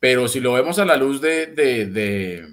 Pero 0.00 0.26
si 0.26 0.40
lo 0.40 0.54
vemos 0.54 0.80
a 0.80 0.84
la 0.84 0.96
luz 0.96 1.20
de, 1.20 1.46
de, 1.46 2.48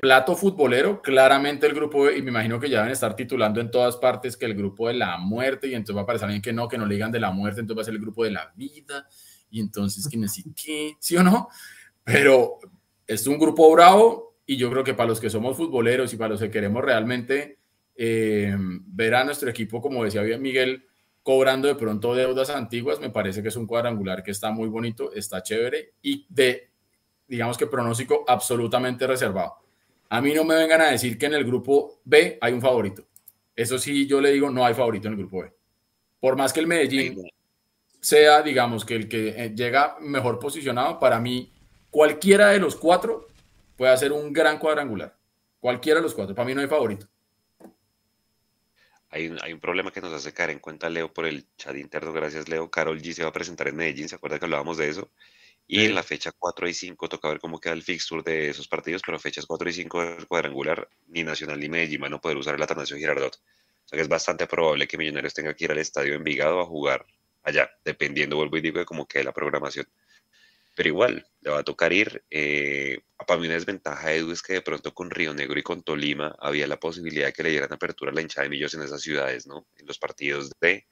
plato 0.00 0.34
futbolero, 0.36 1.02
claramente 1.02 1.66
el 1.66 1.74
grupo, 1.74 2.10
y 2.10 2.22
me 2.22 2.30
imagino 2.30 2.58
que 2.58 2.70
ya 2.70 2.78
deben 2.78 2.92
estar 2.92 3.14
titulando 3.14 3.60
en 3.60 3.70
todas 3.70 3.96
partes 3.96 4.36
que 4.36 4.46
el 4.46 4.54
grupo 4.54 4.88
de 4.88 4.94
la 4.94 5.18
muerte, 5.18 5.68
y 5.68 5.74
entonces 5.74 5.96
va 5.96 6.00
a 6.00 6.02
aparecer 6.04 6.26
alguien 6.26 6.42
que 6.42 6.52
no, 6.52 6.68
que 6.68 6.78
no 6.78 6.86
le 6.86 6.94
digan 6.94 7.12
de 7.12 7.20
la 7.20 7.30
muerte, 7.30 7.60
entonces 7.60 7.78
va 7.78 7.82
a 7.82 7.84
ser 7.84 7.94
el 7.94 8.00
grupo 8.00 8.24
de 8.24 8.30
la 8.30 8.52
vida, 8.56 9.06
y 9.50 9.60
entonces 9.60 10.08
que 10.08 10.28
sé 10.28 10.44
qué, 10.54 10.94
¿sí 10.98 11.16
o 11.16 11.22
no? 11.22 11.48
Pero 12.04 12.58
es 13.06 13.26
un 13.26 13.38
grupo 13.38 13.70
bravo, 13.72 14.36
y 14.46 14.56
yo 14.56 14.70
creo 14.70 14.84
que 14.84 14.94
para 14.94 15.08
los 15.08 15.20
que 15.20 15.28
somos 15.28 15.56
futboleros 15.56 16.12
y 16.14 16.16
para 16.16 16.30
los 16.30 16.40
que 16.40 16.50
queremos 16.50 16.82
realmente 16.82 17.58
eh, 17.96 18.56
ver 18.58 19.14
a 19.14 19.24
nuestro 19.24 19.50
equipo, 19.50 19.82
como 19.82 20.04
decía 20.04 20.22
Miguel, 20.38 20.86
cobrando 21.22 21.66
de 21.66 21.74
pronto 21.74 22.14
deudas 22.14 22.50
antiguas, 22.50 23.00
me 23.00 23.10
parece 23.10 23.42
que 23.42 23.48
es 23.48 23.56
un 23.56 23.66
cuadrangular 23.66 24.22
que 24.22 24.30
está 24.30 24.52
muy 24.52 24.68
bonito, 24.68 25.12
está 25.12 25.42
chévere 25.42 25.94
y 26.00 26.24
de, 26.28 26.70
digamos 27.26 27.58
que 27.58 27.66
pronóstico 27.66 28.24
absolutamente 28.28 29.06
reservado. 29.06 29.65
A 30.08 30.20
mí 30.20 30.34
no 30.34 30.44
me 30.44 30.54
vengan 30.54 30.80
a 30.80 30.90
decir 30.90 31.18
que 31.18 31.26
en 31.26 31.34
el 31.34 31.44
grupo 31.44 32.00
B 32.04 32.38
hay 32.40 32.52
un 32.52 32.60
favorito. 32.60 33.06
Eso 33.54 33.78
sí, 33.78 34.06
yo 34.06 34.20
le 34.20 34.32
digo, 34.32 34.50
no 34.50 34.64
hay 34.64 34.74
favorito 34.74 35.08
en 35.08 35.14
el 35.14 35.18
grupo 35.18 35.42
B. 35.42 35.52
Por 36.20 36.36
más 36.36 36.52
que 36.52 36.60
el 36.60 36.66
Medellín 36.66 37.22
sea, 38.00 38.42
digamos, 38.42 38.84
que 38.84 38.94
el 38.94 39.08
que 39.08 39.28
eh, 39.28 39.52
llega 39.54 39.96
mejor 40.00 40.38
posicionado, 40.38 40.98
para 40.98 41.18
mí, 41.20 41.52
cualquiera 41.90 42.48
de 42.48 42.58
los 42.58 42.76
cuatro 42.76 43.26
puede 43.76 43.92
hacer 43.92 44.12
un 44.12 44.32
gran 44.32 44.58
cuadrangular. 44.58 45.16
Cualquiera 45.60 46.00
de 46.00 46.04
los 46.04 46.14
cuatro. 46.14 46.34
Para 46.34 46.46
mí 46.46 46.54
no 46.54 46.60
hay 46.60 46.68
favorito 46.68 47.06
hay 49.16 49.28
un, 49.28 49.38
hay 49.42 49.52
un 49.52 49.60
problema 49.60 49.90
que 49.90 50.00
nos 50.00 50.12
hace 50.12 50.32
caer 50.32 50.50
en 50.50 50.58
cuenta 50.58 50.90
Leo 50.90 51.12
por 51.12 51.26
el 51.26 51.46
chat 51.56 51.76
interno. 51.76 52.12
Gracias, 52.12 52.48
Leo. 52.48 52.70
Carol 52.70 53.00
G 53.00 53.12
se 53.12 53.22
va 53.22 53.30
a 53.30 53.32
presentar 53.32 53.68
en 53.68 53.76
Medellín. 53.76 54.08
¿Se 54.08 54.16
acuerda 54.16 54.38
que 54.38 54.44
hablábamos 54.44 54.76
de 54.76 54.88
eso? 54.88 55.10
Y 55.68 55.84
en 55.84 55.94
la 55.94 56.02
fecha 56.02 56.32
4 56.32 56.68
y 56.68 56.74
5 56.74 57.08
toca 57.08 57.28
ver 57.28 57.40
cómo 57.40 57.60
queda 57.60 57.72
el 57.72 57.82
fixture 57.82 58.22
de 58.22 58.50
esos 58.50 58.68
partidos, 58.68 59.02
pero 59.04 59.18
fechas 59.18 59.46
4 59.46 59.68
y 59.68 59.72
5 59.72 60.04
del 60.04 60.26
cuadrangular, 60.26 60.88
ni 61.08 61.24
Nacional 61.24 61.58
ni 61.58 61.68
Medellín 61.68 62.00
van 62.00 62.14
a 62.14 62.20
poder 62.20 62.36
usar 62.36 62.54
el 62.54 62.62
Atanasio 62.62 62.96
Girardot. 62.96 63.34
O 63.34 63.88
sea 63.88 63.96
que 63.96 64.02
es 64.02 64.08
bastante 64.08 64.46
probable 64.46 64.86
que 64.86 64.98
Millonarios 64.98 65.34
tenga 65.34 65.54
que 65.54 65.64
ir 65.64 65.72
al 65.72 65.78
estadio 65.78 66.14
Envigado 66.14 66.60
a 66.60 66.66
jugar 66.66 67.04
allá, 67.42 67.70
dependiendo, 67.84 68.36
vuelvo 68.36 68.56
y 68.56 68.60
digo, 68.60 68.78
de 68.78 68.84
cómo 68.84 69.06
quede 69.06 69.24
la 69.24 69.32
programación. 69.32 69.86
Pero 70.74 70.88
igual, 70.88 71.26
le 71.40 71.50
va 71.50 71.60
a 71.60 71.64
tocar 71.64 71.92
ir. 71.92 72.22
Eh, 72.30 73.00
para 73.26 73.40
mí 73.40 73.46
una 73.46 73.54
desventaja, 73.54 74.12
Edu, 74.12 74.30
es 74.30 74.42
que 74.42 74.54
de 74.54 74.62
pronto 74.62 74.92
con 74.92 75.10
Río 75.10 75.32
Negro 75.32 75.58
y 75.58 75.62
con 75.62 75.82
Tolima 75.82 76.36
había 76.38 76.66
la 76.66 76.78
posibilidad 76.78 77.26
de 77.26 77.32
que 77.32 77.42
le 77.42 77.50
dieran 77.50 77.72
apertura 77.72 78.10
a 78.10 78.14
la 78.14 78.20
hinchada 78.20 78.44
de 78.44 78.50
Millos 78.50 78.74
en 78.74 78.82
esas 78.82 79.00
ciudades, 79.00 79.46
¿no? 79.46 79.66
En 79.76 79.86
los 79.86 79.98
partidos 79.98 80.50
de 80.60 80.86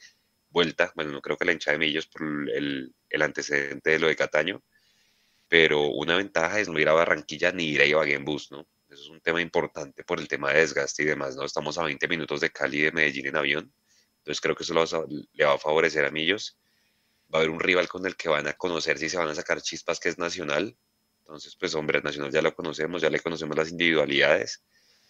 vuelta. 0.55 0.92
Bueno, 0.94 1.12
no 1.12 1.20
creo 1.20 1.36
que 1.36 1.44
la 1.44 1.52
hinchada 1.52 1.76
de 1.76 1.84
Millos 1.84 2.07
por 2.07 2.22
el, 2.22 2.94
antecedente 3.20 3.90
de 3.90 3.98
lo 3.98 4.07
de 4.07 4.16
Cataño, 4.16 4.62
pero 5.48 5.88
una 5.88 6.16
ventaja 6.16 6.61
es 6.61 6.68
no 6.68 6.78
ir 6.78 6.88
a 6.88 6.94
Barranquilla 6.94 7.52
ni 7.52 7.64
ir 7.64 7.82
a 7.82 7.86
Ibagué 7.86 8.14
en 8.14 8.24
bus, 8.24 8.50
¿no? 8.50 8.66
Eso 8.88 9.02
es 9.02 9.09
un 9.09 9.20
tema 9.20 9.42
importante 9.42 10.05
por 10.05 10.20
el 10.20 10.28
tema 10.28 10.52
de 10.52 10.61
desgaste 10.61 11.02
y 11.02 11.07
demás, 11.07 11.36
¿no? 11.36 11.44
Estamos 11.44 11.76
a 11.78 11.84
20 11.84 12.09
minutos 12.09 12.40
de 12.40 12.50
Cali 12.50 12.80
de 12.80 12.92
Medellín 12.92 13.26
en 13.26 13.36
avión, 13.36 13.74
entonces 14.18 14.40
creo 14.40 14.55
que 14.55 14.62
eso 14.62 15.07
le 15.32 15.44
va 15.44 15.55
a 15.55 15.59
favorecer 15.59 16.05
a 16.07 16.11
Millos. 16.11 16.57
Va 17.32 17.38
a 17.38 17.42
haber 17.42 17.50
un 17.50 17.61
rival 17.61 17.88
con 17.88 18.07
el 18.07 18.16
que 18.16 18.28
van 18.28 18.46
a 18.46 18.55
conocer 18.55 18.98
si 18.98 19.09
se 19.09 19.18
van 19.18 19.28
a 19.28 19.34
sacar 19.34 19.61
chispas, 19.61 20.00
que 20.00 20.09
es 20.09 20.18
Nacional. 20.18 20.76
Entonces, 21.20 21.57
pues 21.59 21.74
hombre, 21.74 22.00
Nacional 22.00 22.30
ya 22.30 22.40
lo 22.40 22.55
conocemos, 22.55 23.02
ya 23.02 23.11
le 23.11 23.20
conocemos 23.20 23.57
las 23.57 23.70
individualidades. 23.70 24.62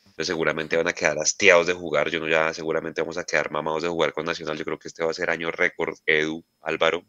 Entonces 0.05 0.27
seguramente 0.27 0.77
van 0.77 0.89
a 0.89 0.93
quedar 0.93 1.19
hastiados 1.19 1.67
de 1.67 1.73
jugar. 1.73 2.11
Yo 2.11 2.21
no 2.21 2.29
ya 2.29 2.53
seguramente 2.55 3.01
vamos 3.01 3.19
a 3.19 3.25
quedar 3.25 3.51
mamados 3.51 3.83
de 3.83 3.89
jugar 3.89 4.13
con 4.13 4.25
Nacional. 4.25 4.57
Yo 4.57 4.65
creo 4.65 4.79
que 4.79 4.89
este 4.89 5.05
va 5.05 5.11
a 5.11 5.15
ser 5.15 5.31
año 5.31 5.51
récord, 5.51 5.97
Edu, 6.07 6.45
Álvaro, 6.61 7.05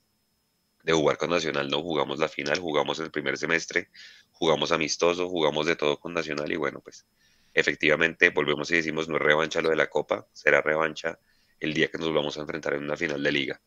de 0.84 0.94
jugar 0.94 1.18
con 1.18 1.30
Nacional. 1.30 1.70
No 1.70 1.82
jugamos 1.82 2.20
la 2.20 2.28
final, 2.28 2.60
jugamos 2.60 3.00
el 3.00 3.12
primer 3.12 3.38
semestre, 3.38 3.90
jugamos 4.32 4.72
amistoso, 4.72 5.30
jugamos 5.30 5.66
de 5.66 5.76
todo 5.76 6.00
con 6.00 6.14
Nacional 6.14 6.52
y 6.52 6.56
bueno, 6.56 6.80
pues 6.82 7.06
efectivamente 7.54 8.30
volvemos 8.30 8.70
y 8.72 8.76
decimos 8.76 9.08
no 9.08 9.16
es 9.16 9.22
revancha 9.22 9.62
lo 9.62 9.70
de 9.70 9.78
la 9.78 9.90
Copa, 9.90 10.28
será 10.34 10.62
revancha 10.62 11.18
el 11.60 11.74
día 11.74 11.90
que 11.90 11.98
nos 11.98 12.14
vamos 12.14 12.38
a 12.38 12.42
enfrentar 12.42 12.74
en 12.74 12.84
una 12.84 12.98
final 12.98 13.24
de 13.24 13.32
liga. 13.32 13.62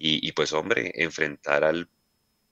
Y, 0.00 0.30
pues 0.30 0.52
hombre, 0.52 0.92
enfrentar 0.94 1.64
al 1.64 1.90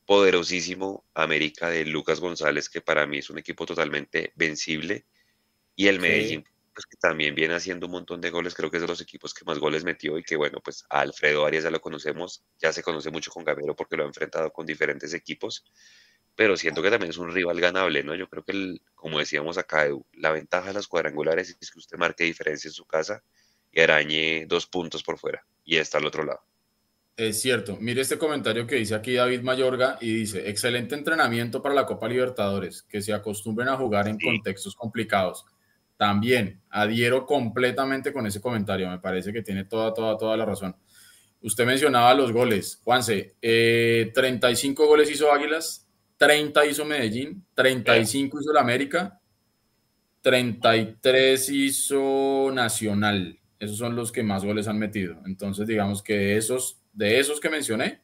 poderosísimo 0.04 1.04
América 1.14 1.70
de 1.70 1.84
Lucas 1.84 2.18
González, 2.18 2.68
que 2.68 2.80
para 2.80 3.06
mí 3.06 3.18
es 3.18 3.30
un 3.30 3.38
equipo 3.38 3.64
totalmente 3.64 4.32
vencible, 4.34 5.06
y 5.76 5.88
el 5.88 6.00
Medellín, 6.00 6.44
pues 6.74 6.86
que 6.86 6.96
también 6.96 7.34
viene 7.34 7.54
haciendo 7.54 7.86
un 7.86 7.92
montón 7.92 8.20
de 8.20 8.30
goles, 8.30 8.54
creo 8.54 8.70
que 8.70 8.78
es 8.78 8.82
de 8.82 8.88
los 8.88 9.00
equipos 9.00 9.32
que 9.32 9.44
más 9.44 9.58
goles 9.58 9.84
metió 9.84 10.18
y 10.18 10.22
que 10.22 10.36
bueno, 10.36 10.60
pues 10.62 10.84
a 10.90 11.00
Alfredo 11.00 11.46
Arias 11.46 11.64
ya 11.64 11.70
lo 11.70 11.80
conocemos, 11.80 12.42
ya 12.58 12.72
se 12.72 12.82
conoce 12.82 13.10
mucho 13.10 13.30
con 13.30 13.44
Gamero 13.44 13.76
porque 13.76 13.96
lo 13.96 14.04
ha 14.04 14.06
enfrentado 14.06 14.52
con 14.52 14.66
diferentes 14.66 15.14
equipos, 15.14 15.64
pero 16.34 16.56
siento 16.56 16.82
que 16.82 16.90
también 16.90 17.10
es 17.10 17.18
un 17.18 17.32
rival 17.32 17.60
ganable, 17.60 18.02
¿no? 18.02 18.14
Yo 18.14 18.28
creo 18.28 18.44
que, 18.44 18.52
el, 18.52 18.82
como 18.94 19.18
decíamos 19.18 19.58
acá, 19.58 19.86
la 20.12 20.32
ventaja 20.32 20.68
de 20.68 20.74
las 20.74 20.86
cuadrangulares 20.86 21.56
es 21.60 21.70
que 21.70 21.78
usted 21.78 21.96
marque 21.96 22.24
diferencia 22.24 22.68
en 22.68 22.74
su 22.74 22.84
casa 22.84 23.22
y 23.72 23.80
arañe 23.80 24.44
dos 24.46 24.66
puntos 24.66 25.02
por 25.02 25.18
fuera 25.18 25.44
y 25.64 25.76
está 25.76 25.98
al 25.98 26.06
otro 26.06 26.24
lado. 26.24 26.40
Es 27.16 27.40
cierto. 27.40 27.78
Mire 27.80 28.02
este 28.02 28.18
comentario 28.18 28.66
que 28.66 28.74
dice 28.74 28.94
aquí 28.94 29.14
David 29.14 29.40
Mayorga 29.40 29.96
y 30.02 30.12
dice, 30.12 30.50
excelente 30.50 30.94
entrenamiento 30.94 31.62
para 31.62 31.74
la 31.74 31.86
Copa 31.86 32.08
Libertadores, 32.08 32.82
que 32.82 33.00
se 33.00 33.14
acostumbren 33.14 33.68
a 33.68 33.76
jugar 33.76 34.06
en 34.06 34.18
contextos 34.18 34.76
complicados. 34.76 35.46
También 35.96 36.62
adhiero 36.70 37.24
completamente 37.24 38.12
con 38.12 38.26
ese 38.26 38.40
comentario, 38.40 38.90
me 38.90 38.98
parece 38.98 39.32
que 39.32 39.42
tiene 39.42 39.64
toda, 39.64 39.94
toda, 39.94 40.16
toda 40.18 40.36
la 40.36 40.44
razón. 40.44 40.76
Usted 41.40 41.64
mencionaba 41.64 42.14
los 42.14 42.32
goles. 42.32 42.80
Juanse, 42.82 43.36
35 43.40 44.82
eh, 44.82 44.86
goles 44.86 45.10
hizo 45.10 45.32
Águilas, 45.32 45.86
30 46.16 46.66
hizo 46.66 46.84
Medellín, 46.84 47.44
35 47.54 48.40
hizo 48.40 48.52
la 48.52 48.60
América, 48.60 49.20
33 50.22 51.48
hizo 51.50 52.50
Nacional. 52.52 53.38
Esos 53.58 53.78
son 53.78 53.96
los 53.96 54.12
que 54.12 54.22
más 54.22 54.44
goles 54.44 54.68
han 54.68 54.78
metido. 54.78 55.22
Entonces, 55.24 55.66
digamos 55.66 56.02
que 56.02 56.36
esos, 56.36 56.82
de 56.92 57.20
esos 57.20 57.40
que 57.40 57.48
mencioné, 57.48 58.02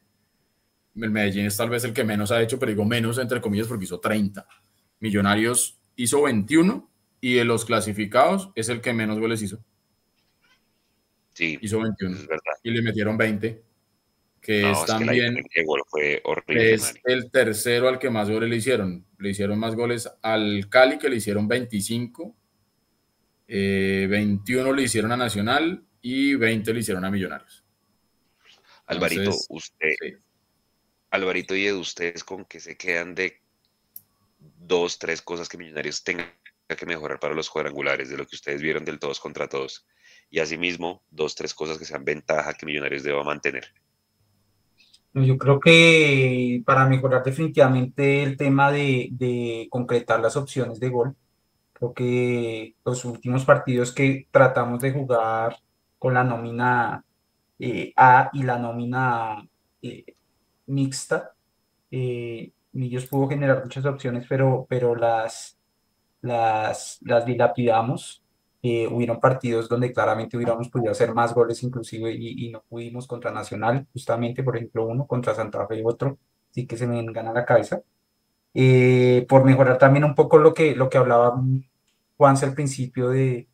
el 0.95 1.11
Medellín 1.11 1.47
es 1.47 1.57
tal 1.57 1.70
vez 1.70 1.84
el 1.84 1.93
que 1.93 2.05
menos 2.05 2.30
ha 2.30 2.40
hecho, 2.40 2.59
pero 2.59 2.70
digo 2.70 2.84
menos 2.84 3.18
entre 3.18 3.40
comillas 3.40 3.66
porque 3.66 3.84
hizo 3.84 4.01
30. 4.01 4.47
Millonarios 5.01 5.80
hizo 5.97 6.22
21 6.22 6.91
y 7.23 7.35
de 7.35 7.47
los 7.47 7.64
clasificados 7.64 8.51
es 8.55 8.68
el 8.68 8.83
que 8.83 8.93
menos 8.93 9.18
goles 9.18 9.41
hizo. 9.41 9.64
Sí. 11.33 11.59
Hizo 11.62 11.81
21. 11.81 12.14
Es 12.14 12.27
verdad. 12.27 12.53
Y 12.62 12.70
le 12.73 12.83
metieron 12.83 13.16
20 13.16 13.62
que 14.43 14.68
es 14.68 14.85
también 14.87 15.37
es 16.49 16.95
el 17.05 17.31
tercero 17.31 17.89
al 17.89 18.01
que 18.01 18.11
más 18.11 18.29
goles 18.29 18.51
le 18.51 18.57
hicieron. 18.57 19.07
Le 19.18 19.31
hicieron 19.31 19.57
más 19.57 19.77
goles 19.77 20.11
al 20.20 20.68
Cali, 20.68 20.99
que 20.99 21.09
le 21.09 21.16
hicieron 21.16 21.47
25, 21.47 22.37
21 23.47 24.70
eh, 24.70 24.75
le 24.75 24.83
hicieron 24.83 25.12
a 25.12 25.16
Nacional 25.16 25.85
y 26.03 26.35
20 26.35 26.75
le 26.75 26.81
hicieron 26.81 27.05
a 27.05 27.11
Millonarios. 27.11 27.64
Alvarito, 28.87 29.33
usted, 29.51 29.95
Alvarito 31.11 31.55
y 31.55 31.66
de 31.66 31.75
ustedes 31.75 32.25
con 32.25 32.45
que 32.45 32.59
se 32.59 32.77
quedan 32.77 33.14
de 33.14 33.41
dos, 34.41 34.99
tres 34.99 35.23
cosas 35.23 35.49
que 35.49 35.57
Millonarios 35.57 36.03
tengan 36.03 36.27
que 36.77 36.87
mejorar 36.87 37.18
para 37.18 37.35
los 37.35 37.51
cuadrangulares, 37.51 38.11
de 38.11 38.16
lo 38.16 38.27
que 38.27 38.37
ustedes 38.37 38.62
vieron 38.62 38.85
del 38.85 38.99
todos 38.99 39.20
contra 39.20 39.49
todos. 39.49 39.87
Y 40.31 40.39
asimismo, 40.41 41.03
dos, 41.11 41.35
tres 41.35 41.55
cosas 41.55 41.79
que 41.79 41.85
sean 41.85 42.05
ventaja 42.05 42.55
que 42.55 42.66
Millonarios 42.66 43.03
deba 43.03 43.23
mantener. 43.23 43.73
Yo 45.14 45.37
creo 45.37 45.61
que 45.61 46.62
para 46.64 46.87
mejorar 46.87 47.23
definitivamente 47.23 48.23
el 48.23 48.37
tema 48.37 48.73
de, 48.73 49.68
concretar 49.70 50.20
las 50.20 50.37
opciones 50.37 50.81
de 50.81 50.89
gol, 50.89 51.14
creo 51.75 51.93
que 51.93 52.77
los 52.85 53.05
últimos 53.05 53.45
partidos 53.45 53.93
que 53.93 54.27
tratamos 54.31 54.81
de 54.81 54.93
jugar 54.93 55.57
con 55.99 56.14
la 56.14 56.25
nómina 56.25 57.05
eh, 57.59 57.93
A 57.95 58.31
y 58.33 58.43
la 58.43 58.59
nómina 58.59 59.47
eh, 59.83 60.14
mixta, 60.66 61.35
eh, 61.91 62.51
Millos 62.73 63.05
pudo 63.07 63.29
generar 63.29 63.62
muchas 63.62 63.85
opciones, 63.85 64.25
pero, 64.27 64.66
pero 64.66 64.95
las, 64.95 65.59
las, 66.23 66.99
las 67.03 67.27
dilapidamos 67.27 68.23
eh, 68.62 68.87
hubieron 68.87 69.18
partidos 69.20 69.68
donde 69.68 69.93
claramente 69.93 70.37
hubiéramos 70.37 70.68
podido 70.68 70.93
hacer 70.93 71.12
más 71.14 71.35
goles 71.35 71.62
inclusive 71.64 72.12
y, 72.12 72.49
no 72.51 72.62
pudimos 72.68 73.09
contra 73.09 73.33
Nacional, 73.33 73.89
justamente, 73.93 74.45
por 74.45 74.57
ejemplo, 74.57 74.87
uno 74.87 75.07
contra 75.07 75.35
Santa 75.35 75.66
Fe 75.66 75.81
y 75.81 75.83
otro, 75.85 76.18
sí 76.51 76.66
que 76.66 76.77
se 76.77 76.87
me 76.87 77.05
gana 77.12 77.33
la 77.33 77.45
cabeza. 77.45 77.83
Eh, 78.55 79.27
por 79.29 79.45
mejorar 79.45 79.79
también 79.79 80.05
un 80.05 80.14
poco 80.14 80.39
lo 80.39 80.55
que, 80.55 80.77
lo 80.77 80.89
que 80.91 80.99
hablaba 80.99 81.43
Juanse 82.16 82.47
al 82.47 82.55
principio 82.55 83.09
de, 83.09 83.49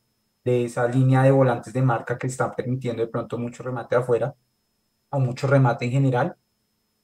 de 0.44 0.64
esa 0.64 0.88
línea 0.88 1.22
de 1.22 1.30
volantes 1.30 1.72
de 1.72 1.82
marca 1.82 2.18
que 2.18 2.26
están 2.26 2.54
permitiendo 2.54 3.02
de 3.02 3.08
pronto 3.08 3.38
mucho 3.38 3.62
remate 3.62 3.96
afuera 3.96 4.34
o 5.10 5.20
mucho 5.20 5.46
remate 5.46 5.86
en 5.86 5.92
general. 5.92 6.36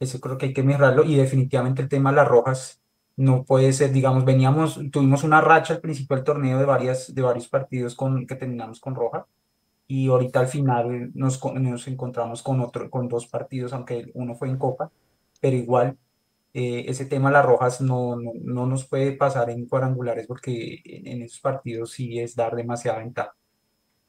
Eso 0.00 0.20
creo 0.20 0.38
que 0.38 0.46
hay 0.46 0.52
que 0.54 0.62
mejorarlo 0.62 1.04
y 1.04 1.16
definitivamente 1.16 1.82
el 1.82 1.88
tema 1.88 2.10
de 2.10 2.16
las 2.16 2.28
rojas 2.28 2.82
no 3.16 3.44
puede 3.44 3.72
ser, 3.72 3.92
digamos, 3.92 4.24
veníamos, 4.24 4.80
tuvimos 4.90 5.24
una 5.24 5.40
racha 5.40 5.74
al 5.74 5.80
principio 5.80 6.16
del 6.16 6.24
torneo 6.24 6.58
de, 6.58 6.64
varias, 6.64 7.14
de 7.14 7.22
varios 7.22 7.48
partidos 7.48 7.94
con, 7.94 8.26
que 8.26 8.36
terminamos 8.36 8.80
con 8.80 8.94
roja 8.94 9.26
y 9.86 10.08
ahorita 10.08 10.40
al 10.40 10.48
final 10.48 11.10
nos, 11.14 11.40
nos 11.54 11.88
encontramos 11.88 12.42
con, 12.42 12.60
otro, 12.60 12.90
con 12.90 13.08
dos 13.08 13.26
partidos, 13.26 13.72
aunque 13.72 14.10
uno 14.14 14.34
fue 14.34 14.48
en 14.48 14.58
Copa, 14.58 14.90
pero 15.40 15.56
igual 15.56 15.98
eh, 16.54 16.84
ese 16.88 17.06
tema 17.06 17.30
las 17.30 17.44
rojas 17.44 17.80
no, 17.80 18.16
no, 18.16 18.66
nos 18.66 18.86
puede 18.86 19.12
pasar 19.12 19.50
en 19.50 19.66
cuadrangulares 19.66 20.26
porque 20.26 20.80
en, 20.84 21.22
esos 21.22 21.40
partidos 21.40 21.92
sí 21.92 22.18
es 22.20 22.36
dar 22.36 22.54
demasiada 22.56 22.98
ventaja. 23.00 23.34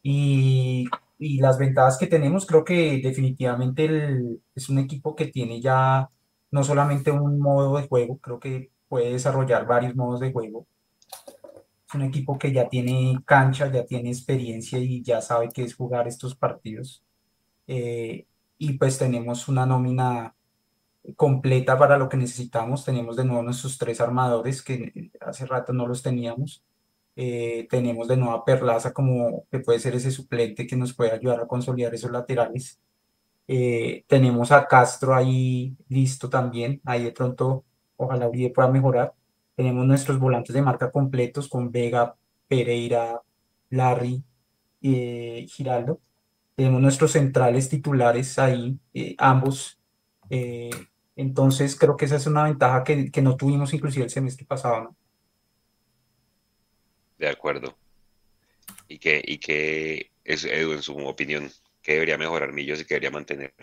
Y, 0.03 0.87
y 1.19 1.39
las 1.39 1.57
ventajas 1.57 1.97
que 1.97 2.07
tenemos, 2.07 2.45
creo 2.45 2.63
que 2.65 3.01
definitivamente 3.03 4.39
es 4.55 4.69
un 4.69 4.79
equipo 4.79 5.15
que 5.15 5.27
tiene 5.27 5.61
ya 5.61 6.09
no 6.51 6.63
solamente 6.63 7.11
un 7.11 7.39
modo 7.39 7.77
de 7.77 7.87
juego, 7.87 8.17
creo 8.19 8.39
que 8.39 8.71
puede 8.87 9.11
desarrollar 9.11 9.65
varios 9.65 9.95
modos 9.95 10.19
de 10.19 10.31
juego. 10.31 10.67
Es 11.87 11.93
un 11.93 12.03
equipo 12.03 12.37
que 12.37 12.51
ya 12.51 12.67
tiene 12.67 13.17
cancha, 13.25 13.71
ya 13.71 13.85
tiene 13.85 14.09
experiencia 14.09 14.79
y 14.79 15.01
ya 15.03 15.21
sabe 15.21 15.49
qué 15.53 15.63
es 15.63 15.75
jugar 15.75 16.07
estos 16.07 16.35
partidos. 16.35 17.03
Eh, 17.67 18.25
y 18.57 18.73
pues 18.77 18.97
tenemos 18.97 19.47
una 19.47 19.65
nómina 19.65 20.35
completa 21.15 21.77
para 21.77 21.97
lo 21.97 22.09
que 22.09 22.17
necesitamos. 22.17 22.85
Tenemos 22.85 23.15
de 23.15 23.25
nuevo 23.25 23.43
nuestros 23.43 23.77
tres 23.77 24.01
armadores 24.01 24.61
que 24.61 25.11
hace 25.21 25.45
rato 25.45 25.73
no 25.73 25.87
los 25.87 26.01
teníamos. 26.01 26.63
Eh, 27.17 27.67
tenemos 27.69 28.07
de 28.07 28.17
nuevo 28.17 28.33
a 28.33 28.43
Perlaza 28.45 28.93
como 28.93 29.45
que 29.49 29.59
puede 29.59 29.79
ser 29.79 29.95
ese 29.95 30.11
suplente 30.11 30.67
que 30.67 30.75
nos 30.75 30.93
puede 30.93 31.11
ayudar 31.11 31.41
a 31.41 31.47
consolidar 31.47 31.93
esos 31.93 32.11
laterales. 32.11 32.79
Eh, 33.47 34.03
tenemos 34.07 34.51
a 34.51 34.67
Castro 34.67 35.15
ahí 35.15 35.75
listo 35.89 36.29
también. 36.29 36.81
Ahí 36.85 37.03
de 37.03 37.11
pronto 37.11 37.64
ojalá 37.97 38.27
Uribe 38.27 38.49
pueda 38.49 38.69
mejorar. 38.69 39.13
Tenemos 39.55 39.85
nuestros 39.85 40.19
volantes 40.19 40.53
de 40.53 40.61
marca 40.61 40.91
completos 40.91 41.47
con 41.47 41.71
Vega, 41.71 42.15
Pereira, 42.47 43.21
Larry 43.69 44.23
y 44.81 44.95
eh, 44.95 45.45
Giraldo. 45.47 46.01
Tenemos 46.55 46.81
nuestros 46.81 47.11
centrales 47.11 47.69
titulares 47.69 48.37
ahí, 48.39 48.77
eh, 48.93 49.15
ambos. 49.17 49.79
Eh, 50.29 50.69
entonces 51.15 51.77
creo 51.77 51.95
que 51.95 52.05
esa 52.05 52.17
es 52.17 52.27
una 52.27 52.43
ventaja 52.43 52.83
que, 52.83 53.21
no 53.21 53.37
tuvimos 53.37 53.73
inclusive 53.73 54.05
el 54.05 54.11
semestre 54.11 54.45
pasado. 54.45 54.95
De 57.17 57.29
acuerdo. 57.29 57.77
¿Y 58.87 58.99
qué, 58.99 59.21
y 59.25 59.37
qué 59.37 60.11
es, 60.23 60.43
Edu, 60.45 60.73
en 60.73 60.81
su 60.81 60.97
opinión, 60.97 61.49
qué 61.81 61.93
debería 61.93 62.17
mejorar 62.17 62.51
Millos 62.51 62.81
y 62.81 62.85
qué 62.85 62.95
debería 62.95 63.11
mantener? 63.11 63.53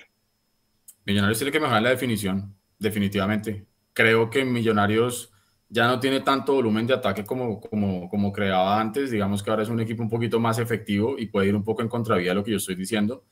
Millonarios 1.04 1.38
tiene 1.38 1.52
que 1.52 1.60
mejorar 1.60 1.82
la 1.82 1.90
definición, 1.90 2.56
definitivamente 2.78 3.66
creo 3.92 4.30
que 4.30 4.44
Millonarios 4.44 5.32
ya 5.68 5.86
no 5.86 5.98
tiene 6.00 6.20
tanto 6.20 6.54
volumen 6.54 6.86
de 6.86 6.94
ataque 6.94 7.24
como, 7.24 7.60
como, 7.60 8.08
como 8.08 8.32
creaba 8.32 8.80
antes. 8.80 9.10
Digamos 9.10 9.42
que 9.42 9.50
ahora 9.50 9.62
es 9.62 9.70
un 9.70 9.80
equipo 9.80 10.02
un 10.02 10.10
poquito 10.10 10.38
más 10.38 10.58
efectivo 10.58 11.18
y 11.18 11.26
puede 11.26 11.48
ir 11.48 11.56
un 11.56 11.64
poco 11.64 11.82
en 11.82 11.88
contravía 11.88 12.30
de 12.30 12.34
lo 12.34 12.44
que 12.44 12.50
yo 12.50 12.58
estoy 12.58 12.74
diciendo, 12.74 13.24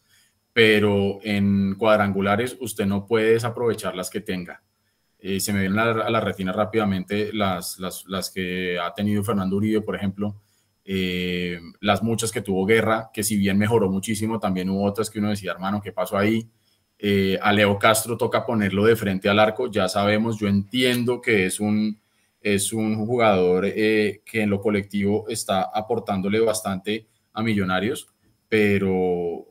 pero 0.52 1.18
en 1.22 1.74
cuadrangulares 1.76 2.56
usted 2.60 2.86
no 2.86 3.06
puede 3.06 3.32
desaprovechar 3.32 3.94
las 3.94 4.08
que 4.08 4.20
tenga. 4.20 4.62
Eh, 5.18 5.38
se 5.38 5.52
me 5.52 5.60
vienen 5.60 5.78
a 5.78 6.08
la, 6.08 6.20
retina 6.20 6.50
rápidamente 6.50 7.30
las, 7.34 7.78
las, 7.78 8.06
las, 8.06 8.30
que 8.30 8.78
ha 8.78 8.94
tenido 8.94 9.22
Fernando 9.22 9.56
Uribe, 9.56 9.82
por 9.82 9.94
ejemplo, 9.94 10.40
eh, 10.82 11.60
las 11.80 12.02
muchas 12.02 12.32
que 12.32 12.40
tuvo 12.40 12.64
Guerra, 12.64 13.10
que 13.12 13.22
si 13.22 13.36
bien 13.36 13.58
mejoró 13.58 13.90
muchísimo, 13.90 14.40
también 14.40 14.70
hubo 14.70 14.82
otras 14.84 15.10
que 15.10 15.18
uno 15.18 15.28
decía, 15.28 15.52
hermano, 15.52 15.82
¿qué 15.82 15.92
pasó 15.92 16.16
ahí? 16.16 16.48
Eh, 17.02 17.38
a 17.40 17.52
Leo 17.52 17.78
Castro 17.78 18.16
toca 18.16 18.44
ponerlo 18.44 18.84
de 18.84 18.94
frente 18.94 19.28
al 19.28 19.38
arco, 19.38 19.70
ya 19.70 19.88
sabemos, 19.88 20.38
yo 20.38 20.48
entiendo 20.48 21.20
que 21.20 21.46
es 21.46 21.58
un, 21.58 21.98
es 22.42 22.74
un 22.74 23.06
jugador 23.06 23.64
que 23.72 24.22
en 24.32 24.50
lo 24.50 24.60
colectivo 24.60 25.26
está 25.28 25.70
aportándole 25.72 26.40
bastante 26.40 27.06
a 27.32 27.42
Millonarios, 27.42 28.06
pero 28.48 29.46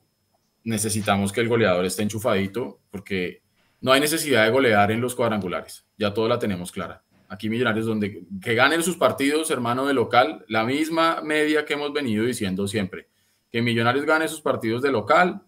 necesitamos 0.64 1.32
que 1.32 1.42
el 1.42 1.48
goleador 1.48 1.86
esté 1.86 2.04
enchufadito 2.04 2.82
porque 2.92 3.42
no 3.82 3.92
hay 3.92 4.00
necesidad 4.02 4.46
de 4.46 4.52
golear 4.52 4.92
en 4.92 5.02
los 5.02 5.16
cuadrangulares, 5.16 5.86
ya 5.98 6.14
todo 6.14 6.28
la 6.28 6.38
tenemos 6.38 6.72
clara. 6.72 7.04
Aquí 7.30 7.48
Millonarios, 7.48 7.86
donde 7.86 8.26
que 8.42 8.56
ganen 8.56 8.84
sus 8.84 8.98
partidos, 8.98 9.52
hermano 9.52 9.86
de 9.86 9.94
local, 9.94 10.44
la 10.48 10.64
misma 10.64 11.22
media 11.24 11.64
que 11.64 11.74
hemos 11.74 11.94
venido 11.94 12.26
diciendo 12.26 12.68
siempre. 12.68 13.08
Que 13.52 13.62
Millonarios 13.62 14.06
gane 14.06 14.28
sus 14.28 14.42
partidos 14.42 14.82
de 14.82 14.92
local, 14.92 15.44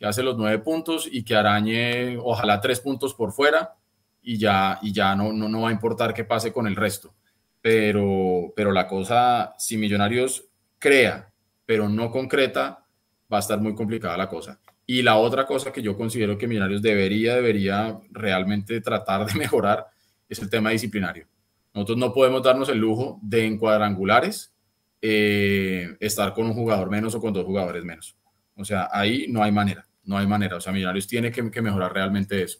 que 0.00 0.06
hace 0.06 0.22
los 0.22 0.38
nueve 0.38 0.58
puntos 0.60 1.06
y 1.12 1.22
que 1.22 1.36
arañe, 1.36 2.16
ojalá 2.16 2.58
tres 2.58 2.80
puntos 2.80 3.12
por 3.12 3.32
fuera 3.32 3.74
y 4.22 4.38
ya, 4.38 4.78
y 4.80 4.92
ya 4.92 5.14
no, 5.14 5.30
no, 5.30 5.46
no 5.46 5.60
va 5.60 5.68
a 5.68 5.72
importar 5.72 6.14
qué 6.14 6.24
pase 6.24 6.54
con 6.54 6.66
el 6.66 6.74
resto. 6.74 7.14
Pero, 7.60 8.50
pero 8.56 8.72
la 8.72 8.86
cosa, 8.86 9.54
si 9.58 9.76
Millonarios 9.76 10.46
crea, 10.78 11.30
pero 11.66 11.86
no 11.90 12.10
concreta, 12.10 12.86
va 13.30 13.36
a 13.36 13.40
estar 13.40 13.60
muy 13.60 13.74
complicada 13.74 14.16
la 14.16 14.30
cosa. 14.30 14.58
Y 14.86 15.02
la 15.02 15.16
otra 15.18 15.44
cosa 15.44 15.70
que 15.70 15.82
yo 15.82 15.94
considero 15.98 16.38
que 16.38 16.48
Millonarios 16.48 16.80
debería, 16.80 17.34
debería 17.34 18.00
realmente 18.10 18.80
tratar 18.80 19.26
de 19.26 19.34
mejorar 19.38 19.86
es 20.30 20.38
el 20.38 20.48
tema 20.48 20.70
disciplinario. 20.70 21.26
Nosotros 21.74 21.98
no 21.98 22.14
podemos 22.14 22.42
darnos 22.42 22.70
el 22.70 22.78
lujo 22.78 23.20
de 23.20 23.44
en 23.44 23.58
cuadrangulares 23.58 24.54
eh, 25.02 25.94
estar 26.00 26.32
con 26.32 26.46
un 26.46 26.54
jugador 26.54 26.88
menos 26.88 27.14
o 27.14 27.20
con 27.20 27.34
dos 27.34 27.44
jugadores 27.44 27.84
menos. 27.84 28.16
O 28.56 28.64
sea, 28.64 28.88
ahí 28.92 29.26
no 29.28 29.42
hay 29.42 29.52
manera, 29.52 29.86
no 30.10 30.18
hay 30.18 30.26
manera. 30.26 30.56
O 30.56 30.60
sea, 30.60 30.72
Millonarios 30.72 31.06
tiene 31.06 31.30
que, 31.30 31.50
que 31.50 31.62
mejorar 31.62 31.94
realmente 31.94 32.42
eso. 32.42 32.58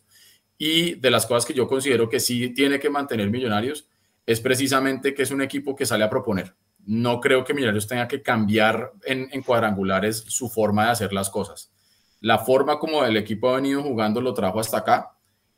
Y 0.56 0.94
de 0.94 1.10
las 1.10 1.26
cosas 1.26 1.44
que 1.44 1.54
yo 1.54 1.66
considero 1.66 2.08
que 2.08 2.20
sí 2.20 2.50
tiene 2.54 2.80
que 2.80 2.90
mantener 2.90 3.30
Millonarios 3.30 3.88
es 4.24 4.40
precisamente 4.40 5.12
que 5.12 5.22
es 5.22 5.30
un 5.30 5.42
equipo 5.42 5.76
que 5.76 5.86
sale 5.86 6.04
a 6.04 6.10
proponer. 6.10 6.54
No 6.86 7.20
creo 7.20 7.44
que 7.44 7.54
Millonarios 7.54 7.86
tenga 7.86 8.08
que 8.08 8.22
cambiar 8.22 8.92
en, 9.04 9.28
en 9.32 9.42
cuadrangulares 9.42 10.24
su 10.28 10.48
forma 10.48 10.86
de 10.86 10.90
hacer 10.92 11.12
las 11.12 11.28
cosas 11.28 11.70
la 12.20 12.38
forma 12.38 12.78
como 12.78 13.04
el 13.04 13.16
equipo 13.16 13.48
ha 13.50 13.56
venido 13.56 13.82
jugando 13.82 14.20
lo 14.20 14.34
trajo 14.34 14.60
hasta 14.60 14.78
acá, 14.78 15.12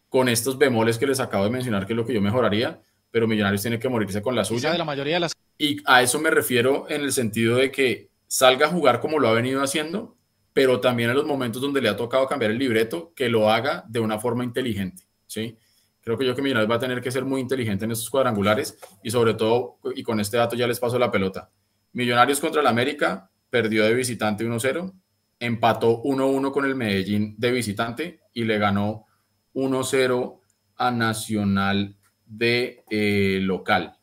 con 0.09 0.29
estos 0.29 0.59
bemoles 0.59 0.99
que 0.99 1.07
les 1.07 1.21
acabo 1.21 1.45
de 1.45 1.51
mencionar, 1.51 1.87
que 1.87 1.93
es 1.93 1.97
lo 1.97 2.07
que 2.07 2.15
yo 2.15 2.21
mejoraría, 2.21 2.81
pero 3.11 3.27
Millonarios 3.27 3.63
tiene 3.63 3.79
que 3.79 3.89
morirse 3.89 4.23
con 4.23 4.35
la 4.35 4.45
suya. 4.45 4.71
De 4.71 4.79
la 4.79 4.85
mayoría 4.85 5.15
de 5.15 5.21
las... 5.21 5.33
Y 5.59 5.79
a 5.85 6.03
eso 6.03 6.19
me 6.21 6.31
refiero 6.31 6.87
en 6.89 7.03
el 7.03 7.13
sentido 7.13 7.57
de 7.57 7.71
que 7.71 8.11
salga 8.27 8.67
a 8.67 8.71
jugar 8.71 9.01
como 9.01 9.19
lo 9.19 9.29
ha 9.29 9.33
venido 9.33 9.63
haciendo, 9.63 10.17
pero 10.53 10.81
también 10.81 11.11
en 11.11 11.17
los 11.17 11.27
momentos 11.27 11.63
donde 11.63 11.81
le 11.81 11.89
ha 11.89 11.97
tocado 11.97 12.27
cambiar 12.27 12.51
el 12.51 12.59
libreto, 12.59 13.13
que 13.15 13.29
lo 13.29 13.51
haga 13.51 13.85
de 13.89 14.01
una 14.01 14.19
forma 14.19 14.45
inteligente, 14.45 15.05
¿sí? 15.27 15.57
Creo 16.01 16.19
que 16.19 16.27
yo 16.27 16.35
que 16.35 16.43
Millonarios 16.43 16.71
va 16.71 16.77
a 16.77 16.81
tener 16.81 17.01
que 17.01 17.13
ser 17.13 17.25
muy 17.25 17.41
inteligente 17.41 17.85
en 17.85 17.93
estos 17.93 18.11
cuadrangulares 18.11 18.77
y 19.03 19.11
sobre 19.11 19.35
todo, 19.35 19.79
y 19.95 20.03
con 20.03 20.19
este 20.19 20.37
dato 20.37 20.57
ya 20.57 20.67
les 20.67 20.81
paso 20.81 20.99
la 20.99 21.11
pelota. 21.11 21.51
Millonarios 21.93 22.41
contra 22.41 22.61
el 22.61 22.67
América 22.67 23.31
perdió 23.49 23.85
de 23.85 23.95
visitante 23.95 24.45
1-0, 24.45 24.93
empató 25.39 26.03
1-1 26.03 26.53
con 26.53 26.65
el 26.65 26.75
Medellín 26.75 27.37
de 27.39 27.53
visitante 27.53 28.21
y 28.33 28.45
le 28.45 28.59
ganó 28.59 29.07
1-0 29.55 30.41
a 30.77 30.91
Nacional 30.91 31.97
de 32.27 32.85
eh, 32.91 33.39
local. 33.43 33.97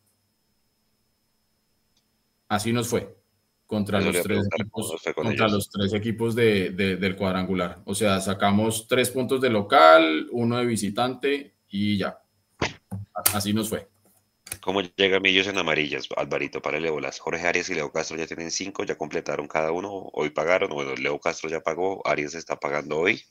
Así 2.48 2.72
nos 2.72 2.88
fue 2.88 3.19
contra, 3.70 4.02
los 4.02 4.20
tres, 4.24 4.48
equipos, 4.52 4.96
contra 5.14 5.48
los 5.48 5.70
tres 5.70 5.94
equipos 5.94 6.34
de, 6.34 6.72
del 6.72 7.16
cuadrangular. 7.16 7.78
O 7.86 7.94
sea, 7.94 8.20
sacamos 8.20 8.88
tres 8.88 9.12
puntos 9.12 9.40
de 9.42 9.52
local, 9.52 10.28
uno 10.32 10.58
de 10.58 10.66
visitante 10.66 11.54
y 11.70 12.00
ya. 12.00 12.20
Así 13.32 13.54
nos 13.54 13.70
fue. 13.70 13.88
¿Cómo 14.60 14.82
llega 14.82 15.20
Millos 15.20 15.46
en 15.46 15.60
amarillas, 15.60 16.10
Alvarito, 16.18 16.64
para 16.64 16.80
Leolas? 16.80 17.20
Jorge 17.20 17.46
Arias 17.46 17.70
y 17.70 17.76
Leo 17.76 17.92
Castro 17.92 18.18
ya 18.18 18.26
tienen 18.26 18.50
cinco, 18.50 18.84
ya 18.86 18.98
completaron 18.98 19.48
cada 19.48 19.72
uno, 19.72 20.10
hoy 20.14 20.32
pagaron, 20.32 20.72
bueno, 20.72 20.96
Leo 20.96 21.20
Castro 21.20 21.48
ya 21.48 21.60
pagó, 21.60 22.02
Arias 22.08 22.34
está 22.34 22.60
pagando 22.60 22.98
hoy. 22.98 23.22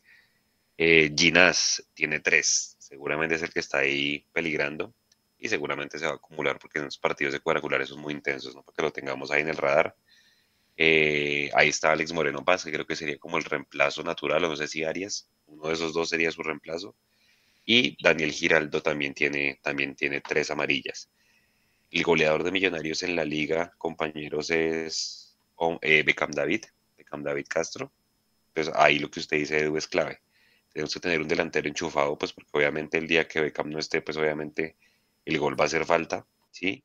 Eh, 0.76 1.12
Ginás 1.18 1.84
tiene 1.95 2.20
tres, 2.20 2.76
seguramente 2.78 3.34
es 3.34 3.43
el 3.43 3.53
que 3.53 3.59
está 3.59 3.78
ahí 3.78 4.24
peligrando 4.32 4.95
y 5.36 5.49
seguramente 5.49 5.99
se 5.99 6.07
va 6.07 6.12
a 6.12 6.14
acumular 6.14 6.61
porque 6.61 6.78
en 6.78 6.84
los 6.84 6.97
partidos 6.97 7.32
de 7.32 7.41
cuadrangulares 7.41 7.89
son 7.89 8.01
muy 8.01 8.14
intensos, 8.14 8.55
¿no? 8.55 8.62
Porque 8.62 8.82
lo 8.82 8.93
tengamos 8.93 9.32
ahí 9.32 9.43
en 9.43 9.49
el 9.49 9.57
radar. 9.57 9.97
Eh, 10.80 11.50
ahí 11.54 11.70
está 11.70 11.90
Alex 11.90 12.12
Moreno 12.12 12.44
Paz, 12.44 12.64
que 12.64 12.70
creo 12.70 12.86
que 12.86 12.94
sería 12.94 13.18
como 13.18 13.36
el 13.36 13.44
reemplazo 13.44 14.04
natural, 14.04 14.44
o 14.44 14.48
no 14.50 14.56
sé 14.56 14.68
si 14.68 14.84
Arias, 14.84 15.28
uno 15.46 15.66
de 15.66 15.74
esos 15.74 15.92
dos 15.92 16.08
sería 16.08 16.30
su 16.30 16.42
reemplazo. 16.42 16.94
Y 17.66 17.96
Daniel 18.02 18.30
Giraldo 18.30 18.80
también 18.80 19.12
tiene, 19.12 19.58
también 19.60 19.96
tiene 19.96 20.20
tres 20.20 20.52
amarillas. 20.52 21.10
El 21.90 22.04
goleador 22.04 22.44
de 22.44 22.52
Millonarios 22.52 23.02
en 23.02 23.16
la 23.16 23.24
liga, 23.24 23.72
compañeros, 23.76 24.50
es 24.50 25.36
eh, 25.82 26.02
Beckham 26.04 26.30
David, 26.30 26.64
Beckham 26.96 27.24
David 27.24 27.46
Castro. 27.48 27.92
Pues 28.54 28.70
ahí 28.74 29.00
lo 29.00 29.10
que 29.10 29.20
usted 29.20 29.38
dice, 29.38 29.58
Edu, 29.58 29.76
es 29.76 29.88
clave. 29.88 30.20
Tenemos 30.72 30.94
que 30.94 31.00
tener 31.00 31.20
un 31.20 31.28
delantero 31.28 31.68
enchufado, 31.68 32.16
pues 32.16 32.32
porque 32.32 32.50
obviamente 32.52 32.98
el 32.98 33.08
día 33.08 33.26
que 33.26 33.40
Beckham 33.40 33.70
no 33.70 33.80
esté, 33.80 34.00
pues 34.00 34.16
obviamente 34.16 34.76
el 35.24 35.38
gol 35.38 35.58
va 35.58 35.64
a 35.64 35.66
hacer 35.66 35.84
falta, 35.84 36.24
¿sí? 36.52 36.84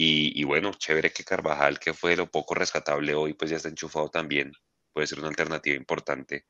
Y, 0.00 0.40
y, 0.40 0.44
bueno, 0.44 0.70
chévere 0.74 1.10
que 1.10 1.24
Carvajal, 1.24 1.80
que 1.80 1.92
fue 1.92 2.14
lo 2.14 2.30
poco 2.30 2.54
rescatable 2.54 3.16
hoy, 3.16 3.34
pues 3.34 3.50
ya 3.50 3.56
está 3.56 3.68
enchufado 3.68 4.08
también. 4.08 4.52
Puede 4.92 5.08
ser 5.08 5.18
una 5.18 5.26
alternativa 5.26 5.74
importante. 5.74 6.44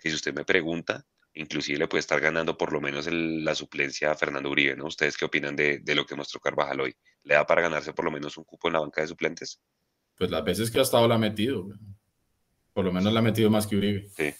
Que 0.00 0.08
si 0.08 0.16
usted 0.16 0.34
me 0.34 0.44
pregunta, 0.44 1.06
inclusive 1.34 1.78
le 1.78 1.86
puede 1.86 2.00
estar 2.00 2.20
ganando 2.20 2.58
por 2.58 2.72
lo 2.72 2.80
menos 2.80 3.06
la 3.08 3.54
suplencia 3.54 4.10
a 4.10 4.16
Fernando 4.16 4.50
Uribe, 4.50 4.74
¿no? 4.74 4.86
¿Ustedes 4.86 5.16
qué 5.16 5.26
opinan 5.26 5.54
de, 5.54 5.80
lo 5.94 6.04
que 6.04 6.16
mostró 6.16 6.40
Carvajal 6.40 6.80
hoy? 6.80 6.96
¿Le 7.22 7.34
da 7.34 7.46
para 7.46 7.62
ganarse 7.62 7.92
por 7.92 8.04
lo 8.04 8.10
menos 8.10 8.36
un 8.36 8.42
cupo 8.42 8.66
en 8.66 8.74
la 8.74 8.80
banca 8.80 9.02
de 9.02 9.06
suplentes? 9.06 9.60
Pues 10.18 10.28
las 10.28 10.42
veces 10.42 10.72
que 10.72 10.80
ha 10.80 10.82
estado 10.82 11.06
la 11.06 11.14
ha 11.14 11.18
metido, 11.18 11.68
por 12.72 12.84
lo 12.84 12.92
menos 12.92 13.12
la 13.12 13.20
ha 13.20 13.22
metido 13.22 13.48
más 13.48 13.68
que 13.68 13.76
Uribe. 13.76 14.08
Sí. 14.08 14.34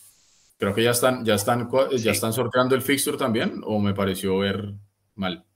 Creo 0.58 0.74
que 0.74 0.82
ya 0.82 0.90
están, 0.90 1.24
ya 1.24 1.36
están, 1.36 1.70
ya 1.96 2.10
están 2.10 2.32
sorteando 2.32 2.74
el 2.74 2.82
fixture 2.82 3.16
también, 3.16 3.60
o 3.62 3.78
me 3.78 3.94
pareció 3.94 4.38
ver 4.38 4.74
mal. 5.14 5.46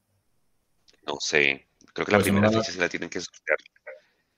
No 1.05 1.17
sé, 1.21 1.66
creo 1.97 2.05
que 2.05 2.13
la 2.13 2.19
pues 2.19 2.25
primera 2.25 2.51
fecha 2.51 2.73
sí 2.73 2.79
la 2.79 2.89
tienen 2.91 3.09
que 3.09 3.21
sortear. 3.21 3.59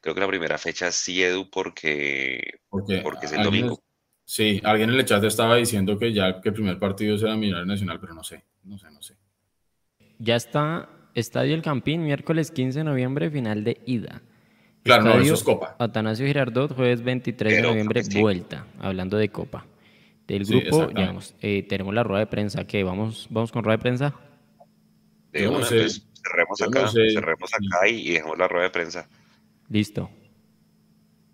Creo 0.00 0.14
que 0.14 0.20
la 0.20 0.28
primera 0.28 0.58
fecha 0.58 0.92
sí, 0.92 1.22
Edu, 1.22 1.50
porque, 1.50 2.60
porque, 2.68 3.00
porque 3.02 3.26
es 3.26 3.32
el 3.32 3.42
domingo. 3.42 3.82
Sí, 4.24 4.60
alguien 4.62 4.90
en 4.90 4.96
el 4.96 5.04
chat 5.04 5.24
estaba 5.24 5.56
diciendo 5.56 5.98
que 5.98 6.12
ya 6.12 6.40
que 6.40 6.50
el 6.50 6.54
primer 6.54 6.78
partido 6.78 7.18
será 7.18 7.34
Millonario 7.34 7.66
Nacional, 7.66 7.98
pero 7.98 8.14
no 8.14 8.22
sé, 8.22 8.44
no 8.62 8.78
sé, 8.78 8.90
no 8.92 9.02
sé. 9.02 9.16
Ya 10.18 10.36
está 10.36 10.88
Estadio 11.14 11.54
El 11.54 11.62
Campín, 11.62 12.04
miércoles 12.04 12.52
15 12.52 12.78
de 12.78 12.84
noviembre, 12.84 13.28
final 13.30 13.64
de 13.64 13.80
ida. 13.86 14.22
Claro, 14.84 15.04
no, 15.04 15.14
eso 15.18 15.34
es 15.34 15.42
Copa. 15.42 15.74
Atanasio 15.78 16.26
Girardot, 16.26 16.74
jueves 16.76 17.02
23 17.02 17.56
de 17.56 17.62
noviembre, 17.62 18.02
vuelta, 18.20 18.66
hablando 18.78 19.16
de 19.16 19.30
Copa. 19.30 19.66
Del 20.28 20.44
grupo, 20.44 20.86
digamos, 20.86 21.34
eh, 21.40 21.64
tenemos 21.64 21.92
la 21.92 22.04
rueda 22.04 22.20
de 22.20 22.26
prensa, 22.26 22.64
¿qué? 22.64 22.84
¿Vamos, 22.84 23.26
vamos 23.30 23.50
con 23.50 23.64
rueda 23.64 23.78
de 23.78 23.82
prensa? 23.82 24.14
De 25.32 25.48
una, 25.48 25.66
pues, 25.66 26.06
cerremos 26.22 26.60
acá, 26.62 26.88
cerremos 26.88 27.50
acá 27.52 27.88
y 27.88 28.10
dejemos 28.10 28.38
la 28.38 28.48
rueda 28.48 28.64
de 28.64 28.70
prensa. 28.70 29.08
Listo. 29.68 30.10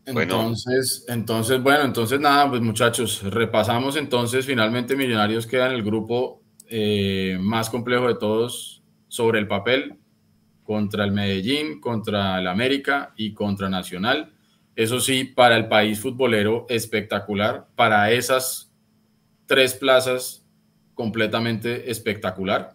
Entonces, 0.07 1.07
entonces, 1.09 1.62
bueno, 1.62 1.85
entonces 1.85 2.20
nada, 2.20 2.51
pues 2.51 2.61
muchachos, 2.61 3.22
repasamos 3.22 3.97
entonces, 3.97 4.45
finalmente 4.45 4.97
Millonarios 4.97 5.47
queda 5.47 5.66
en 5.66 5.72
el 5.72 5.82
grupo 5.82 6.43
eh, 6.68 7.39
más 7.41 7.70
complejo 7.70 8.09
de 8.09 8.16
todos 8.16 8.82
sobre 9.09 9.39
el 9.39 9.47
papel, 9.47 9.99
contra 10.62 11.05
el 11.05 11.12
Medellín, 11.12 11.80
contra 11.80 12.39
el 12.39 12.49
América 12.49 13.12
y 13.16 13.32
contra 13.32 13.68
Nacional. 13.68 14.32
Eso 14.76 14.99
sí, 15.01 15.24
para 15.24 15.57
el 15.57 15.68
país 15.68 16.01
futbolero 16.01 16.66
espectacular, 16.68 17.68
para 17.76 18.11
esas 18.11 18.72
tres 19.47 19.74
plazas 19.74 20.45
completamente 20.95 21.91
espectacular. 21.91 22.74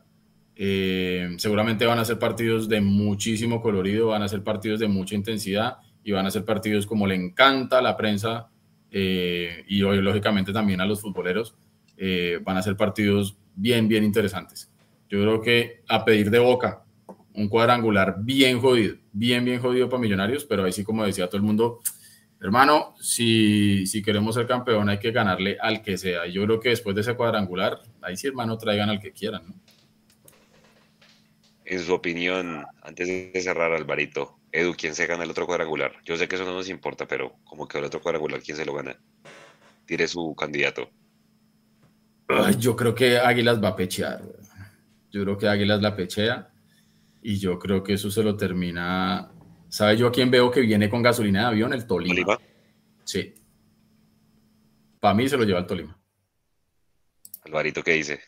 Eh, 0.62 1.36
seguramente 1.38 1.86
van 1.86 2.00
a 2.00 2.06
ser 2.06 2.20
partidos 2.20 2.68
de 2.68 2.82
muchísimo 2.82 3.62
colorido, 3.62 4.08
van 4.08 4.24
a 4.24 4.28
ser 4.28 4.44
partidos 4.44 4.82
de 4.82 4.90
mucha 4.90 5.16
intensidad 5.16 5.78
y 6.04 6.12
van 6.12 6.26
a 6.26 6.32
ser 6.32 6.44
partidos 6.44 6.86
como 6.86 7.08
le 7.08 7.16
encanta 7.16 7.80
a 7.80 7.82
la 7.82 7.96
prensa 7.96 8.50
eh, 8.92 9.64
y 9.70 9.80
lógicamente 9.80 10.52
también 10.52 10.82
a 10.82 10.86
los 10.86 11.00
futboleros. 11.00 11.56
Eh, 11.96 12.42
van 12.44 12.58
a 12.58 12.62
ser 12.62 12.76
partidos 12.76 13.38
bien, 13.56 13.88
bien 13.88 14.04
interesantes. 14.04 14.70
Yo 15.08 15.22
creo 15.22 15.42
que 15.42 15.82
a 15.88 16.04
pedir 16.04 16.30
de 16.30 16.40
boca 16.40 16.84
un 17.34 17.48
cuadrangular 17.48 18.18
bien 18.20 18.60
jodido, 18.60 18.98
bien, 19.14 19.46
bien 19.46 19.62
jodido 19.62 19.88
para 19.88 20.02
Millonarios, 20.02 20.44
pero 20.44 20.66
ahí 20.66 20.74
sí, 20.74 20.84
como 20.84 21.06
decía 21.06 21.28
todo 21.28 21.38
el 21.38 21.44
mundo, 21.44 21.80
hermano, 22.42 22.96
si, 23.00 23.88
si 23.88 24.02
queremos 24.02 24.36
ser 24.36 24.46
campeón 24.46 24.90
hay 24.90 25.00
que 25.00 25.12
ganarle 25.12 25.58
al 25.62 25.82
que 25.82 25.98
sea. 25.98 26.28
Yo 26.28 26.44
creo 26.44 26.60
que 26.60 26.68
después 26.68 26.96
de 26.96 27.02
ese 27.02 27.16
cuadrangular, 27.16 27.80
ahí 28.02 28.18
sí, 28.18 28.28
hermano, 28.28 28.58
traigan 28.58 28.90
al 28.90 29.00
que 29.00 29.14
quieran. 29.14 29.44
En 31.70 31.80
su 31.80 31.94
opinión, 31.94 32.66
antes 32.82 33.08
de 33.08 33.42
cerrar, 33.42 33.72
Alvarito, 33.72 34.40
Edu, 34.52 34.74
¿quién 34.76 34.96
se 34.96 35.06
gana 35.06 35.24
el 35.24 35.30
otro 35.30 35.46
cuadrangular? 35.46 35.94
Yo 36.04 36.18
sé 36.18 36.28
que 36.28 36.36
eso 36.36 36.44
no 36.44 36.54
nos 36.54 36.68
importa, 36.68 37.08
pero 37.08 37.36
como 37.44 37.68
que 37.68 37.78
el 37.78 37.84
otro 37.84 38.02
cuadrangular, 38.02 38.42
¿quién 38.42 38.58
se 38.58 38.66
lo 38.66 38.74
gana? 38.74 39.00
Tire 39.86 40.08
su 40.08 40.34
candidato. 40.36 40.90
yo 42.58 42.76
creo 42.76 42.96
que 42.96 43.20
Águilas 43.20 43.64
va 43.64 43.70
a 43.70 43.76
pechear. 43.76 44.24
Yo 45.12 45.24
creo 45.24 45.38
que 45.38 45.48
Águilas 45.48 45.80
la 45.80 45.96
pechea 45.96 46.52
y 47.22 47.38
yo 47.38 47.60
creo 47.60 47.84
que 47.84 47.94
eso 47.94 48.10
se 48.10 48.24
lo 48.24 48.36
termina. 48.36 49.32
¿Sabe 49.68 49.96
yo 49.96 50.08
a 50.08 50.12
quién 50.12 50.32
veo 50.32 50.50
que 50.50 50.62
viene 50.62 50.90
con 50.90 51.04
gasolina 51.04 51.42
de 51.42 51.48
avión? 51.50 51.72
El 51.74 51.86
Tolima. 51.86 52.16
¿Tolima? 52.16 52.40
Sí. 53.04 53.36
Para 55.00 55.14
mí 55.14 55.30
se 55.30 55.38
lo 55.38 55.44
lleva 55.44 55.60
el 55.60 55.68
Tolima. 55.68 55.96
Alvarito, 57.44 57.84
¿qué 57.84 57.92
dice? 57.92 58.20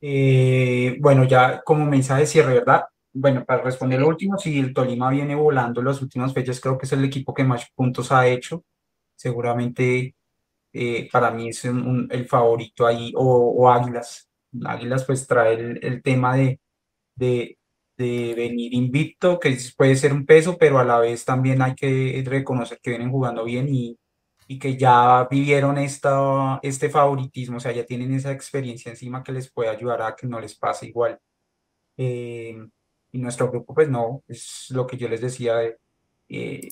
Eh, 0.00 0.96
bueno, 1.00 1.24
ya 1.24 1.62
como 1.62 1.84
mensaje 1.86 2.22
de 2.22 2.26
cierre, 2.26 2.54
¿verdad? 2.54 2.84
Bueno, 3.12 3.44
para 3.44 3.62
responder 3.62 4.00
lo 4.00 4.08
último, 4.08 4.38
si 4.38 4.58
el 4.58 4.72
Tolima 4.72 5.10
viene 5.10 5.34
volando 5.34 5.82
las 5.82 6.00
últimas 6.02 6.32
fechas, 6.32 6.60
creo 6.60 6.78
que 6.78 6.86
es 6.86 6.92
el 6.92 7.04
equipo 7.04 7.34
que 7.34 7.44
más 7.44 7.70
puntos 7.74 8.12
ha 8.12 8.26
hecho. 8.26 8.64
Seguramente 9.16 10.14
eh, 10.72 11.08
para 11.12 11.30
mí 11.32 11.48
es 11.50 11.64
el 11.64 12.26
favorito 12.28 12.86
ahí, 12.86 13.12
o, 13.16 13.70
Águilas. 13.70 14.28
Águilas 14.64 15.04
pues 15.04 15.26
trae 15.26 15.54
el, 15.82 16.02
tema 16.02 16.36
de, 16.36 16.60
de, 17.16 17.58
de, 17.96 18.34
venir 18.36 18.74
invicto, 18.74 19.38
que 19.40 19.56
puede 19.76 19.96
ser 19.96 20.12
un 20.12 20.26
peso, 20.26 20.56
pero 20.58 20.78
a 20.78 20.84
la 20.84 20.98
vez 21.00 21.24
también 21.24 21.62
hay 21.62 21.74
que 21.74 22.22
reconocer 22.26 22.80
que 22.82 22.90
vienen 22.90 23.10
jugando 23.10 23.44
bien 23.44 23.68
y, 23.68 23.98
y 24.48 24.58
que 24.58 24.76
ya 24.78 25.28
vivieron 25.30 25.76
esta, 25.78 26.58
este 26.62 26.88
favoritismo, 26.90 27.58
o 27.58 27.60
sea, 27.60 27.72
ya 27.72 27.84
tienen 27.84 28.14
esa 28.14 28.32
experiencia 28.32 28.90
encima 28.90 29.22
que 29.22 29.32
les 29.32 29.50
puede 29.52 29.68
ayudar 29.68 30.00
a 30.02 30.16
que 30.16 30.26
no 30.26 30.40
les 30.40 30.54
pase 30.54 30.86
igual. 30.86 31.20
Eh, 31.98 32.56
y 33.12 33.18
nuestro 33.18 33.50
grupo, 33.50 33.74
pues 33.74 33.90
no, 33.90 34.22
es 34.26 34.66
lo 34.70 34.86
que 34.86 34.96
yo 34.96 35.08
les 35.08 35.20
decía 35.20 35.56
de 35.56 35.78
eh, 36.30 36.68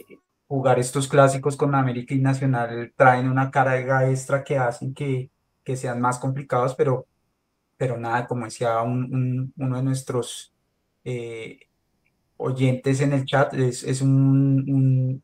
jugar 0.49 0.79
estos 0.79 1.07
clásicos 1.09 1.57
con 1.57 1.75
América 1.75 2.15
y 2.15 2.21
Nacional, 2.21 2.93
traen 2.97 3.29
una 3.29 3.51
carga 3.51 4.09
extra 4.11 4.43
que 4.43 4.57
hacen 4.59 4.95
que, 4.95 5.31
que 5.63 5.77
sean 5.77 6.01
más 6.01 6.19
complicados, 6.19 6.75
pero, 6.75 7.07
pero 7.77 7.99
nada, 7.99 8.27
como 8.27 8.47
decía 8.47 8.81
un, 8.83 9.53
uno 9.57 9.77
de 9.77 9.83
nuestros 9.83 10.55
eh, 11.05 11.61
oyentes 12.39 13.01
en 13.01 13.13
el 13.13 13.25
chat, 13.27 13.53
es, 13.55 13.85
es 13.85 14.01
un, 14.03 15.23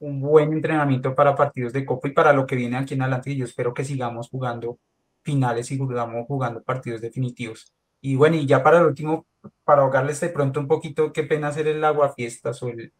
un 0.00 0.20
buen 0.20 0.52
entrenamiento 0.52 1.14
para 1.14 1.34
partidos 1.34 1.72
de 1.72 1.84
Copa 1.84 2.08
y 2.08 2.12
para 2.12 2.32
lo 2.32 2.46
que 2.46 2.56
viene 2.56 2.76
aquí 2.76 2.94
en 2.94 3.02
adelante. 3.02 3.30
Y 3.30 3.36
yo 3.36 3.44
espero 3.44 3.74
que 3.74 3.84
sigamos 3.84 4.28
jugando 4.28 4.78
finales 5.22 5.70
y 5.70 5.76
sigamos 5.76 6.26
jugando 6.26 6.62
partidos 6.62 7.00
definitivos. 7.00 7.72
Y 8.00 8.16
bueno, 8.16 8.36
y 8.36 8.46
ya 8.46 8.62
para 8.62 8.78
el 8.78 8.86
último, 8.86 9.26
para 9.64 9.82
ahogarles 9.82 10.20
de 10.20 10.28
pronto 10.28 10.60
un 10.60 10.68
poquito, 10.68 11.12
qué 11.12 11.24
pena 11.24 11.48
hacer 11.48 11.66
el 11.66 11.84
aguafiestas 11.84 12.62
o 12.62 12.68
el, 12.68 12.92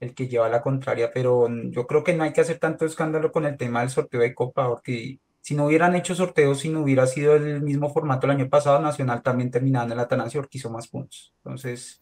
el 0.00 0.14
que 0.14 0.28
lleva 0.28 0.48
la 0.48 0.62
contraria, 0.62 1.12
pero 1.14 1.48
yo 1.70 1.86
creo 1.86 2.02
que 2.02 2.14
no 2.14 2.24
hay 2.24 2.32
que 2.32 2.40
hacer 2.40 2.58
tanto 2.58 2.84
escándalo 2.84 3.30
con 3.30 3.46
el 3.46 3.56
tema 3.56 3.80
del 3.80 3.90
sorteo 3.90 4.20
de 4.20 4.34
Copa, 4.34 4.68
porque 4.68 5.20
si 5.40 5.54
no 5.54 5.66
hubieran 5.66 5.94
hecho 5.94 6.14
sorteos, 6.14 6.60
si 6.60 6.68
no 6.68 6.82
hubiera 6.82 7.06
sido 7.06 7.36
el 7.36 7.62
mismo 7.62 7.92
formato 7.92 8.26
el 8.26 8.32
año 8.32 8.48
pasado, 8.48 8.80
Nacional 8.80 9.22
también 9.22 9.50
terminaba 9.50 9.86
en 9.86 9.92
el 9.92 10.00
Atanasio 10.00 10.46
hizo 10.50 10.70
más 10.70 10.88
puntos. 10.88 11.32
Entonces, 11.38 12.00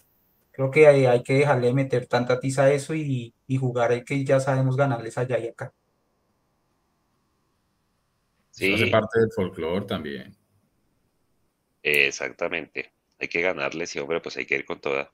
creo 0.61 0.71
que 0.71 0.87
hay, 0.87 1.07
hay 1.07 1.23
que 1.23 1.33
dejarle 1.33 1.73
meter 1.73 2.07
tanta 2.07 2.39
tiza 2.39 2.65
a 2.65 2.73
eso 2.73 2.95
y, 2.95 3.33
y 3.47 3.57
jugar 3.57 3.93
el 3.93 4.05
que 4.05 4.23
ya 4.23 4.41
sabemos 4.41 4.77
ganarles 4.77 5.17
allá 5.17 5.39
y 5.39 5.49
acá. 5.49 5.73
Sí. 8.51 8.75
Hace 8.75 8.89
parte 8.89 9.21
del 9.21 9.31
folclore 9.35 9.87
también. 9.87 10.37
Exactamente. 11.83 12.93
Hay 13.19 13.29
que 13.29 13.41
ganarles 13.41 13.97
y, 13.97 14.01
hombre, 14.01 14.21
pues 14.21 14.37
hay 14.37 14.45
que 14.45 14.57
ir 14.57 14.67
con 14.67 14.83
toda. 14.83 15.11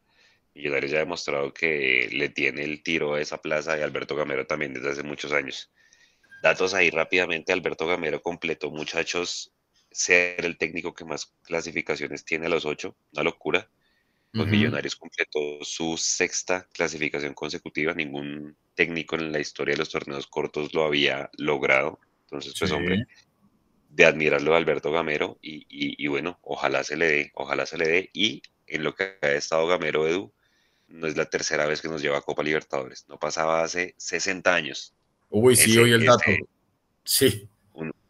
Millonarios 0.53 0.91
ya 0.91 0.97
ha 0.97 1.01
demostrado 1.01 1.55
que 1.55 2.09
le 2.11 2.29
tiene 2.31 2.65
el 2.65 2.83
tiro 2.83 3.15
a 3.15 3.21
esa 3.21 3.41
plaza 3.41 3.79
y 3.79 3.83
Alberto 3.83 4.17
Gamero 4.17 4.49
también 4.49 4.75
desde 4.75 4.91
hace 4.91 5.05
muchos 5.05 5.31
años. 5.31 5.71
Datos 6.43 6.75
ahí 6.75 6.91
rápidamente. 6.91 7.53
Alberto 7.53 7.87
Gamero 7.87 8.21
completó, 8.21 8.73
muchachos, 8.73 9.55
ser 9.93 10.45
el 10.45 10.59
técnico 10.59 10.93
que 10.93 11.05
más 11.05 11.33
clasificaciones 11.43 12.25
tiene 12.25 12.47
a 12.47 12.49
los 12.49 12.65
ocho. 12.65 12.97
Una 13.13 13.23
locura. 13.23 13.71
Los 14.37 14.49
Millonarios 14.49 14.97
completó 14.97 15.65
su 15.65 15.97
sexta 15.97 16.69
clasificación 16.73 17.33
consecutiva. 17.33 17.95
Ningún 17.95 18.55
técnico 18.75 19.17
en 19.17 19.33
la 19.33 19.41
historia 19.41 19.73
de 19.73 19.79
los 19.79 19.89
torneos 19.89 20.27
cortos 20.27 20.75
lo 20.75 20.85
había 20.85 21.31
logrado. 21.39 21.99
Entonces, 22.25 22.55
pues, 22.59 22.71
hombre, 22.71 23.07
de 23.89 24.05
admirarlo 24.05 24.55
a 24.55 24.59
Alberto 24.59 24.93
Gamero 24.93 25.39
y, 25.41 26.07
bueno, 26.09 26.39
ojalá 26.43 26.85
se 26.85 26.97
le 26.97 27.07
dé, 27.07 27.31
ojalá 27.35 27.65
se 27.65 27.79
le 27.79 27.89
dé. 27.89 28.11
Y 28.13 28.43
en 28.67 28.85
lo 28.85 28.95
que 28.95 29.17
ha 29.23 29.33
estado 29.33 29.67
Gamero, 29.67 30.07
Edu, 30.07 30.33
no 30.89 31.07
es 31.07 31.17
la 31.17 31.25
tercera 31.25 31.67
vez 31.67 31.81
que 31.81 31.89
nos 31.89 32.03
lleva 32.03 32.19
a 32.19 32.23
Copa 32.23 32.43
Libertadores. 32.43 33.07
No 33.09 33.19
pasaba 33.19 33.63
hace 33.63 33.95
60 33.97 34.55
años. 34.55 34.95
Uy, 35.31 35.57
sí, 35.57 35.79
hoy 35.79 35.93
el 35.93 36.05
dato. 36.05 36.31
sí. 37.05 37.49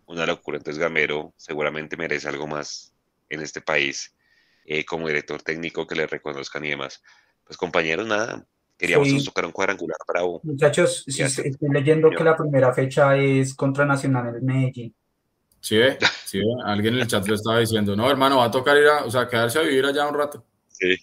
una 0.06 0.26
locura. 0.26 0.58
Entonces, 0.58 0.82
Gamero 0.82 1.32
seguramente 1.36 1.96
merece 1.96 2.28
algo 2.28 2.48
más 2.48 2.92
en 3.28 3.42
este 3.42 3.60
país 3.60 4.15
eh, 4.66 4.84
como 4.84 5.06
director 5.06 5.40
técnico 5.42 5.86
que 5.86 5.94
le 5.94 6.06
reconozcan 6.06 6.64
y 6.64 6.70
demás. 6.70 7.02
Pues 7.44 7.56
compañeros, 7.56 8.06
nada, 8.06 8.44
queríamos 8.76 9.24
tocar 9.24 9.46
un 9.46 9.52
cuadrangular 9.52 9.98
bravo. 10.06 10.40
Muchachos, 10.42 11.04
si 11.06 11.22
estoy 11.22 11.54
leyendo 11.70 12.10
que 12.10 12.24
la 12.24 12.36
primera 12.36 12.74
fecha 12.74 13.16
es 13.16 13.54
contra 13.54 13.84
Nacional 13.84 14.36
en 14.36 14.44
Medellín. 14.44 14.94
Sí, 15.60 15.80
sí, 16.24 16.40
alguien 16.64 16.94
en 16.94 17.00
el 17.00 17.06
chat 17.06 17.26
lo 17.26 17.34
estaba 17.34 17.60
diciendo, 17.60 17.96
no, 17.96 18.10
hermano, 18.10 18.38
va 18.38 18.44
a 18.44 18.50
tocar 18.50 18.76
ir 18.76 18.86
a, 18.86 19.04
o 19.04 19.10
sea, 19.10 19.28
quedarse 19.28 19.58
a 19.58 19.62
vivir 19.62 19.84
allá 19.84 20.08
un 20.08 20.14
rato. 20.14 20.44
Sí. 20.68 20.96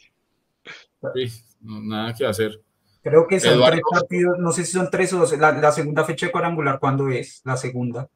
Sí, 1.15 1.43
nada 1.61 2.13
que 2.13 2.25
hacer. 2.25 2.61
Creo 3.01 3.27
que 3.27 3.39
son 3.39 3.61
tres 3.65 3.81
partidos, 3.89 4.37
no 4.39 4.51
sé 4.53 4.63
si 4.63 4.71
son 4.73 4.89
tres 4.89 5.11
o 5.11 5.19
dos. 5.19 5.37
La, 5.37 5.51
la, 5.51 5.71
segunda 5.73 6.05
fecha 6.05 6.27
de 6.27 6.31
cuadrangular, 6.31 6.79
¿cuándo 6.79 7.09
es? 7.09 7.41
La 7.43 7.57
segunda. 7.57 8.09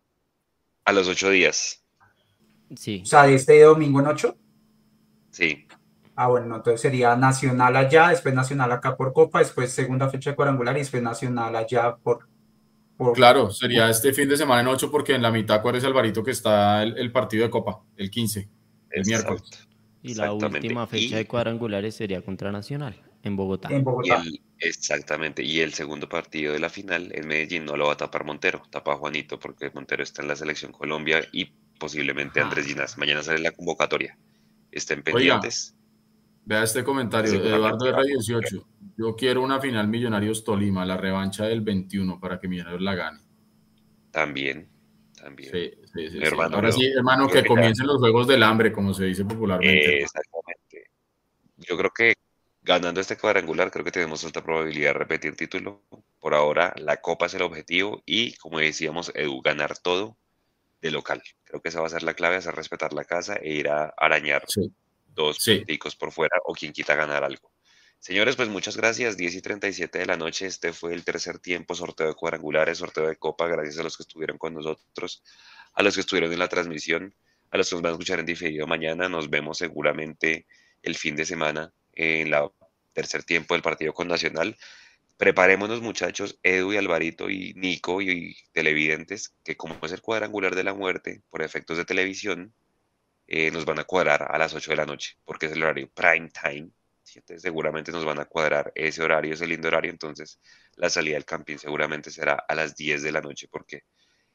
A 0.86 0.94
los 0.94 1.10
ocho 1.10 1.30
días. 1.30 1.84
Sí. 2.76 3.02
O 3.04 3.06
sea, 3.06 3.24
de 3.24 3.36
este 3.36 3.62
domingo 3.62 4.00
en 4.00 4.08
ocho. 4.08 4.38
Sí. 5.38 5.68
Ah, 6.16 6.30
bueno, 6.30 6.56
entonces 6.56 6.82
sería 6.82 7.16
Nacional 7.16 7.76
allá, 7.76 8.10
después 8.10 8.34
Nacional 8.34 8.72
acá 8.72 8.98
por 8.98 9.14
Copa, 9.14 9.38
después 9.38 9.72
segunda 9.72 10.10
fecha 10.10 10.32
de 10.32 10.36
cuadrangular 10.36 10.76
y 10.76 10.80
después 10.80 11.04
Nacional 11.04 11.56
allá 11.56 11.96
por, 11.96 12.28
Claro, 13.14 13.52
sería 13.52 13.88
este 13.88 14.12
fin 14.14 14.28
de 14.28 14.36
semana 14.36 14.62
en 14.62 14.68
8 14.68 14.90
porque 14.90 15.14
en 15.14 15.22
la 15.22 15.30
mitad, 15.30 15.62
¿cuál 15.62 15.76
es 15.76 15.84
Alvarito 15.84 16.24
que 16.24 16.32
está 16.32 16.82
el, 16.82 17.12
partido 17.12 17.44
de 17.44 17.52
Copa? 17.52 17.84
El 17.96 18.10
15, 18.10 18.50
el 18.90 19.06
miércoles. 19.06 19.68
Y 20.02 20.16
la 20.16 20.34
última 20.34 20.88
fecha 20.88 21.18
de 21.18 21.28
cuadrangulares 21.28 21.94
sería 21.94 22.24
contra 22.24 22.52
Nacional, 22.52 23.00
en 23.22 23.36
Bogotá. 23.36 23.70
En 23.70 23.84
Bogotá. 23.84 24.24
exactamente, 24.58 25.44
y 25.44 25.60
el 25.60 25.76
segundo 25.76 26.10
partido 26.10 26.54
de 26.54 26.60
la 26.60 26.70
final 26.70 27.12
en 27.14 27.28
Medellín 27.28 27.66
no 27.66 27.78
lo 27.78 27.86
va 27.86 27.94
a 27.94 27.98
tapar 27.98 28.26
Montero, 28.26 28.64
tapa 28.72 28.96
Juanito 28.96 29.40
porque 29.40 29.70
Montero 29.70 30.02
está 30.02 30.24
en 30.24 30.30
la 30.30 30.36
selección 30.36 30.72
Colombia 30.72 31.22
y 31.32 31.46
posiblemente 31.78 32.42
Andrés 32.42 32.66
ah. 32.66 32.70
Ginás. 32.70 32.98
Mañana 32.98 33.22
sale 33.22 33.38
la 33.38 33.52
convocatoria 33.52 34.18
estén 34.78 35.04
pendientes. 35.04 35.76
vea 36.46 36.64
este 36.64 36.84
comentario, 36.84 37.34
Eduardo 37.44 37.86
de 37.86 37.92
Radio 37.92 38.16
18. 38.16 38.68
Yo 38.98 39.16
quiero 39.16 39.42
una 39.42 39.60
final 39.60 39.88
Millonarios 39.88 40.44
Tolima, 40.44 40.86
la 40.86 40.98
revancha 40.98 41.46
del 41.46 41.62
21 41.62 42.20
para 42.20 42.40
que 42.40 42.48
Millonarios 42.48 42.82
la 42.82 42.96
gane. 42.96 43.20
También, 44.12 44.70
también. 45.22 45.52
Sí, 45.52 45.72
sí, 45.94 46.10
sí, 46.10 46.20
hermano, 46.22 46.56
Ahora 46.56 46.72
sí, 46.72 46.86
hermano, 46.86 47.28
que 47.28 47.46
comiencen 47.46 47.86
los 47.86 47.98
juegos 47.98 48.28
del 48.28 48.44
hambre, 48.44 48.72
como 48.72 48.94
se 48.94 49.06
dice 49.06 49.26
popularmente. 49.26 50.02
exactamente. 50.02 50.92
Yo 51.58 51.78
creo 51.78 51.92
que 51.92 52.16
ganando 52.68 53.00
este 53.00 53.18
cuadrangular, 53.18 53.72
creo 53.72 53.86
que 53.86 53.92
tenemos 53.92 54.26
alta 54.26 54.44
probabilidad 54.44 54.90
de 54.90 55.00
repetir 55.00 55.36
título. 55.36 55.84
Por 56.20 56.34
ahora, 56.34 56.74
la 56.78 56.98
Copa 56.98 57.28
es 57.28 57.34
el 57.34 57.42
objetivo 57.42 58.04
y, 58.06 58.36
como 58.38 58.60
decíamos, 58.60 59.12
Edu, 59.16 59.42
ganar 59.42 59.78
todo 59.78 60.18
de 60.82 60.92
local. 60.92 61.22
Creo 61.44 61.62
que 61.62 61.70
esa 61.70 61.82
va 61.82 61.88
a 61.88 61.92
ser 61.92 62.04
la 62.04 62.14
clave, 62.14 62.36
hacer 62.36 62.56
respetar 62.56 62.94
la 62.94 63.06
casa 63.06 63.36
e 63.36 63.54
ir 63.54 63.70
a 63.70 63.94
arañar 63.98 64.44
dos 65.08 65.38
punticos 65.44 65.96
por 65.96 66.12
fuera 66.12 66.38
o 66.46 66.54
quien 66.54 66.72
quita 66.72 66.96
ganar 66.96 67.24
algo. 67.24 67.52
Señores, 68.00 68.36
pues 68.36 68.48
muchas 68.50 68.78
gracias. 68.78 69.18
10 69.18 69.36
y 69.36 69.42
37 69.42 70.00
de 70.00 70.06
la 70.06 70.18
noche. 70.18 70.46
Este 70.46 70.72
fue 70.72 70.94
el 70.94 71.04
tercer 71.04 71.40
tiempo, 71.40 71.74
sorteo 71.74 72.08
de 72.08 72.14
cuadrangulares, 72.14 72.78
sorteo 72.78 73.08
de 73.08 73.16
copa. 73.16 73.48
Gracias 73.48 73.80
a 73.80 73.84
los 73.84 73.98
que 73.98 74.04
estuvieron 74.04 74.38
con 74.38 74.54
nosotros, 74.54 75.24
a 75.74 75.82
los 75.82 75.96
que 75.96 76.02
estuvieron 76.02 76.32
en 76.32 76.40
la 76.40 76.48
transmisión, 76.48 77.14
a 77.50 77.58
los 77.58 77.70
que 77.70 77.76
nos 77.76 77.82
van 77.82 77.92
a 77.92 77.94
escuchar 77.94 78.20
en 78.20 78.28
diferido 78.28 78.68
mañana. 78.68 79.10
Nos 79.10 79.30
vemos 79.30 79.58
seguramente 79.58 80.46
el 80.84 80.96
fin 80.96 81.16
de 81.16 81.26
semana 81.26 81.74
en 81.94 82.30
la 82.30 82.50
tercer 82.94 83.24
tiempo 83.24 83.54
del 83.54 83.64
partido 83.64 83.94
con 83.94 84.08
Nacional. 84.08 84.56
Preparémonos 85.18 85.82
muchachos, 85.82 86.40
Edu 86.44 86.74
y 86.74 86.78
Alvarito 86.78 87.30
y 87.30 87.54
Nico 87.56 88.02
y, 88.02 88.38
televidentes, 88.52 89.34
que 89.44 89.58
como 89.58 89.76
es 89.84 89.92
el 89.92 90.02
cuadrangular 90.02 90.56
de 90.56 90.64
la 90.64 90.74
muerte 90.74 91.24
por 91.30 91.42
efectos 91.42 91.78
de 91.78 91.86
televisión, 91.86 92.54
eh, 93.26 93.52
nos 93.52 93.66
van 93.66 93.80
a 93.80 93.84
cuadrar 93.84 94.28
a 94.32 94.38
las 94.38 94.54
8 94.54 94.72
de 94.72 94.78
la 94.78 94.86
noche, 94.86 95.18
porque 95.26 95.48
es 95.48 95.54
el 95.54 95.64
horario 95.64 95.90
prime 95.94 96.30
time. 96.30 96.70
Entonces, 97.16 97.42
seguramente 97.42 97.92
nos 97.92 98.06
van 98.06 98.20
a 98.20 98.26
cuadrar 98.26 98.72
ese 98.76 99.02
horario, 99.02 99.34
ese 99.34 99.48
lindo 99.48 99.68
horario. 99.70 99.90
Entonces, 99.90 100.40
la 100.76 100.90
salida 100.90 101.16
del 101.16 101.26
camping 101.26 101.58
seguramente 101.58 102.12
será 102.12 102.34
a 102.48 102.54
las 102.54 102.76
10 102.76 103.02
de 103.02 103.12
la 103.12 103.22
noche, 103.22 103.48
porque 103.50 103.84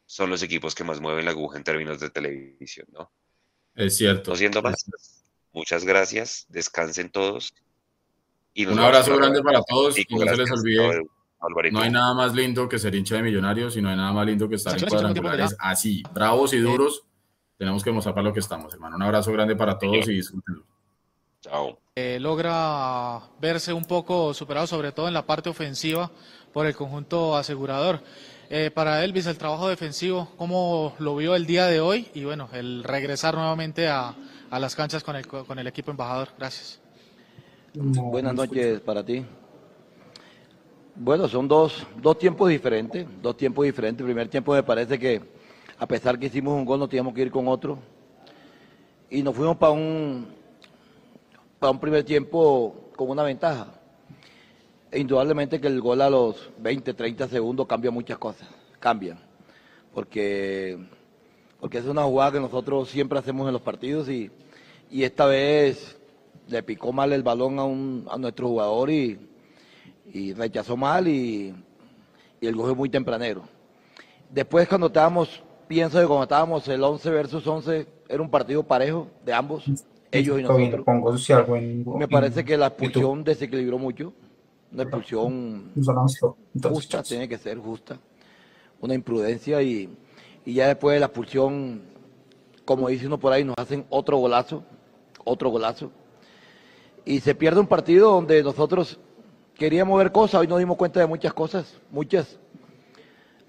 son 0.05 0.30
los 0.30 0.43
equipos 0.43 0.74
que 0.74 0.85
más 0.85 1.01
mueven 1.01 1.24
la 1.24 1.30
aguja 1.30 1.59
en 1.59 1.64
términos 1.64 2.01
de 2.01 2.11
televisión, 2.11 2.89
¿no? 2.91 3.12
Es 3.74 3.97
cierto. 3.97 4.33
No 4.33 4.37
siendo 4.37 4.62
más, 4.62 4.85
Muchas 5.53 5.85
gracias, 5.85 6.47
descansen 6.49 7.11
todos. 7.11 7.55
Y 8.55 8.66
Un 8.66 8.78
abrazo 8.78 9.16
grande 9.16 9.42
para 9.42 9.62
todos 9.62 9.98
y 9.98 10.07
no 10.11 10.20
se 10.20 10.36
les 10.36 10.50
olvide. 10.50 11.03
No 11.72 11.80
hay 11.80 11.90
nada 11.90 12.14
más 12.14 12.34
lindo 12.34 12.68
que 12.68 12.78
ser 12.78 12.94
hincha 12.94 13.16
de 13.16 13.22
millonarios 13.22 13.76
y 13.76 13.82
no 13.82 13.88
hay 13.88 13.96
nada 13.96 14.12
más 14.12 14.26
lindo 14.26 14.48
que 14.48 14.57
estar 14.57 14.80
en 14.80 14.88
cuadrangulares 14.88 15.57
así, 15.59 16.03
bravos 16.12 16.53
y 16.53 16.59
duros. 16.59 17.05
Tenemos 17.57 17.82
que 17.82 17.92
mostrar 17.92 18.14
para 18.14 18.28
lo 18.28 18.32
que 18.32 18.40
estamos, 18.40 18.72
hermano. 18.74 18.96
Un 18.96 19.03
abrazo 19.03 19.32
grande 19.32 19.57
para 19.57 19.78
todos 19.78 20.09
y 20.09 20.14
disfrútenlo. 20.14 20.64
Chao. 21.40 21.78
Eh, 21.96 22.18
logra 22.20 23.20
verse 23.40 23.72
un 23.72 23.84
poco 23.84 24.32
superado, 24.34 24.66
sobre 24.66 24.92
todo 24.92 25.09
en 25.09 25.14
la 25.14 25.26
parte 25.26 25.48
ofensiva, 25.48 26.11
por 26.53 26.66
el 26.66 26.76
conjunto 26.76 27.36
asegurador. 27.36 28.00
Eh, 28.48 28.70
para 28.70 29.03
Elvis, 29.05 29.26
el 29.26 29.38
trabajo 29.38 29.68
defensivo, 29.68 30.30
¿cómo 30.36 30.94
lo 30.98 31.16
vio 31.16 31.34
el 31.34 31.46
día 31.46 31.66
de 31.66 31.80
hoy? 31.80 32.09
Y 32.14 32.24
bueno, 32.24 32.48
el 32.53 32.84
regresar 32.84 33.34
nuevamente 33.34 33.88
a, 33.88 34.14
a 34.50 34.59
las 34.59 34.76
canchas 34.76 35.03
con 35.03 35.16
el, 35.16 35.26
con 35.26 35.59
el 35.59 35.66
equipo 35.66 35.90
embajador. 35.90 36.28
Gracias. 36.38 36.82
Buenas 37.74 38.34
noches 38.34 38.80
para 38.80 39.02
ti. 39.02 39.24
Bueno, 40.94 41.26
son 41.26 41.48
dos, 41.48 41.86
dos 42.02 42.18
tiempos 42.18 42.50
diferentes, 42.50 43.06
dos 43.22 43.34
tiempos 43.34 43.64
diferentes. 43.64 44.00
El 44.00 44.06
primer 44.06 44.28
tiempo 44.28 44.52
me 44.52 44.62
parece 44.62 44.98
que 44.98 45.22
a 45.78 45.86
pesar 45.86 46.18
que 46.18 46.26
hicimos 46.26 46.52
un 46.52 46.66
gol, 46.66 46.78
no 46.78 46.86
teníamos 46.86 47.14
que 47.14 47.22
ir 47.22 47.30
con 47.30 47.48
otro. 47.48 47.78
Y 49.08 49.22
nos 49.22 49.34
fuimos 49.34 49.56
para 49.56 49.72
un, 49.72 50.26
para 51.58 51.70
un 51.70 51.80
primer 51.80 52.04
tiempo 52.04 52.90
con 52.94 53.08
una 53.08 53.22
ventaja. 53.22 53.68
E 54.90 55.00
indudablemente 55.00 55.58
que 55.58 55.68
el 55.68 55.80
gol 55.80 56.02
a 56.02 56.10
los 56.10 56.50
20, 56.58 56.92
30 56.92 57.26
segundos 57.28 57.66
cambia 57.66 57.90
muchas 57.90 58.18
cosas, 58.18 58.46
cambian. 58.78 59.18
Porque, 59.94 60.78
porque 61.58 61.78
es 61.78 61.86
una 61.86 62.02
jugada 62.02 62.32
que 62.32 62.40
nosotros 62.40 62.90
siempre 62.90 63.18
hacemos 63.18 63.46
en 63.46 63.54
los 63.54 63.62
partidos 63.62 64.10
y, 64.10 64.30
y 64.90 65.04
esta 65.04 65.24
vez 65.24 65.98
le 66.53 66.62
picó 66.62 66.92
mal 66.92 67.12
el 67.12 67.22
balón 67.22 67.59
a, 67.59 67.64
un, 67.64 68.07
a 68.11 68.18
nuestro 68.18 68.48
jugador 68.48 68.90
y, 68.90 69.18
y 70.12 70.34
rechazó 70.34 70.76
mal 70.76 71.09
y, 71.09 71.55
y 72.40 72.46
el 72.46 72.55
gol 72.55 72.66
fue 72.66 72.74
muy 72.76 72.88
tempranero. 72.90 73.42
Después 74.30 74.68
cuando 74.68 74.88
estábamos, 74.88 75.42
pienso 75.66 75.98
que 76.00 76.07
cuando 76.07 76.24
estábamos 76.24 76.68
el 76.68 76.82
11 76.82 77.11
versus 77.11 77.46
11, 77.46 77.86
era 78.09 78.22
un 78.22 78.30
partido 78.30 78.62
parejo 78.62 79.09
de 79.24 79.32
ambos, 79.32 79.64
ellos 80.11 80.38
y 80.38 80.42
nosotros. 80.42 80.86
Me 81.94 82.07
parece 82.09 82.44
que 82.44 82.57
la 82.57 82.66
expulsión 82.68 83.24
desequilibró 83.24 83.78
mucho, 83.78 84.12
una 84.72 84.82
expulsión 84.84 85.72
justa, 86.62 87.03
tiene 87.03 87.28
que 87.28 87.38
ser 87.38 87.59
justa, 87.59 87.98
una 88.80 88.94
imprudencia 88.94 89.62
y, 89.62 89.88
y 90.44 90.55
ya 90.55 90.66
después 90.68 90.94
de 90.94 91.00
la 91.00 91.07
expulsión, 91.07 91.82
como 92.64 92.88
dice 92.88 93.07
uno 93.07 93.18
por 93.18 93.32
ahí, 93.32 93.44
nos 93.44 93.57
hacen 93.59 93.86
otro 93.90 94.18
golazo, 94.18 94.62
otro 95.24 95.50
golazo. 95.50 95.90
Y 97.05 97.20
se 97.20 97.34
pierde 97.34 97.61
un 97.61 97.66
partido 97.66 98.12
donde 98.12 98.42
nosotros 98.42 98.98
queríamos 99.55 99.98
ver 99.98 100.12
cosas, 100.12 100.40
hoy 100.40 100.46
nos 100.46 100.59
dimos 100.61 100.76
cuenta 100.76 101.00
de 101.00 101.07
muchas 101.07 101.32
cosas, 101.32 101.80
muchas. 101.90 102.38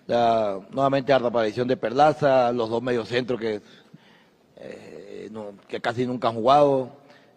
Nuevamente 0.08 1.12
la 1.12 1.28
aparición 1.28 1.68
de 1.68 1.78
Perlaza, 1.78 2.52
los 2.52 2.70
dos 2.70 2.82
mediocentros 2.82 3.40
que, 3.40 3.62
eh, 4.58 5.30
que 5.68 5.80
casi 5.80 6.06
nunca 6.06 6.30
han 6.30 6.36
jugado, 6.36 6.90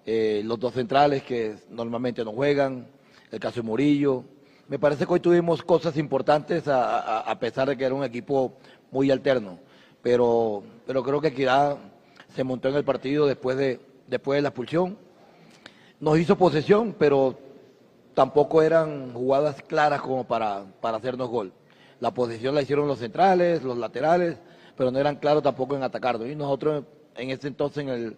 eh, 0.07 0.41
los 0.45 0.59
dos 0.59 0.73
centrales 0.73 1.23
que 1.23 1.57
normalmente 1.69 2.25
no 2.25 2.33
juegan, 2.33 2.87
el 3.31 3.39
caso 3.39 3.61
de 3.61 3.67
Murillo. 3.67 4.25
Me 4.69 4.79
parece 4.79 5.07
que 5.07 5.13
hoy 5.13 5.21
tuvimos 5.21 5.63
cosas 5.63 5.97
importantes 5.99 6.65
a, 6.67 7.37
pesar 7.39 7.69
de 7.69 7.77
que 7.77 7.85
era 7.85 7.95
un 7.95 8.05
equipo 8.05 8.55
muy 8.91 9.11
alterno, 9.11 9.59
pero, 10.03 10.63
pero 10.87 11.03
creo 11.03 11.21
que 11.21 11.29
Equidad 11.29 11.77
se 12.35 12.43
montó 12.43 12.69
en 12.69 12.75
el 12.75 12.85
partido 12.85 13.27
después 13.27 13.57
de, 13.57 13.81
después 14.09 14.39
de 14.39 14.43
la 14.43 14.49
expulsión. 14.49 15.06
Nos 15.99 16.19
hizo 16.19 16.37
posesión, 16.37 16.95
pero 16.99 17.39
tampoco 18.15 18.63
eran 18.63 19.13
jugadas 19.13 19.63
claras 19.63 20.01
como 20.01 20.25
para, 20.25 20.65
para 20.81 20.99
hacernos 20.99 21.29
gol. 21.29 21.53
La 22.01 22.13
posición 22.13 22.55
la 22.55 22.63
hicieron 22.63 22.87
los 22.87 22.99
centrales, 22.99 23.63
los 23.63 23.79
laterales, 23.79 24.39
pero 24.77 24.91
no 24.91 24.99
eran 24.99 25.17
claros 25.17 25.43
tampoco 25.43 25.75
en 25.75 25.83
atacarnos. 25.83 26.29
Y 26.29 26.35
nosotros 26.35 26.85
en 27.17 27.31
ese 27.31 27.49
entonces 27.49 27.85
en 27.85 27.89
el, 27.89 28.17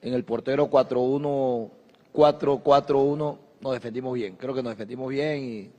en 0.00 0.14
el 0.14 0.24
portero 0.24 0.70
4-1, 0.70 1.70
4-4-1 2.14 3.38
nos 3.60 3.72
defendimos 3.72 4.14
bien. 4.14 4.36
Creo 4.36 4.54
que 4.54 4.62
nos 4.62 4.72
defendimos 4.72 5.10
bien 5.10 5.44
y, 5.44 5.70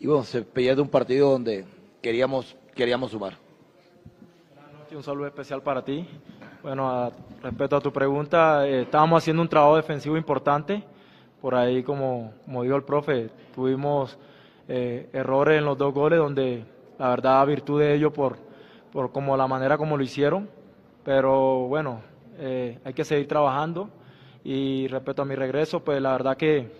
y 0.00 0.06
bueno, 0.06 0.24
se 0.24 0.42
de 0.42 0.80
un 0.80 0.88
partido 0.88 1.30
donde 1.30 1.64
queríamos, 2.00 2.56
queríamos 2.74 3.10
sumar. 3.10 3.36
Un 4.94 5.02
saludo 5.02 5.26
especial 5.26 5.60
para 5.60 5.84
ti. 5.84 6.06
Bueno, 6.64 7.12
respecto 7.42 7.76
a 7.76 7.80
tu 7.82 7.92
pregunta, 7.92 8.66
eh, 8.66 8.80
estábamos 8.80 9.22
haciendo 9.22 9.42
un 9.42 9.48
trabajo 9.50 9.76
defensivo 9.76 10.16
importante 10.16 10.82
por 11.38 11.54
ahí, 11.54 11.82
como, 11.82 12.32
como 12.46 12.62
dijo 12.62 12.74
el 12.74 12.84
profe, 12.84 13.28
tuvimos 13.54 14.18
eh, 14.66 15.10
errores 15.12 15.58
en 15.58 15.66
los 15.66 15.76
dos 15.76 15.92
goles 15.92 16.18
donde 16.18 16.64
la 16.98 17.10
verdad 17.10 17.46
virtud 17.46 17.80
de 17.80 17.92
ellos 17.94 18.14
por, 18.14 18.38
por 18.90 19.12
como 19.12 19.36
la 19.36 19.46
manera 19.46 19.76
como 19.76 19.98
lo 19.98 20.02
hicieron. 20.02 20.48
Pero 21.04 21.68
bueno, 21.68 22.00
eh, 22.38 22.78
hay 22.82 22.94
que 22.94 23.04
seguir 23.04 23.28
trabajando. 23.28 23.90
Y 24.42 24.88
respecto 24.88 25.20
a 25.20 25.26
mi 25.26 25.34
regreso, 25.34 25.84
pues 25.84 26.00
la 26.00 26.12
verdad 26.12 26.34
que 26.34 26.70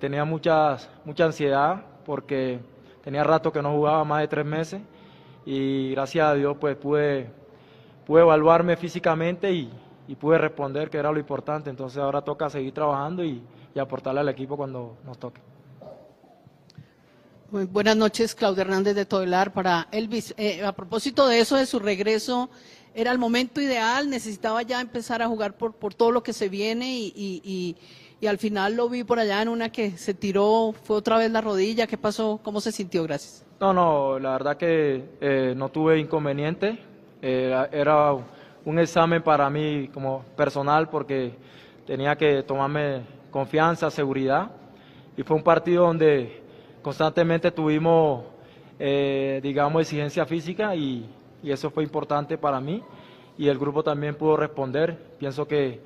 tenía 0.00 0.24
muchas, 0.24 0.88
mucha 1.04 1.24
ansiedad 1.24 1.82
porque 2.06 2.60
tenía 3.02 3.24
rato 3.24 3.52
que 3.52 3.62
no 3.62 3.72
jugaba 3.72 4.04
más 4.04 4.20
de 4.20 4.28
tres 4.28 4.46
meses 4.46 4.80
y 5.44 5.90
gracias 5.90 6.24
a 6.24 6.34
Dios 6.34 6.56
pues 6.60 6.76
pude, 6.76 7.30
pude 8.08 8.22
evaluarme 8.22 8.74
físicamente 8.78 9.52
y, 9.52 9.70
y 10.08 10.16
pude 10.16 10.38
responder 10.38 10.88
que 10.88 10.96
era 10.96 11.12
lo 11.12 11.18
importante. 11.20 11.68
Entonces 11.68 11.98
ahora 11.98 12.22
toca 12.22 12.48
seguir 12.48 12.72
trabajando 12.72 13.22
y, 13.22 13.42
y 13.74 13.78
aportarle 13.78 14.20
al 14.20 14.28
equipo 14.30 14.56
cuando 14.56 14.96
nos 15.04 15.18
toque. 15.18 15.42
buenas 17.50 17.96
noches, 17.96 18.34
Claudio 18.34 18.62
Hernández 18.62 18.96
de 18.96 19.04
Todelar. 19.04 19.52
Para 19.52 19.88
Elvis, 19.92 20.34
eh, 20.38 20.64
a 20.64 20.72
propósito 20.72 21.28
de 21.28 21.40
eso, 21.40 21.56
de 21.56 21.66
su 21.66 21.78
regreso, 21.78 22.48
¿era 22.94 23.12
el 23.12 23.18
momento 23.18 23.60
ideal? 23.60 24.08
¿Necesitaba 24.08 24.62
ya 24.62 24.80
empezar 24.80 25.20
a 25.20 25.28
jugar 25.28 25.58
por, 25.58 25.74
por 25.74 25.92
todo 25.92 26.10
lo 26.10 26.22
que 26.22 26.32
se 26.32 26.48
viene? 26.48 26.98
Y, 26.98 27.12
y, 27.14 27.76
y, 28.22 28.26
al 28.26 28.38
final 28.38 28.74
lo 28.74 28.88
vi 28.88 29.04
por 29.04 29.18
allá 29.18 29.42
en 29.42 29.48
una 29.48 29.70
que 29.70 29.98
se 29.98 30.14
tiró, 30.14 30.74
fue 30.82 30.96
otra 30.96 31.18
vez 31.18 31.30
la 31.30 31.42
rodilla. 31.42 31.86
¿Qué 31.86 31.98
pasó? 31.98 32.40
¿Cómo 32.42 32.62
se 32.62 32.72
sintió? 32.72 33.02
Gracias. 33.02 33.44
No, 33.60 33.74
no, 33.74 34.18
la 34.18 34.30
verdad 34.30 34.56
que 34.56 35.04
eh, 35.20 35.52
no 35.54 35.68
tuve 35.68 35.98
inconveniente. 35.98 36.88
Era 37.20 38.12
un 38.64 38.78
examen 38.78 39.22
para 39.22 39.48
mí 39.50 39.88
como 39.88 40.22
personal 40.36 40.88
porque 40.88 41.32
tenía 41.86 42.16
que 42.16 42.42
tomarme 42.42 43.02
confianza, 43.30 43.90
seguridad. 43.90 44.50
Y 45.16 45.22
fue 45.22 45.36
un 45.36 45.42
partido 45.42 45.86
donde 45.86 46.42
constantemente 46.82 47.50
tuvimos, 47.50 48.24
eh, 48.78 49.40
digamos, 49.42 49.82
exigencia 49.82 50.24
física 50.26 50.74
y, 50.74 51.08
eso 51.42 51.70
fue 51.70 51.84
importante 51.84 52.36
para 52.36 52.60
mí. 52.60 52.82
Y 53.38 53.48
el 53.48 53.58
grupo 53.58 53.82
también 53.82 54.16
pudo 54.16 54.36
responder. 54.36 54.98
Pienso 55.18 55.46
que 55.46 55.80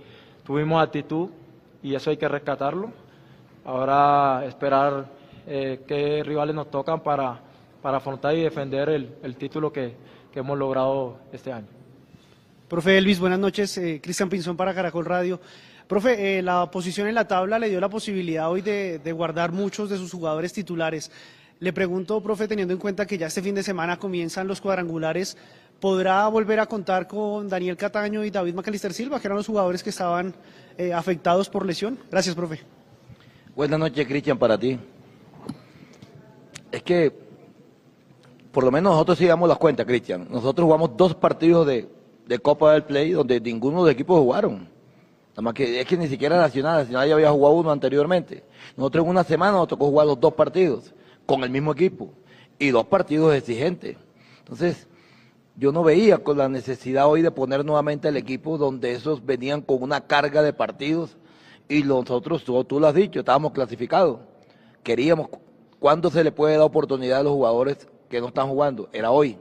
tuvimos 0.45 0.83
actitud 0.83 1.29
y 1.83 1.95
eso 1.95 2.11
hay 2.11 2.17
que 2.17 2.27
rescatarlo. 2.27 2.91
Ahora 3.65 4.45
esperar 4.47 5.07
eh, 5.47 5.83
qué 5.87 6.23
rivales 6.25 6.55
nos 6.55 6.71
tocan 6.71 7.01
para, 7.01 7.39
para 7.83 7.99
afrontar 7.99 8.35
y 8.35 8.43
defender 8.43 8.89
el, 8.89 9.37
título 9.37 9.73
que, 9.73 9.95
hemos 10.41 10.59
logrado 10.59 11.19
este 11.33 11.53
año. 11.53 11.69
Profe 12.69 12.97
Elvis, 12.97 13.19
buenas 13.19 13.39
noches. 13.39 13.77
Eh, 13.77 14.01
Cristian 14.03 14.31
Pinzón 14.31 14.57
para 14.57 14.75
Caracol 14.75 15.05
Radio. 15.05 15.41
Profe, 15.87 16.39
eh, 16.39 16.43
la 16.43 16.71
posición 16.71 17.07
en 17.07 17.15
la 17.15 17.29
tabla 17.29 17.59
le 17.59 17.69
dio 17.69 17.79
la 17.81 17.91
posibilidad 17.91 18.51
hoy 18.51 18.63
de, 18.63 19.13
guardar 19.15 19.53
muchos 19.53 19.91
de 19.91 19.99
sus 19.99 20.11
jugadores 20.11 20.53
titulares. 20.53 21.11
Le 21.61 21.73
pregunto, 21.75 22.23
profe, 22.23 22.49
teniendo 22.49 22.73
en 22.73 22.81
cuenta 22.81 23.07
que 23.07 23.19
ya 23.19 23.27
este 23.27 23.43
fin 23.43 23.55
de 23.55 23.63
semana 23.63 23.99
comienzan 23.99 24.49
los 24.49 24.61
cuadrangulares, 24.61 25.37
¿podrá 25.81 26.27
volver 26.29 26.61
a 26.61 26.67
contar 26.67 27.07
con 27.07 27.47
Daniel 27.47 27.77
Cataño 27.77 28.25
y 28.25 28.31
David 28.31 28.55
Macalister 28.55 28.95
Silva, 28.95 29.21
que 29.21 29.29
eran 29.29 29.37
los 29.37 29.47
jugadores 29.47 29.83
que 29.83 29.91
estaban 29.91 30.35
eh, 30.79 30.95
afectados 30.95 31.51
por 31.51 31.67
lesión? 31.67 31.99
Gracias, 32.11 32.35
profe. 32.35 32.61
Buenas 33.55 33.79
noches, 33.79 34.07
Cristian, 34.07 34.39
para 34.39 34.57
ti. 34.57 34.79
Es 36.71 36.83
que, 36.83 37.13
por 38.53 38.65
lo 38.65 38.71
menos 38.71 38.93
nosotros 38.93 39.19
sigamos 39.19 39.49
las 39.49 39.59
cuentas, 39.59 39.87
Cristian. 39.87 40.29
Nosotros 40.31 40.67
jugamos 40.67 40.91
dos 40.97 41.15
partidos 41.15 41.67
de, 41.67 41.89
de 42.27 42.39
Copa 42.39 42.73
del 42.75 42.85
Play 42.85 43.13
donde 43.13 43.41
ninguno 43.41 43.79
de 43.79 43.83
los 43.85 43.93
equipos 43.93 44.21
jugaron. 44.21 44.69
Nada 45.31 45.43
más 45.43 45.55
que 45.55 45.81
es 45.81 45.87
que 45.87 45.97
ni 45.97 46.07
siquiera 46.07 46.37
Nacional, 46.37 46.81
Nacional 46.81 47.09
ya 47.09 47.15
había 47.15 47.31
jugado 47.31 47.55
uno 47.55 47.71
anteriormente. 47.71 48.45
Nosotros 48.77 49.05
en 49.05 49.11
una 49.11 49.25
semana 49.25 49.53
nos 49.53 49.69
tocó 49.69 49.87
jugar 49.87 50.07
los 50.07 50.21
dos 50.21 50.35
partidos 50.35 50.93
con 51.25 51.43
el 51.43 51.49
mismo 51.49 51.73
equipo 51.73 52.11
y 52.59 52.71
dos 52.71 52.85
partidos 52.85 53.35
exigentes. 53.35 53.97
Entonces, 54.41 54.87
yo 55.57 55.73
no 55.73 55.83
veía 55.83 56.19
con 56.19 56.37
la 56.37 56.51
necesidad 56.51 57.09
hoy 57.09 57.23
de 57.23 57.31
poner 57.31 57.65
nuevamente 57.65 58.09
el 58.09 58.19
equipo 58.19 58.59
donde 58.59 58.93
esos 58.93 59.25
venían 59.25 59.63
con 59.63 59.83
una 59.83 60.03
carga 60.03 60.43
de 60.43 60.53
partidos 60.53 61.17
y 61.69 61.83
nosotros, 61.85 62.45
tú, 62.45 62.63
tú 62.65 62.79
lo 62.79 62.89
has 62.89 62.95
dicho, 62.95 63.21
estábamos 63.21 63.53
clasificados. 63.53 64.19
Queríamos, 64.83 65.29
¿cuándo 65.79 66.11
se 66.11 66.23
le 66.23 66.33
puede 66.33 66.57
dar 66.57 66.67
oportunidad 66.67 67.21
a 67.21 67.23
los 67.23 67.33
jugadores 67.33 67.89
que 68.13 68.21
no 68.21 68.29
están 68.29 68.47
jugando? 68.47 68.91
Era 68.93 69.11
hoy. 69.11 69.39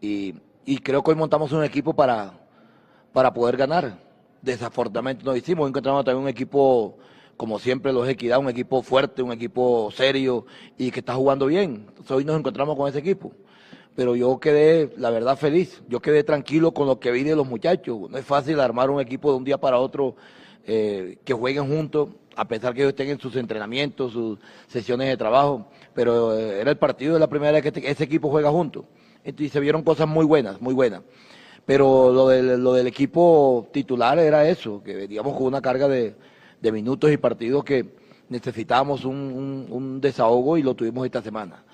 Y, 0.00 0.34
creo 0.82 1.02
que 1.02 1.10
hoy 1.10 1.16
montamos 1.16 1.50
un 1.52 1.64
equipo 1.64 1.94
para, 1.94 2.32
para 3.12 3.32
poder 3.32 3.56
ganar 3.56 3.98
desafortunadamente 4.42 5.24
no 5.24 5.34
hicimos. 5.34 5.66
Encontramos 5.66 6.04
también 6.04 6.24
un 6.24 6.28
equipo, 6.28 6.98
como 7.38 7.58
siempre 7.58 7.90
los 7.90 8.06
Equidad, 8.06 8.38
un 8.38 8.50
equipo 8.50 8.82
fuerte, 8.82 9.22
un 9.22 9.32
equipo 9.32 9.90
serio 9.92 10.44
y 10.76 10.90
que 10.90 11.00
está 11.00 11.14
jugando 11.14 11.46
bien. 11.46 11.86
hoy 12.10 12.24
nos 12.26 12.38
encontramos 12.38 12.76
con 12.76 12.86
ese 12.86 12.98
equipo. 12.98 13.32
Pero 13.96 14.14
yo 14.14 14.38
quedé, 14.38 14.92
la 14.98 15.08
verdad, 15.08 15.38
feliz. 15.38 15.82
Yo 15.88 16.00
quedé 16.00 16.22
tranquilo 16.22 16.72
con 16.72 16.86
lo 16.86 17.00
que 17.00 17.10
vi 17.10 17.22
de 17.22 17.34
los 17.34 17.46
muchachos. 17.46 18.10
No 18.10 18.18
es 18.18 18.26
fácil 18.26 18.60
armar 18.60 18.90
un 18.90 19.00
equipo 19.00 19.30
de 19.30 19.38
un 19.38 19.44
día 19.44 19.56
para 19.56 19.78
otro 19.78 20.16
eh, 20.66 21.16
que 21.24 21.32
jueguen 21.32 21.66
juntos, 21.68 22.10
a 22.36 22.46
pesar 22.46 22.74
que 22.74 22.82
ellos 22.82 22.94
tengan 22.94 23.18
sus 23.18 23.36
entrenamientos, 23.36 24.12
sus 24.12 24.38
sesiones 24.66 25.08
de 25.08 25.16
trabajo. 25.16 25.66
Pero 25.94 26.36
eh, 26.36 26.60
era 26.60 26.70
el 26.70 26.76
partido 26.76 27.14
de 27.14 27.20
la 27.20 27.28
primera 27.28 27.52
vez 27.52 27.62
que 27.62 27.68
este, 27.68 27.90
ese 27.90 28.04
equipo 28.04 28.30
juega 28.30 28.50
juntos. 28.50 28.84
Y 29.24 29.48
se 29.48 29.60
vieron 29.60 29.82
cosas 29.82 30.06
muy 30.06 30.24
buenas, 30.26 30.60
muy 30.60 30.74
buenas. 30.74 31.02
Pero 31.64 32.12
lo 32.12 32.28
del, 32.28 32.62
lo 32.62 32.74
del 32.74 32.86
equipo 32.86 33.68
titular 33.72 34.18
era 34.18 34.46
eso, 34.46 34.82
que 34.82 34.94
veníamos 34.94 35.34
con 35.34 35.46
una 35.46 35.62
carga 35.62 35.88
de, 35.88 36.14
minutos 36.60 37.10
y 37.10 37.16
partidos 37.16 37.64
que 37.64 37.94
necesitábamos 38.28 39.04
un, 39.04 39.98
desahogo 40.00 40.56
y 40.56 40.62
lo 40.62 40.74
tuvimos 40.74 41.06
esta 41.06 41.22
semana. 41.22 41.64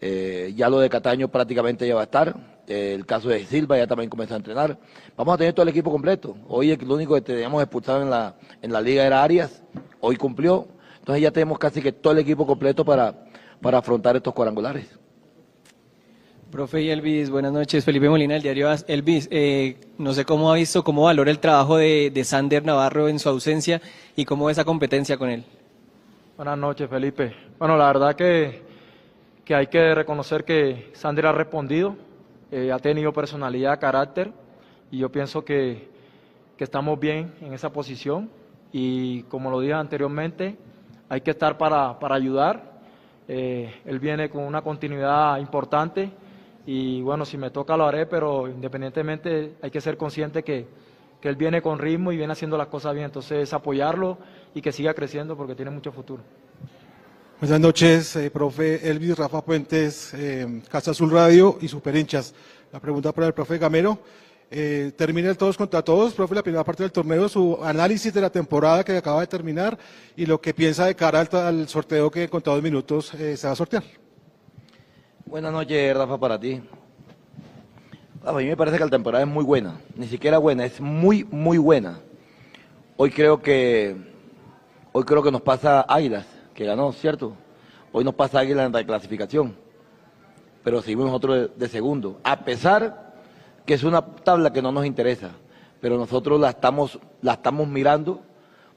Eh, 0.00 0.52
ya 0.56 0.68
lo 0.68 0.78
de 0.78 0.88
Cataño 0.88 1.28
prácticamente 1.28 1.86
ya 1.86 1.94
va 1.94 2.02
a 2.02 2.04
estar. 2.04 2.34
el 2.68 3.04
caso 3.06 3.28
de 3.28 3.44
Silva 3.46 3.78
ya 3.78 3.86
también 3.86 4.10
comenzó 4.10 4.34
a 4.34 4.38
entrenar. 4.38 4.78
Vamos 5.16 5.34
a 5.34 5.38
tener 5.38 5.52
todo 5.52 5.64
el 5.64 5.70
equipo 5.70 5.90
completo. 5.90 6.36
Hoy 6.48 6.70
el 6.70 6.90
único 6.90 7.14
que 7.14 7.20
teníamos 7.20 7.62
expulsado 7.62 8.02
en 8.02 8.10
la, 8.10 8.34
en 8.60 8.72
la 8.72 8.80
liga 8.80 9.04
era 9.04 9.22
Arias. 9.22 9.62
Hoy 10.00 10.16
cumplió. 10.16 10.66
Entonces 10.98 11.22
ya 11.22 11.30
tenemos 11.30 11.58
casi 11.58 11.80
que 11.80 11.92
todo 11.92 12.12
el 12.12 12.18
equipo 12.20 12.46
completo 12.46 12.84
para, 12.84 13.27
para 13.60 13.78
afrontar 13.78 14.16
estos 14.16 14.34
cuadrangulares. 14.34 14.98
Profe 16.50 16.80
y 16.80 16.88
Elvis, 16.88 17.28
buenas 17.28 17.52
noches. 17.52 17.84
Felipe 17.84 18.08
Molina, 18.08 18.32
del 18.32 18.42
diario 18.42 18.70
Elvis. 18.86 19.28
Eh, 19.30 19.76
no 19.98 20.14
sé 20.14 20.24
cómo 20.24 20.50
ha 20.50 20.54
visto, 20.54 20.82
cómo 20.82 21.02
valora 21.02 21.30
el 21.30 21.40
trabajo 21.40 21.76
de, 21.76 22.10
Sander 22.24 22.64
Navarro 22.64 23.08
en 23.08 23.18
su 23.18 23.28
ausencia 23.28 23.82
y 24.16 24.24
cómo 24.24 24.48
esa 24.48 24.64
competencia 24.64 25.18
con 25.18 25.28
él. 25.28 25.44
Buenas 26.36 26.56
noches, 26.56 26.88
Felipe. 26.88 27.34
Bueno, 27.58 27.76
la 27.76 27.88
verdad 27.88 28.16
que, 28.16 28.62
que 29.44 29.54
hay 29.54 29.66
que 29.66 29.94
reconocer 29.94 30.44
que 30.44 30.90
Sander 30.94 31.26
ha 31.26 31.32
respondido, 31.32 31.96
eh, 32.50 32.72
ha 32.72 32.78
tenido 32.78 33.12
personalidad, 33.12 33.78
carácter, 33.78 34.32
y 34.90 34.98
yo 34.98 35.12
pienso 35.12 35.44
que, 35.44 35.90
que 36.56 36.64
estamos 36.64 36.98
bien 36.98 37.34
en 37.42 37.52
esa 37.52 37.70
posición. 37.70 38.30
Y 38.72 39.24
como 39.24 39.50
lo 39.50 39.60
dije 39.60 39.74
anteriormente, 39.74 40.56
hay 41.10 41.20
que 41.20 41.30
estar 41.30 41.58
para, 41.58 41.98
para 41.98 42.14
ayudar. 42.14 42.67
Eh, 43.30 43.82
él 43.84 43.98
viene 43.98 44.30
con 44.30 44.42
una 44.42 44.62
continuidad 44.62 45.38
importante 45.38 46.10
y 46.64 47.02
bueno, 47.02 47.26
si 47.26 47.36
me 47.36 47.50
toca 47.50 47.76
lo 47.76 47.84
haré, 47.84 48.06
pero 48.06 48.48
independientemente 48.48 49.56
hay 49.60 49.70
que 49.70 49.82
ser 49.82 49.98
consciente 49.98 50.42
que, 50.42 50.66
él 51.20 51.36
viene 51.36 51.60
con 51.60 51.78
ritmo 51.78 52.10
y 52.12 52.16
viene 52.16 52.32
haciendo 52.32 52.56
las 52.56 52.68
cosas 52.68 52.94
bien, 52.94 53.06
entonces 53.06 53.52
apoyarlo 53.52 54.18
y 54.54 54.62
que 54.62 54.72
siga 54.72 54.94
creciendo 54.94 55.36
porque 55.36 55.54
tiene 55.54 55.70
mucho 55.70 55.92
futuro. 55.92 56.22
Buenas 57.40 57.60
noches, 57.60 58.16
eh, 58.16 58.30
profe 58.30 58.88
Elvis 58.88 59.18
Rafa 59.18 59.42
Puentes, 59.42 60.14
eh, 60.14 60.62
Casa 60.70 60.92
Azul 60.92 61.10
Radio 61.10 61.58
y 61.60 61.68
Super 61.68 61.96
Hinchas. 61.96 62.34
La 62.72 62.80
pregunta 62.80 63.12
para 63.12 63.26
el 63.26 63.34
profe 63.34 63.58
Gamero. 63.58 63.98
Eh, 64.50 64.92
termina 64.96 65.28
el 65.28 65.36
todos 65.36 65.58
contra 65.58 65.82
todos, 65.82 66.14
profe, 66.14 66.34
la 66.34 66.42
primera 66.42 66.64
parte 66.64 66.82
del 66.82 66.90
torneo, 66.90 67.28
su 67.28 67.58
análisis 67.62 68.14
de 68.14 68.20
la 68.22 68.30
temporada 68.30 68.82
que 68.82 68.96
acaba 68.96 69.20
de 69.20 69.26
terminar 69.26 69.78
y 70.16 70.24
lo 70.24 70.40
que 70.40 70.54
piensa 70.54 70.86
de 70.86 70.94
cara 70.94 71.20
al, 71.20 71.68
sorteo 71.68 72.10
que 72.10 72.30
con 72.30 72.40
todos 72.40 72.62
minutos 72.62 73.12
eh, 73.14 73.36
se 73.36 73.46
va 73.46 73.52
a 73.52 73.56
sortear. 73.56 73.82
Buenas 75.26 75.52
noches, 75.52 75.94
Rafa, 75.94 76.18
para 76.18 76.40
ti. 76.40 76.62
A 78.24 78.32
mí 78.32 78.46
me 78.46 78.56
parece 78.56 78.78
que 78.78 78.84
la 78.84 78.90
temporada 78.90 79.22
es 79.22 79.30
muy 79.30 79.44
buena, 79.44 79.80
ni 79.94 80.06
siquiera 80.08 80.38
buena, 80.38 80.64
es 80.64 80.80
muy, 80.80 81.24
muy 81.24 81.58
buena. 81.58 82.00
Hoy 82.96 83.10
creo 83.10 83.42
que, 83.42 83.96
hoy 84.92 85.04
creo 85.04 85.22
que 85.22 85.30
nos 85.30 85.42
pasa 85.42 85.82
Águilas, 85.82 86.24
que 86.54 86.64
ganó, 86.64 86.92
¿cierto? 86.92 87.34
Hoy 87.92 88.02
nos 88.02 88.14
pasa 88.14 88.40
Águilas 88.40 88.66
en 88.66 88.72
la 88.72 88.84
clasificación, 88.84 89.54
pero 90.64 90.80
seguimos 90.80 91.06
nosotros 91.06 91.50
de, 91.54 91.68
segundo, 91.68 92.18
a 92.24 92.44
pesar 92.44 93.07
que 93.68 93.74
es 93.74 93.84
una 93.84 94.00
tabla 94.00 94.50
que 94.50 94.62
no 94.62 94.72
nos 94.72 94.86
interesa, 94.86 95.32
pero 95.82 95.98
nosotros 95.98 96.40
la 96.40 96.48
estamos, 96.48 96.98
la 97.20 97.34
estamos 97.34 97.68
mirando 97.68 98.22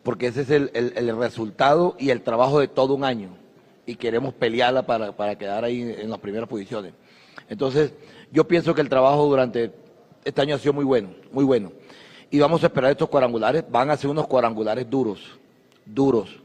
porque 0.04 0.28
ese 0.28 0.42
es 0.42 0.50
el 0.50 1.18
resultado 1.18 1.96
y 1.98 2.10
el 2.10 2.24
trabajo 2.24 2.60
de 2.60 2.68
todo 2.68 2.94
un 2.96 3.06
año 3.06 3.30
y 3.86 3.96
queremos 3.96 4.34
pelearla 4.34 4.86
para, 4.86 5.14
para 5.14 5.38
quedar 5.38 5.64
ahí 5.64 5.96
en 5.98 6.10
las 6.10 6.20
primeras 6.20 6.50
posiciones. 6.50 6.92
Entonces, 7.48 7.94
yo 8.34 8.46
pienso 8.46 8.76
que 8.76 8.82
el 8.82 8.90
trabajo 8.90 9.26
durante 9.28 9.72
este 10.26 10.42
año 10.42 10.56
ha 10.56 10.60
sido 10.60 10.74
muy 10.74 10.84
bueno, 10.84 11.12
muy 11.32 11.46
bueno. 11.46 11.72
Y 12.30 12.40
vamos 12.40 12.62
a 12.62 12.66
esperar 12.66 12.92
estos 12.92 13.08
cuadrangulares, 13.08 13.64
van 13.72 13.92
a 13.92 13.96
ser 13.96 14.10
unos 14.10 14.28
cuadrangulares 14.28 14.90
duros, 14.90 15.22
duros. 15.86 16.38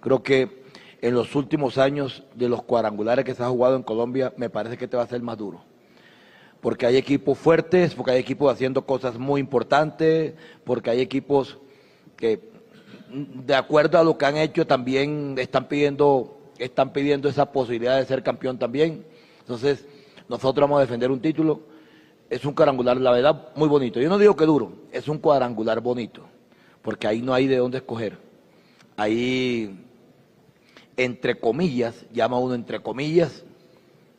Creo 0.00 0.22
que 0.22 0.64
en 1.00 1.14
los 1.14 1.34
últimos 1.34 1.78
años 1.78 2.24
de 2.34 2.50
los 2.50 2.62
cuadrangulares 2.62 3.24
que 3.24 3.34
se 3.34 3.42
ha 3.42 3.48
jugado 3.48 3.74
en 3.74 3.82
Colombia, 3.82 4.34
me 4.36 4.50
parece 4.50 4.76
que 4.76 4.84
este 4.84 4.98
va 4.98 5.04
a 5.04 5.06
ser 5.06 5.22
más 5.22 5.38
duro. 5.38 5.64
Porque 6.60 6.86
hay 6.86 6.96
equipos 6.96 7.38
fuertes, 7.38 7.94
porque 7.94 8.12
hay 8.12 8.18
equipos 8.18 8.52
haciendo 8.52 8.86
cosas 8.86 9.18
muy 9.18 9.40
importantes, 9.40 10.34
porque 10.64 10.90
hay 10.90 11.00
equipos 11.00 11.58
que, 12.16 12.40
de 13.10 13.54
acuerdo 13.54 13.98
a 13.98 14.04
lo 14.04 14.18
que 14.18 14.26
han 14.26 14.36
hecho, 14.36 14.66
también 14.66 15.36
están 15.38 15.68
pidiendo 15.68 16.36
están 16.58 16.92
pidiendo 16.92 17.28
esa 17.28 17.50
posibilidad 17.52 17.98
de 17.98 18.06
ser 18.06 18.22
campeón 18.22 18.58
también. 18.58 19.04
Entonces, 19.40 19.84
nosotros 20.28 20.62
vamos 20.62 20.78
a 20.78 20.82
defender 20.82 21.10
un 21.10 21.20
título. 21.20 21.60
Es 22.28 22.44
un 22.44 22.54
cuadrangular, 22.54 22.96
la 22.96 23.12
verdad, 23.12 23.48
muy 23.54 23.68
bonito. 23.68 24.00
Yo 24.00 24.08
no 24.08 24.18
digo 24.18 24.34
que 24.34 24.46
duro, 24.46 24.72
es 24.90 25.06
un 25.06 25.18
cuadrangular 25.18 25.80
bonito, 25.80 26.22
porque 26.82 27.06
ahí 27.06 27.22
no 27.22 27.32
hay 27.32 27.46
de 27.46 27.58
dónde 27.58 27.78
escoger. 27.78 28.18
Ahí, 28.96 29.78
entre 30.96 31.38
comillas, 31.38 32.04
llama 32.12 32.38
uno 32.38 32.54
entre 32.54 32.80
comillas, 32.80 33.44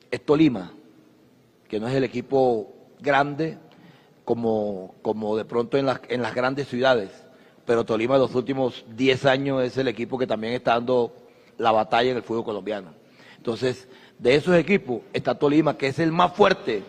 es 0.09 0.25
Tolima, 0.25 0.73
que 1.67 1.79
no 1.79 1.87
es 1.87 1.95
el 1.95 2.03
equipo 2.03 2.73
grande 2.99 3.57
como, 4.25 4.95
como 5.01 5.37
de 5.37 5.45
pronto 5.45 5.77
en 5.77 5.85
las, 5.85 6.01
en 6.09 6.21
las 6.21 6.35
grandes 6.35 6.67
ciudades, 6.67 7.11
pero 7.65 7.85
Tolima 7.85 8.15
en 8.15 8.21
los 8.21 8.35
últimos 8.35 8.85
10 8.95 9.25
años 9.25 9.63
es 9.63 9.77
el 9.77 9.87
equipo 9.87 10.17
que 10.17 10.27
también 10.27 10.53
está 10.53 10.73
dando 10.73 11.13
la 11.57 11.71
batalla 11.71 12.11
en 12.11 12.17
el 12.17 12.23
fútbol 12.23 12.45
colombiano. 12.45 12.93
Entonces, 13.37 13.87
de 14.19 14.35
esos 14.35 14.55
equipos 14.55 15.01
está 15.13 15.35
Tolima, 15.35 15.77
que 15.77 15.87
es 15.87 15.99
el 15.99 16.11
más 16.11 16.33
fuerte, 16.33 16.83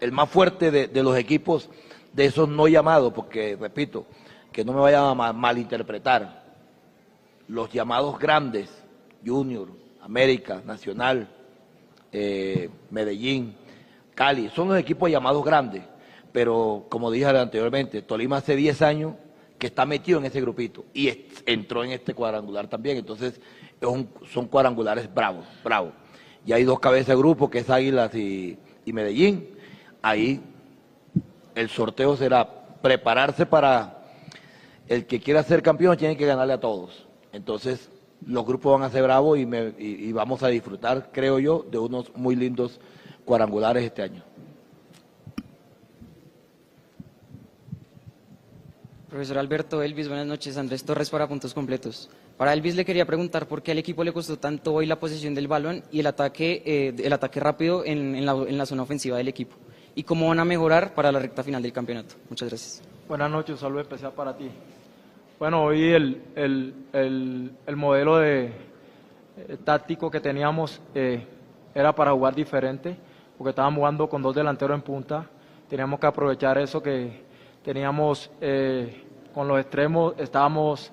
el 0.00 0.12
más 0.12 0.28
fuerte 0.28 0.70
de, 0.70 1.02
los 1.02 1.16
equipos 1.16 1.68
de 2.12 2.26
esos 2.26 2.48
no 2.48 2.66
llamados, 2.66 3.12
porque, 3.12 3.56
repito, 3.60 4.06
que 4.52 4.64
no 4.64 4.72
me 4.72 4.80
vayan 4.80 5.04
a 5.04 5.32
malinterpretar, 5.32 6.44
los 7.46 7.72
llamados 7.72 8.18
grandes, 8.18 8.70
Junior, 9.24 9.68
América, 10.00 10.62
Nacional, 10.64 11.28
eh, 12.12 12.68
Medellín, 12.90 13.54
Cali, 14.20 14.50
son 14.50 14.68
los 14.68 14.76
equipos 14.76 15.10
llamados 15.10 15.42
grandes, 15.42 15.82
pero 16.30 16.84
como 16.90 17.10
dije 17.10 17.24
anteriormente, 17.24 18.02
Tolima 18.02 18.36
hace 18.36 18.54
10 18.54 18.82
años 18.82 19.14
que 19.58 19.68
está 19.68 19.86
metido 19.86 20.18
en 20.18 20.26
ese 20.26 20.42
grupito 20.42 20.84
y 20.92 21.10
entró 21.46 21.84
en 21.84 21.92
este 21.92 22.12
cuadrangular 22.12 22.68
también, 22.68 22.98
entonces 22.98 23.40
son 23.80 24.46
cuadrangulares 24.48 25.08
bravos, 25.14 25.46
bravos. 25.64 25.94
Y 26.44 26.52
hay 26.52 26.64
dos 26.64 26.80
cabezas 26.80 27.06
de 27.06 27.16
grupo, 27.16 27.48
que 27.48 27.60
es 27.60 27.70
Águilas 27.70 28.14
y, 28.14 28.58
Medellín. 28.84 29.48
Ahí 30.02 30.42
el 31.54 31.70
sorteo 31.70 32.14
será 32.14 32.46
prepararse 32.82 33.46
para 33.46 34.02
el 34.86 35.06
que 35.06 35.18
quiera 35.18 35.42
ser 35.44 35.62
campeón, 35.62 35.96
tiene 35.96 36.18
que 36.18 36.26
ganarle 36.26 36.52
a 36.52 36.60
todos. 36.60 37.06
Entonces, 37.32 37.90
los 38.26 38.44
grupos 38.44 38.78
van 38.78 38.82
a 38.82 38.92
ser 38.92 39.02
bravos 39.02 39.38
y, 39.38 39.48
y 39.78 40.12
vamos 40.12 40.42
a 40.42 40.48
disfrutar, 40.48 41.08
creo 41.10 41.38
yo, 41.38 41.64
de 41.70 41.78
unos 41.78 42.14
muy 42.14 42.36
lindos 42.36 42.80
cuadrangulares 43.30 43.84
este 43.84 44.02
año. 44.02 44.24
Profesor 49.08 49.38
Alberto 49.38 49.84
Elvis, 49.84 50.08
buenas 50.08 50.26
noches. 50.26 50.56
Andrés 50.56 50.82
Torres 50.84 51.08
para 51.10 51.28
Puntos 51.28 51.54
Completos. 51.54 52.10
Para 52.36 52.52
Elvis 52.52 52.74
le 52.74 52.84
quería 52.84 53.06
preguntar 53.06 53.46
por 53.46 53.62
qué 53.62 53.70
al 53.70 53.78
equipo 53.78 54.02
le 54.02 54.12
costó 54.12 54.36
tanto 54.36 54.74
hoy 54.74 54.86
la 54.86 54.98
posesión 54.98 55.32
del 55.32 55.46
balón 55.46 55.84
y 55.92 56.00
el 56.00 56.08
ataque, 56.08 56.60
eh, 56.66 56.92
el 56.98 57.12
ataque 57.12 57.38
rápido 57.38 57.84
en, 57.84 58.26
la, 58.26 58.66
zona 58.66 58.82
ofensiva 58.82 59.16
del 59.16 59.28
equipo. 59.28 59.54
¿Y 59.94 60.02
cómo 60.02 60.26
van 60.26 60.40
a 60.40 60.44
mejorar 60.44 60.92
para 60.92 61.12
la 61.12 61.20
recta 61.20 61.44
final 61.44 61.62
del 61.62 61.72
campeonato? 61.72 62.16
Muchas 62.28 62.48
gracias. 62.48 62.82
Buenas 63.06 63.30
noches, 63.30 63.50
un 63.50 63.58
saludo 63.58 63.82
especial 63.82 64.12
para 64.12 64.36
ti. 64.36 64.50
Bueno, 65.38 65.62
hoy 65.62 65.84
el, 65.92 66.20
el, 66.34 67.76
modelo 67.76 68.18
de, 68.18 68.46
eh, 68.46 69.56
táctico 69.62 70.10
que 70.10 70.18
teníamos 70.18 70.80
eh, 70.96 71.24
era 71.72 71.94
para 71.94 72.10
jugar 72.10 72.34
diferente, 72.34 72.96
porque 73.40 73.52
estábamos 73.52 73.78
jugando 73.78 74.06
con 74.06 74.20
dos 74.20 74.34
delanteros 74.34 74.74
en 74.74 74.82
punta. 74.82 75.24
Teníamos 75.66 75.98
que 75.98 76.06
aprovechar 76.06 76.58
eso 76.58 76.82
que 76.82 77.24
teníamos 77.62 78.30
con 79.32 79.48
los 79.48 79.58
extremos, 79.58 80.12
estábamos 80.18 80.92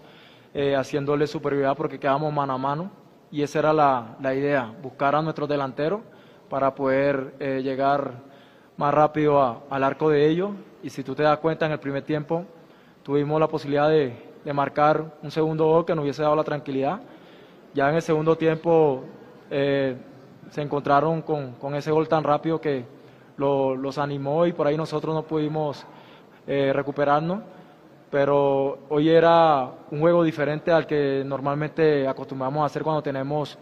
eh, 0.54 0.74
haciéndole 0.74 1.28
superioridad 1.28 1.76
porque 1.76 2.00
quedamos 2.00 2.32
mano 2.32 2.54
a 2.54 2.58
mano 2.58 2.90
y 3.32 3.42
esa 3.42 3.60
era 3.60 3.74
la, 3.74 4.34
idea, 4.34 4.74
buscar 4.82 5.14
a 5.14 5.22
nuestros 5.22 5.50
delanteros 5.50 6.00
para 6.50 6.74
poder 6.74 7.36
eh, 7.42 7.60
llegar 7.62 8.14
más 8.78 8.94
rápido 8.94 9.64
al 9.70 9.84
arco 9.84 10.10
de 10.10 10.26
ellos 10.26 10.52
y 10.82 10.90
si 10.90 11.04
tú 11.04 11.14
te 11.16 11.24
das 11.24 11.40
cuenta 11.40 11.66
en 11.66 11.74
el 11.74 11.80
primer 11.80 12.04
tiempo 12.04 12.46
tuvimos 13.04 13.42
la 13.42 13.50
posibilidad 13.50 13.90
de, 13.90 14.26
marcar 14.54 15.18
un 15.22 15.32
segundo 15.32 15.66
gol 15.66 15.86
que 15.86 15.94
nos 15.94 16.04
hubiese 16.04 16.22
dado 16.22 16.38
la 16.38 16.46
tranquilidad. 16.46 17.02
Ya 17.74 17.90
en 17.90 17.96
el 17.96 18.02
segundo 18.02 18.38
tiempo 18.38 19.04
eh, 19.52 19.98
se 20.52 20.62
encontraron 20.62 21.22
con, 21.22 21.76
ese 21.76 21.92
gol 21.92 22.08
tan 22.08 22.24
rápido 22.24 22.60
que 22.60 22.86
los 23.38 23.98
animó 23.98 24.46
y 24.46 24.54
por 24.54 24.68
ahí 24.68 24.78
nosotros 24.78 25.14
no 25.14 25.24
pudimos 25.24 25.86
eh, 26.46 26.72
recuperarnos. 26.74 27.42
Pero 28.10 28.80
hoy 28.90 29.10
era 29.10 29.70
un 29.92 30.00
juego 30.00 30.24
diferente 30.24 30.72
al 30.72 30.88
que 30.88 31.24
normalmente 31.26 32.08
acostumbramos 32.08 32.64
a 32.64 32.66
hacer 32.66 32.82
cuando 32.82 33.04
tenemos 33.04 33.58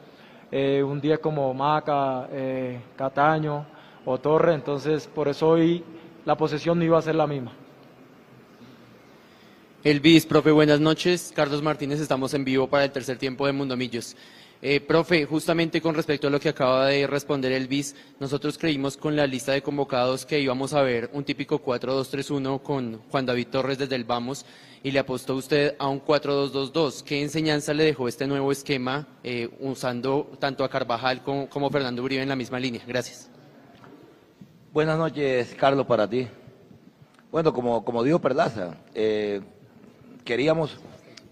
eh, 0.51 0.83
un 0.83 1.01
día 1.01 1.17
como 1.17 1.51
Maca, 1.53 2.27
Cataño 2.95 3.65
o 4.05 4.19
Torre. 4.19 4.53
Entonces, 4.53 5.07
por 5.07 5.27
eso 5.27 5.49
hoy 5.49 5.83
la 6.25 6.37
posesión 6.37 6.77
no 6.77 6.85
iba 6.85 6.97
a 6.97 7.01
ser 7.01 7.15
la 7.15 7.25
misma. 7.25 7.53
Elvis, 9.85 10.25
profe, 10.25 10.49
buenas 10.49 10.79
noches. 10.79 11.31
Carlos 11.35 11.61
Martínez, 11.61 11.99
estamos 11.99 12.33
en 12.33 12.43
vivo 12.43 12.67
para 12.67 12.85
el 12.85 12.91
tercer 12.91 13.19
tiempo 13.19 13.45
de 13.45 13.53
Mundomillos. 13.53 14.15
Eh, 14.67 14.81
profe, 14.81 15.27
justamente 15.27 15.79
con 15.79 15.93
respecto 15.93 16.25
a 16.25 16.31
lo 16.31 16.39
que 16.39 16.49
acaba 16.49 16.87
de 16.87 17.05
responder 17.05 17.51
Elvis, 17.51 17.95
nosotros 18.19 18.57
creímos 18.57 18.97
con 18.97 19.15
la 19.15 19.27
lista 19.27 19.51
de 19.51 19.61
convocados 19.61 20.25
que 20.25 20.39
íbamos 20.39 20.73
a 20.73 20.81
ver 20.81 21.11
un 21.13 21.23
típico 21.23 21.63
4-2-3-1 21.63 22.63
con 22.63 22.99
Juan 23.11 23.27
David 23.27 23.49
Torres 23.49 23.77
desde 23.77 23.93
el 23.95 24.05
Vamos 24.05 24.43
y 24.81 24.89
le 24.89 24.97
apostó 24.97 25.35
usted 25.35 25.75
a 25.77 25.87
un 25.87 26.03
4-2-2-2. 26.03 27.03
¿Qué 27.03 27.21
enseñanza 27.21 27.75
le 27.75 27.83
dejó 27.83 28.07
este 28.07 28.25
nuevo 28.25 28.51
esquema 28.51 29.07
eh, 29.23 29.55
usando 29.59 30.31
tanto 30.39 30.63
a 30.63 30.69
Carvajal 30.69 31.21
como, 31.21 31.47
como 31.47 31.69
Fernando 31.69 32.01
Uribe 32.01 32.23
en 32.23 32.29
la 32.29 32.35
misma 32.35 32.59
línea? 32.59 32.81
Gracias. 32.87 33.29
Buenas 34.73 34.97
noches, 34.97 35.55
Carlos, 35.59 35.85
para 35.85 36.09
ti. 36.09 36.27
Bueno, 37.31 37.53
como, 37.53 37.85
como 37.85 38.01
dijo 38.01 38.17
Perlaza, 38.17 38.77
eh, 38.95 39.41
queríamos, 40.23 40.75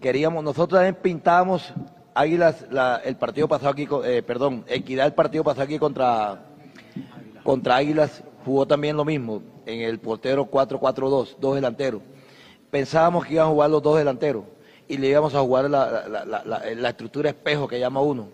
queríamos, 0.00 0.44
nosotros 0.44 0.78
también 0.78 0.94
pintábamos 1.02 1.74
Águilas 2.14 2.64
el 3.04 3.16
partido 3.16 3.48
pasado 3.48 3.70
aquí, 3.70 3.88
eh, 4.04 4.22
perdón, 4.22 4.64
Equidad 4.68 5.06
el 5.06 5.14
partido 5.14 5.42
pasado 5.42 5.64
aquí 5.64 5.78
contra, 5.80 6.46
contra 7.42 7.76
Águilas 7.76 8.22
jugó 8.44 8.66
también 8.66 8.96
lo 8.96 9.04
mismo, 9.04 9.42
en 9.66 9.80
el 9.80 9.98
portero 9.98 10.48
4-4-2, 10.48 11.36
dos 11.40 11.54
delanteros. 11.56 12.02
Pensábamos 12.70 13.26
que 13.26 13.34
iban 13.34 13.46
a 13.46 13.50
jugar 13.50 13.70
los 13.70 13.82
dos 13.82 13.98
delanteros 13.98 14.44
y 14.86 14.96
le 14.96 15.08
íbamos 15.08 15.34
a 15.34 15.40
jugar 15.40 15.68
la, 15.68 16.88
estructura 16.88 17.30
espejo 17.30 17.66
que 17.66 17.80
llama 17.80 18.00
uno. 18.00 18.28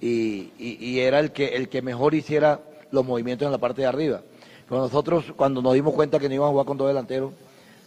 Y, 0.00 0.50
y, 0.58 0.98
era 1.00 1.18
el 1.18 1.32
que, 1.32 1.56
el 1.56 1.70
que 1.70 1.80
mejor 1.80 2.14
hiciera 2.14 2.60
los 2.90 3.06
movimientos 3.06 3.46
en 3.46 3.52
la 3.52 3.58
parte 3.58 3.82
de 3.82 3.86
arriba. 3.86 4.20
Pero 4.68 4.82
nosotros, 4.82 5.32
cuando 5.34 5.62
nos 5.62 5.72
dimos 5.72 5.94
cuenta 5.94 6.18
que 6.18 6.28
no 6.28 6.34
íbamos 6.34 6.50
a 6.50 6.52
jugar 6.52 6.66
con 6.66 6.76
dos 6.76 6.88
delanteros, 6.88 7.32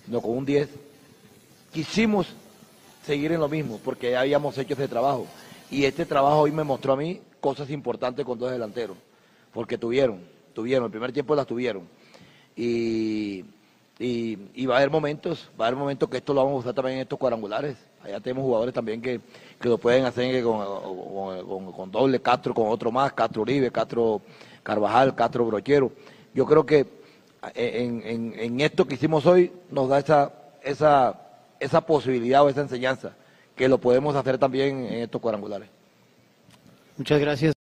sino 0.06 0.22
con 0.22 0.32
un 0.32 0.46
10, 0.46 0.70
quisimos 1.72 2.34
seguir 3.08 3.32
en 3.32 3.40
lo 3.40 3.48
mismo, 3.48 3.80
porque 3.84 4.12
ya 4.12 4.20
habíamos 4.20 4.58
hecho 4.58 4.74
ese 4.74 4.88
trabajo. 4.88 5.26
Y 5.72 5.86
este 5.86 6.06
trabajo 6.06 6.42
hoy 6.42 6.52
me 6.52 6.64
mostró 6.64 6.94
a 6.94 6.98
mí 6.98 7.22
cosas 7.40 7.70
importantes 7.70 8.26
con 8.26 8.38
dos 8.38 8.52
delanteros, 8.52 8.98
porque 9.54 9.78
tuvieron, 9.78 10.20
tuvieron, 10.54 10.86
el 10.86 10.92
primer 10.92 11.14
tiempo 11.14 11.34
las 11.34 11.48
tuvieron. 11.48 11.88
Y, 12.56 13.46
y, 13.98 14.66
va 14.66 14.76
a 14.76 14.78
haber 14.78 14.90
momentos, 14.90 15.50
va 15.60 15.66
a 15.66 15.68
haber 15.70 15.80
momentos 15.80 16.10
que 16.10 16.18
esto 16.18 16.34
lo 16.34 16.44
vamos 16.44 16.58
a 16.58 16.60
usar 16.60 16.74
también 16.74 16.98
en 16.98 17.04
estos 17.04 17.18
cuadrangulares. 17.18 17.78
Allá 18.04 18.20
tenemos 18.20 18.44
jugadores 18.44 18.74
también 18.74 19.02
que, 19.02 19.22
lo 19.62 19.78
pueden 19.78 20.06
hacer 20.06 20.44
con, 20.44 21.72
con, 21.72 21.92
doble, 21.92 22.20
Castro 22.20 22.54
con 22.54 22.68
otro 22.68 22.92
más, 22.92 23.14
Castro 23.14 23.42
Uribe, 23.42 23.72
Castro 23.72 24.22
Carvajal, 24.64 25.16
Castro 25.16 25.46
Brochero. 25.46 25.92
Yo 26.34 26.46
creo 26.46 26.66
que 26.66 26.86
en, 27.56 28.02
en, 28.06 28.34
en 28.38 28.62
esto 28.62 28.86
que 28.86 28.96
hicimos 28.96 29.26
hoy 29.26 29.52
nos 29.72 29.88
da 29.88 30.00
esa, 30.00 30.34
esa 30.62 31.27
esa 31.60 31.82
posibilidad 31.82 32.44
o 32.44 32.50
esa 32.50 32.62
enseñanza, 32.62 33.16
que 33.56 33.68
lo 33.68 33.80
podemos 33.80 34.16
hacer 34.16 34.38
también 34.38 34.86
en 34.86 35.04
estos 35.04 35.22
cuadrangulares. 35.22 35.70
Muchas 36.98 37.20
gracias. 37.20 37.57